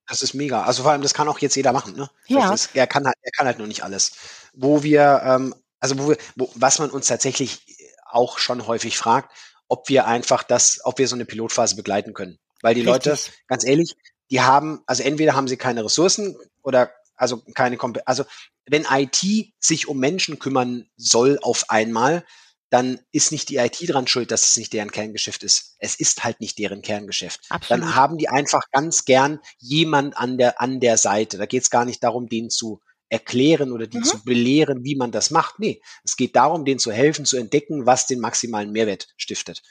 das 0.07 0.23
ist 0.23 0.35
mega. 0.35 0.63
Also 0.63 0.83
vor 0.83 0.93
allem, 0.93 1.03
das 1.03 1.15
kann 1.15 1.29
auch 1.29 1.39
jetzt 1.39 1.57
jeder 1.57 1.73
machen, 1.73 1.97
ne? 1.97 2.11
Ja. 2.27 2.53
Ist, 2.53 2.71
er 2.75 2.87
kann 2.87 3.07
halt, 3.07 3.17
er 3.23 3.33
kann 3.33 3.47
halt 3.47 3.59
nur 3.59 3.67
nicht 3.67 3.85
alles. 3.85 4.13
Wo 4.53 4.83
wir, 4.83 5.23
ähm, 5.25 5.55
also 5.81 5.99
wo 5.99 6.09
wir, 6.11 6.19
wo, 6.37 6.51
was 6.55 6.79
man 6.79 6.91
uns 6.91 7.07
tatsächlich 7.07 7.63
auch 8.07 8.39
schon 8.39 8.67
häufig 8.67 8.97
fragt, 8.97 9.35
ob 9.69 9.89
wir 9.89 10.07
einfach 10.07 10.43
das, 10.43 10.81
ob 10.85 10.99
wir 10.99 11.09
so 11.09 11.17
eine 11.17 11.25
Pilotphase 11.25 11.75
begleiten 11.75 12.15
können. 12.15 12.39
Weil 12.65 12.75
die 12.75 12.81
Richtig. 12.81 13.05
Leute, 13.05 13.19
ganz 13.47 13.65
ehrlich, 13.65 13.95
die 14.31 14.41
haben, 14.41 14.83
also 14.87 15.03
entweder 15.03 15.35
haben 15.35 15.49
sie 15.49 15.59
keine 15.59 15.85
Ressourcen 15.85 16.35
oder 16.63 16.91
also 17.15 17.43
keine 17.55 17.77
Komp 17.77 18.01
also 18.07 18.25
wenn 18.67 18.87
IT 18.91 19.53
sich 19.61 19.87
um 19.87 19.99
Menschen 19.99 20.39
kümmern 20.39 20.89
soll 20.97 21.39
auf 21.43 21.67
einmal, 21.69 22.25
dann 22.71 22.99
ist 23.13 23.33
nicht 23.33 23.51
die 23.51 23.57
IT 23.57 23.77
dran 23.87 24.07
schuld, 24.07 24.31
dass 24.31 24.47
es 24.47 24.57
nicht 24.57 24.73
deren 24.73 24.91
Kerngeschäft 24.91 25.43
ist. 25.43 25.77
Es 25.79 25.95
ist 25.97 26.25
halt 26.25 26.41
nicht 26.41 26.59
deren 26.59 26.81
Kerngeschäft. 26.81 27.43
Absolut. 27.51 27.83
Dann 27.83 27.95
haben 27.95 28.17
die 28.17 28.31
einfach 28.31 28.63
ganz 28.73 29.05
gern 29.05 29.41
jemand 29.59 30.17
an 30.17 30.39
der, 30.39 30.63
an 30.63 30.81
der 30.81 30.97
Seite. 30.97 31.37
Da 31.37 31.45
geht 31.45 31.65
es 31.65 31.71
gar 31.71 31.85
nicht 31.85 32.03
darum, 32.03 32.31
den 32.31 32.49
zu 32.49 32.81
erklären 33.11 33.73
oder 33.73 33.87
die 33.87 33.99
mhm. 33.99 34.05
zu 34.05 34.25
belehren, 34.25 34.83
wie 34.85 34.97
man 34.97 35.13
das 35.13 35.31
macht. 35.31 35.59
Nee, 35.59 35.83
es 36.03 36.17
geht 36.17 36.35
darum, 36.35 36.65
denen 36.65 36.81
zu 36.81 36.91
helfen, 36.91 37.27
zu 37.27 37.37
entdecken, 37.37 37.85
was 37.85 38.07
den 38.07 38.21
maximalen 38.21 38.73
Mehrwert 38.73 39.09
stiftet. 39.19 39.63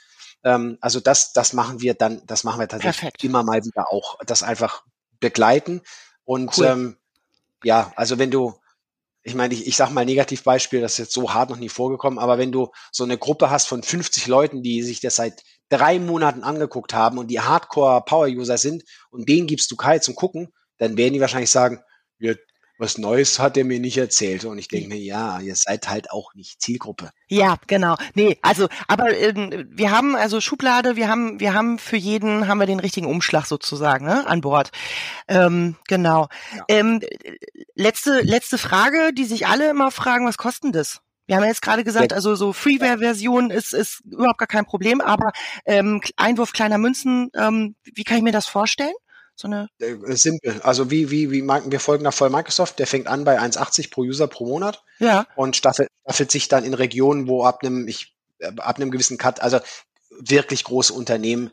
Ähm, 0.44 0.78
also 0.80 1.00
das, 1.00 1.32
das 1.32 1.52
machen 1.52 1.80
wir 1.80 1.94
dann, 1.94 2.22
das 2.26 2.44
machen 2.44 2.60
wir 2.60 2.68
tatsächlich 2.68 3.00
Perfekt. 3.00 3.24
immer 3.24 3.42
mal 3.42 3.64
wieder 3.64 3.92
auch. 3.92 4.18
Das 4.26 4.42
einfach 4.42 4.84
begleiten. 5.20 5.80
Und 6.24 6.56
cool. 6.58 6.66
ähm, 6.66 6.96
ja, 7.62 7.92
also 7.96 8.18
wenn 8.18 8.30
du, 8.30 8.54
ich 9.22 9.34
meine, 9.34 9.54
ich, 9.54 9.66
ich 9.66 9.76
sag 9.76 9.90
mal 9.90 10.04
Negativbeispiel, 10.04 10.80
das 10.80 10.92
ist 10.92 10.98
jetzt 10.98 11.14
so 11.14 11.32
hart 11.32 11.50
noch 11.50 11.56
nie 11.56 11.70
vorgekommen, 11.70 12.18
aber 12.18 12.36
wenn 12.36 12.52
du 12.52 12.70
so 12.92 13.04
eine 13.04 13.16
Gruppe 13.16 13.50
hast 13.50 13.66
von 13.66 13.82
50 13.82 14.26
Leuten, 14.26 14.62
die 14.62 14.82
sich 14.82 15.00
das 15.00 15.16
seit 15.16 15.42
drei 15.70 15.98
Monaten 15.98 16.42
angeguckt 16.42 16.92
haben 16.92 17.18
und 17.18 17.28
die 17.28 17.40
Hardcore-Power-User 17.40 18.58
sind 18.58 18.84
und 19.10 19.28
denen 19.28 19.46
gibst 19.46 19.70
du 19.70 19.76
Kai 19.76 19.98
zum 19.98 20.14
Gucken, 20.14 20.52
dann 20.76 20.98
werden 20.98 21.14
die 21.14 21.20
wahrscheinlich 21.20 21.50
sagen, 21.50 21.82
ja, 22.18 22.34
was 22.78 22.98
Neues 22.98 23.38
hat 23.38 23.56
er 23.56 23.64
mir 23.64 23.80
nicht 23.80 23.96
erzählt. 23.96 24.44
Und 24.44 24.58
ich 24.58 24.68
denke 24.68 24.88
mir, 24.88 24.98
ja, 24.98 25.40
ihr 25.40 25.54
seid 25.54 25.88
halt 25.88 26.10
auch 26.10 26.34
nicht 26.34 26.60
Zielgruppe. 26.60 27.10
Ja, 27.28 27.56
genau. 27.66 27.96
Nee, 28.14 28.38
also, 28.42 28.68
aber 28.88 29.16
ähm, 29.16 29.68
wir 29.70 29.90
haben 29.90 30.16
also 30.16 30.40
Schublade, 30.40 30.96
wir 30.96 31.08
haben, 31.08 31.40
wir 31.40 31.54
haben 31.54 31.78
für 31.78 31.96
jeden 31.96 32.48
haben 32.48 32.58
wir 32.58 32.66
den 32.66 32.80
richtigen 32.80 33.06
Umschlag 33.06 33.46
sozusagen 33.46 34.06
ne, 34.06 34.26
an 34.26 34.40
Bord. 34.40 34.70
Ähm, 35.28 35.76
genau. 35.88 36.28
Ja. 36.56 36.64
Ähm, 36.68 37.00
letzte, 37.74 38.20
letzte 38.20 38.58
Frage, 38.58 39.12
die 39.12 39.24
sich 39.24 39.46
alle 39.46 39.70
immer 39.70 39.90
fragen, 39.90 40.26
was 40.26 40.36
kostet 40.36 40.74
das? 40.74 41.00
Wir 41.26 41.36
haben 41.36 41.42
ja 41.42 41.48
jetzt 41.48 41.62
gerade 41.62 41.84
gesagt, 41.84 42.12
also 42.12 42.34
so 42.34 42.52
Freeware-Version 42.52 43.50
ist, 43.50 43.72
ist 43.72 44.02
überhaupt 44.04 44.38
gar 44.38 44.46
kein 44.46 44.66
Problem, 44.66 45.00
aber 45.00 45.32
ähm, 45.64 46.02
Einwurf 46.16 46.52
kleiner 46.52 46.76
Münzen, 46.76 47.30
ähm, 47.34 47.76
wie 47.82 48.04
kann 48.04 48.18
ich 48.18 48.22
mir 48.22 48.32
das 48.32 48.46
vorstellen? 48.46 48.92
So 49.36 49.48
eine 49.48 49.68
äh, 49.80 50.14
Simpel. 50.14 50.60
Also 50.62 50.90
wie, 50.90 51.10
wie, 51.10 51.30
wie 51.30 51.42
wir 51.42 51.80
folgen 51.80 52.04
nach 52.04 52.14
voll 52.14 52.30
Microsoft, 52.30 52.78
der 52.78 52.86
fängt 52.86 53.06
an 53.08 53.24
bei 53.24 53.40
1,80 53.40 53.90
pro 53.90 54.02
User 54.02 54.28
pro 54.28 54.46
Monat 54.46 54.82
ja. 54.98 55.26
und 55.36 55.56
staffelt, 55.56 55.88
staffelt 56.02 56.30
sich 56.30 56.48
dann 56.48 56.64
in 56.64 56.74
Regionen, 56.74 57.26
wo 57.26 57.44
ab 57.44 57.60
einem, 57.62 57.88
ich, 57.88 58.16
äh, 58.38 58.52
ab 58.56 58.76
einem 58.76 58.90
gewissen 58.90 59.18
Cut, 59.18 59.40
also 59.40 59.58
wirklich 60.20 60.64
große 60.64 60.92
Unternehmen, 60.92 61.50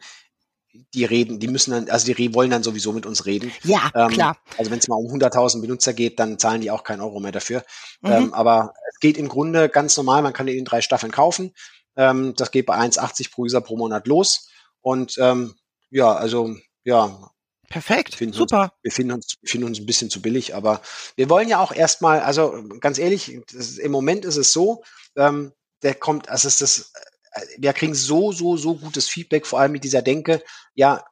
die 0.93 1.05
reden, 1.05 1.39
die 1.39 1.47
müssen 1.47 1.71
dann, 1.71 1.89
also 1.89 2.13
die 2.13 2.33
wollen 2.33 2.51
dann 2.51 2.63
sowieso 2.63 2.93
mit 2.93 3.05
uns 3.05 3.25
reden. 3.25 3.51
Ja, 3.63 3.91
ähm, 3.93 4.09
klar. 4.09 4.37
Also 4.57 4.71
wenn 4.71 4.79
es 4.79 4.87
mal 4.87 4.95
um 4.95 5.11
100.000 5.11 5.59
Benutzer 5.61 5.93
geht, 5.93 6.19
dann 6.19 6.39
zahlen 6.39 6.61
die 6.61 6.71
auch 6.71 6.83
keinen 6.83 7.01
Euro 7.01 7.19
mehr 7.19 7.31
dafür. 7.31 7.63
Mhm. 8.01 8.11
Ähm, 8.11 8.33
aber 8.33 8.73
es 8.89 8.99
geht 8.99 9.17
im 9.17 9.27
Grunde 9.27 9.69
ganz 9.69 9.97
normal, 9.97 10.21
man 10.21 10.33
kann 10.33 10.47
in 10.47 10.63
drei 10.63 10.81
Staffeln 10.81 11.11
kaufen. 11.11 11.53
Ähm, 11.97 12.35
das 12.37 12.51
geht 12.51 12.67
bei 12.67 12.77
1,80 12.77 13.31
pro 13.31 13.41
User 13.43 13.61
pro 13.61 13.75
Monat 13.75 14.07
los. 14.07 14.49
Und 14.81 15.17
ähm, 15.19 15.55
ja, 15.89 16.13
also 16.13 16.55
ja, 16.83 17.31
Perfekt, 17.71 18.17
super. 18.33 18.63
Uns, 18.63 18.71
wir, 18.83 18.91
finden 18.91 19.13
uns, 19.13 19.37
wir 19.41 19.49
finden 19.49 19.67
uns 19.67 19.79
ein 19.79 19.85
bisschen 19.85 20.09
zu 20.09 20.21
billig, 20.21 20.53
aber 20.55 20.81
wir 21.15 21.29
wollen 21.29 21.47
ja 21.47 21.59
auch 21.59 21.71
erstmal, 21.71 22.19
also 22.19 22.63
ganz 22.79 22.99
ehrlich, 22.99 23.33
ist, 23.53 23.79
im 23.79 23.91
Moment 23.91 24.25
ist 24.25 24.35
es 24.35 24.51
so, 24.51 24.83
ähm, 25.15 25.53
der 25.81 25.95
kommt, 25.95 26.29
also 26.29 26.47
ist 26.47 26.61
das, 26.61 26.91
äh, 27.31 27.41
wir 27.57 27.73
kriegen 27.73 27.95
so, 27.95 28.33
so, 28.33 28.57
so 28.57 28.75
gutes 28.75 29.07
Feedback, 29.07 29.47
vor 29.47 29.59
allem 29.59 29.71
mit 29.71 29.85
dieser 29.85 30.01
Denke, 30.01 30.43
ja, 30.73 31.05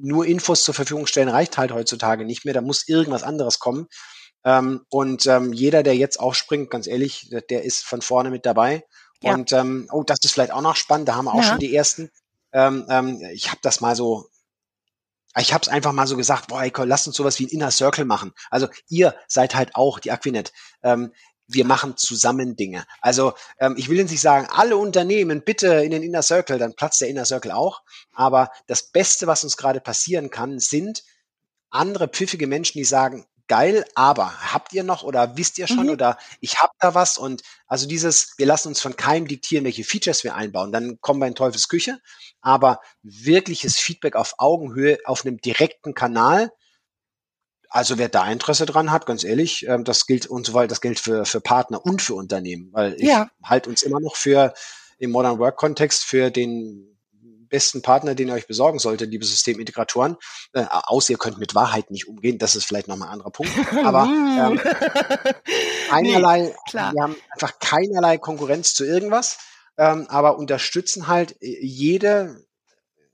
nur 0.00 0.24
Infos 0.24 0.62
zur 0.62 0.74
Verfügung 0.74 1.06
stellen 1.06 1.28
reicht 1.28 1.58
halt 1.58 1.72
heutzutage 1.72 2.24
nicht 2.24 2.44
mehr, 2.44 2.54
da 2.54 2.60
muss 2.60 2.86
irgendwas 2.86 3.24
anderes 3.24 3.58
kommen. 3.58 3.88
Ähm, 4.44 4.82
und 4.90 5.26
ähm, 5.26 5.52
jeder, 5.52 5.82
der 5.82 5.96
jetzt 5.96 6.20
aufspringt, 6.20 6.70
ganz 6.70 6.86
ehrlich, 6.86 7.28
der, 7.30 7.40
der 7.40 7.64
ist 7.64 7.84
von 7.84 8.02
vorne 8.02 8.30
mit 8.30 8.46
dabei. 8.46 8.84
Ja. 9.20 9.34
Und 9.34 9.50
ähm, 9.52 9.88
oh, 9.90 10.04
das 10.04 10.18
ist 10.22 10.32
vielleicht 10.32 10.52
auch 10.52 10.62
noch 10.62 10.76
spannend, 10.76 11.08
da 11.08 11.16
haben 11.16 11.24
wir 11.24 11.34
auch 11.34 11.42
ja. 11.42 11.48
schon 11.48 11.58
die 11.58 11.74
ersten. 11.74 12.10
Ähm, 12.52 12.86
ähm, 12.88 13.20
ich 13.32 13.50
habe 13.50 13.58
das 13.62 13.80
mal 13.80 13.96
so 13.96 14.28
ich 15.40 15.52
habe 15.52 15.62
es 15.62 15.68
einfach 15.68 15.92
mal 15.92 16.06
so 16.06 16.16
gesagt, 16.16 16.48
boah, 16.48 16.62
ey, 16.62 16.72
lasst 16.84 17.06
uns 17.06 17.16
sowas 17.16 17.38
wie 17.38 17.46
ein 17.46 17.50
Inner 17.50 17.70
Circle 17.70 18.04
machen. 18.04 18.32
Also 18.50 18.68
ihr 18.88 19.14
seid 19.26 19.54
halt 19.54 19.74
auch 19.74 19.98
die 19.98 20.10
Aquinet. 20.10 20.52
Ähm, 20.82 21.12
wir 21.48 21.64
machen 21.64 21.96
zusammen 21.96 22.56
Dinge. 22.56 22.84
Also 23.00 23.32
ähm, 23.58 23.74
ich 23.78 23.88
will 23.88 23.96
jetzt 23.96 24.10
nicht 24.10 24.20
sagen, 24.20 24.46
alle 24.50 24.76
Unternehmen 24.76 25.42
bitte 25.42 25.82
in 25.82 25.90
den 25.90 26.02
Inner 26.02 26.22
Circle, 26.22 26.58
dann 26.58 26.74
platzt 26.74 27.00
der 27.00 27.08
Inner 27.08 27.24
Circle 27.24 27.52
auch. 27.52 27.82
Aber 28.12 28.50
das 28.66 28.90
Beste, 28.90 29.26
was 29.26 29.44
uns 29.44 29.56
gerade 29.56 29.80
passieren 29.80 30.30
kann, 30.30 30.58
sind 30.58 31.02
andere 31.70 32.08
pfiffige 32.08 32.46
Menschen, 32.46 32.78
die 32.78 32.84
sagen, 32.84 33.26
geil, 33.48 33.84
aber 33.94 34.52
habt 34.52 34.72
ihr 34.72 34.84
noch 34.84 35.02
oder 35.02 35.36
wisst 35.36 35.58
ihr 35.58 35.66
schon 35.66 35.86
mhm. 35.86 35.92
oder 35.92 36.18
ich 36.40 36.58
hab 36.58 36.72
da 36.78 36.94
was 36.94 37.18
und 37.18 37.42
also 37.66 37.88
dieses, 37.88 38.34
wir 38.36 38.46
lassen 38.46 38.68
uns 38.68 38.80
von 38.80 38.96
keinem 38.96 39.26
diktieren, 39.26 39.64
welche 39.64 39.84
Features 39.84 40.24
wir 40.24 40.34
einbauen, 40.34 40.72
dann 40.72 41.00
kommen 41.00 41.20
wir 41.20 41.26
in 41.26 41.34
Teufels 41.34 41.68
Küche, 41.68 41.98
aber 42.40 42.80
wirkliches 43.02 43.76
Feedback 43.76 44.14
auf 44.14 44.34
Augenhöhe 44.38 44.98
auf 45.04 45.24
einem 45.24 45.38
direkten 45.38 45.94
Kanal, 45.94 46.50
also 47.70 47.98
wer 47.98 48.08
da 48.08 48.30
Interesse 48.30 48.66
dran 48.66 48.90
hat, 48.90 49.06
ganz 49.06 49.24
ehrlich, 49.24 49.66
ähm, 49.66 49.84
das 49.84 50.06
gilt 50.06 50.26
und 50.26 50.46
so 50.46 50.54
weiter, 50.54 50.68
das 50.68 50.80
gilt 50.80 50.98
für, 50.98 51.24
für 51.24 51.40
Partner 51.40 51.84
und 51.84 52.00
für 52.02 52.14
Unternehmen, 52.14 52.70
weil 52.72 52.94
ich 52.94 53.08
ja. 53.08 53.30
halte 53.42 53.68
uns 53.68 53.82
immer 53.82 54.00
noch 54.00 54.16
für 54.16 54.54
im 54.98 55.10
Modern 55.10 55.38
Work 55.38 55.56
Kontext 55.56 56.04
für 56.04 56.30
den 56.30 56.97
besten 57.48 57.82
Partner, 57.82 58.14
den 58.14 58.28
ihr 58.28 58.34
euch 58.34 58.46
besorgen 58.46 58.78
solltet, 58.78 59.10
liebe 59.10 59.24
Systemintegratoren. 59.24 60.16
Äh, 60.52 60.64
außer 60.70 61.12
ihr 61.12 61.18
könnt 61.18 61.38
mit 61.38 61.54
Wahrheit 61.54 61.90
nicht 61.90 62.08
umgehen, 62.08 62.38
das 62.38 62.56
ist 62.56 62.64
vielleicht 62.64 62.88
nochmal 62.88 63.08
ein 63.08 63.14
anderer 63.14 63.30
Punkt. 63.30 63.52
Aber 63.84 64.04
ähm, 64.04 64.60
einerlei, 65.90 66.54
nee, 66.72 66.80
wir 66.80 67.02
haben 67.02 67.16
einfach 67.32 67.58
keinerlei 67.58 68.18
Konkurrenz 68.18 68.74
zu 68.74 68.84
irgendwas, 68.84 69.38
ähm, 69.76 70.06
aber 70.08 70.38
unterstützen 70.38 71.06
halt 71.06 71.40
äh, 71.40 71.64
jede, 71.64 72.44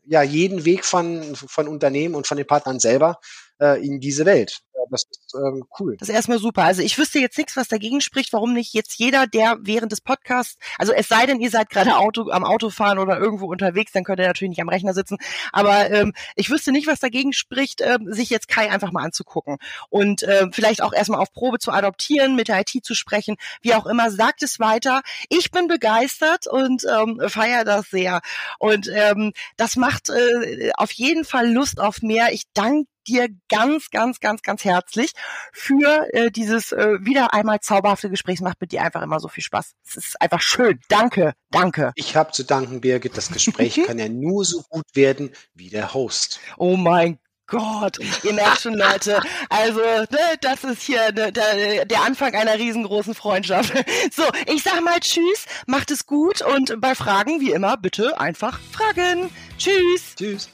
ja, 0.07 0.23
jeden 0.23 0.65
Weg 0.65 0.85
von, 0.85 1.37
von 1.37 1.69
Unternehmen 1.69 2.15
und 2.15 2.27
von 2.27 2.37
den 2.37 2.47
Partnern 2.47 2.81
selber 2.81 3.19
äh, 3.61 3.85
in 3.85 4.01
diese 4.01 4.25
Welt 4.25 4.63
das 4.91 5.05
ist 5.11 5.35
ähm, 5.35 5.65
cool. 5.79 5.97
Das 5.99 6.09
ist 6.09 6.15
erstmal 6.15 6.39
super. 6.39 6.63
Also 6.65 6.83
ich 6.83 6.99
wüsste 6.99 7.19
jetzt 7.19 7.37
nichts, 7.39 7.57
was 7.57 7.69
dagegen 7.69 8.01
spricht, 8.01 8.33
warum 8.33 8.53
nicht 8.53 8.75
jetzt 8.75 8.99
jeder, 8.99 9.27
der 9.27 9.57
während 9.61 9.93
des 9.93 10.01
Podcasts, 10.01 10.57
also 10.79 10.93
es 10.93 11.09
sei 11.09 11.27
denn, 11.27 11.41
ihr 11.41 11.51
seid 11.51 11.71
gerade 11.71 11.97
Auto, 11.97 12.31
am 12.31 12.45
Autofahren 12.45 12.99
oder 12.99 13.19
irgendwo 13.19 13.47
unterwegs, 13.47 13.93
dann 13.93 14.05
könnt 14.05 14.21
ihr 14.21 14.27
natürlich 14.27 14.51
nicht 14.51 14.63
am 14.63 14.69
Rechner 14.69 14.95
sitzen. 14.95 15.19
Aber 15.53 15.91
ähm, 15.91 16.13
ich 16.37 16.51
wüsste 16.51 16.73
nicht, 16.73 16.87
was 16.87 17.01
dagegen 17.01 17.33
spricht, 17.33 17.81
ähm, 17.81 18.13
sich 18.13 18.31
jetzt 18.31 18.49
Kai 18.49 18.71
einfach 18.71 18.93
mal 18.93 19.05
anzugucken 19.05 19.59
und 19.89 20.23
ähm, 20.23 20.53
vielleicht 20.53 20.83
auch 20.83 20.93
erstmal 20.93 21.21
auf 21.21 21.33
Probe 21.33 21.59
zu 21.59 21.73
adoptieren, 21.73 22.37
mit 22.37 22.49
der 22.49 22.61
IT 22.61 22.85
zu 22.85 22.95
sprechen, 22.95 23.37
wie 23.63 23.75
auch 23.75 23.87
immer. 23.87 24.11
Sagt 24.11 24.43
es 24.43 24.61
weiter. 24.61 25.03
Ich 25.29 25.51
bin 25.51 25.67
begeistert 25.67 26.47
und 26.47 26.85
ähm, 26.85 27.21
feiere 27.29 27.65
das 27.65 27.91
sehr. 27.91 28.21
Und 28.59 28.89
ähm, 28.93 29.33
das 29.57 29.77
macht 29.77 30.11
äh, 30.11 30.71
auf 30.77 30.93
jeden 30.93 31.25
Fall 31.25 31.51
Lust 31.51 31.81
auf 31.81 32.03
mehr. 32.03 32.33
Ich 32.33 32.45
danke 32.53 32.94
dir 33.05 33.29
ganz, 33.49 33.91
ganz, 33.91 34.21
ganz, 34.21 34.43
ganz 34.43 34.65
herzlich 34.65 35.13
für 35.53 36.09
äh, 36.13 36.31
dieses 36.31 36.73
äh, 36.73 36.99
wieder 37.01 37.35
einmal 37.35 37.61
zauberhafte 37.61 38.11
Gespräch. 38.11 38.37
Es 38.37 38.41
macht 38.41 38.61
mit 38.61 38.73
dir 38.73 38.83
einfach 38.83 39.03
immer 39.03 39.21
so 39.21 39.29
viel 39.29 39.45
Spaß. 39.45 39.73
Es 39.87 39.97
ist 39.97 40.21
einfach 40.21 40.41
schön. 40.41 40.81
Danke, 40.89 41.35
danke. 41.51 41.93
Ich 41.97 42.17
habe 42.17 42.33
zu 42.33 42.45
danken, 42.45 42.81
Birgit. 42.81 43.17
Das 43.17 43.31
Gespräch 43.31 43.81
kann 43.87 43.99
ja 43.99 44.09
nur 44.09 44.45
so 44.45 44.63
gut 44.69 44.87
werden 44.95 45.31
wie 45.55 45.71
der 45.71 45.95
Host. 45.95 46.41
Oh 46.57 46.77
mein 46.77 47.19
Gott, 47.47 47.99
ihr 48.23 48.33
merkt 48.33 48.63
schon, 48.63 48.75
Leute. 48.75 49.21
Also, 49.51 49.81
ne, 49.81 50.19
das 50.41 50.65
ist 50.65 50.83
hier 50.83 51.13
ne, 51.13 51.31
der, 51.31 51.85
der 51.85 52.03
Anfang 52.03 52.35
einer 52.35 52.59
riesengroßen 52.59 53.15
Freundschaft. 53.15 53.73
So, 54.13 54.23
ich 54.47 54.63
sag 54.63 54.83
mal 54.83 55.01
Tschüss, 55.01 55.47
macht 55.67 55.91
es 55.91 56.07
gut 56.07 56.41
und 56.43 56.81
bei 56.81 56.95
Fragen, 56.95 57.41
wie 57.41 57.53
immer, 57.53 57.77
bitte 57.77 58.19
einfach 58.21 58.61
fragen. 58.73 59.31
Tschüss. 59.59 60.15
Tschüss. 60.17 60.49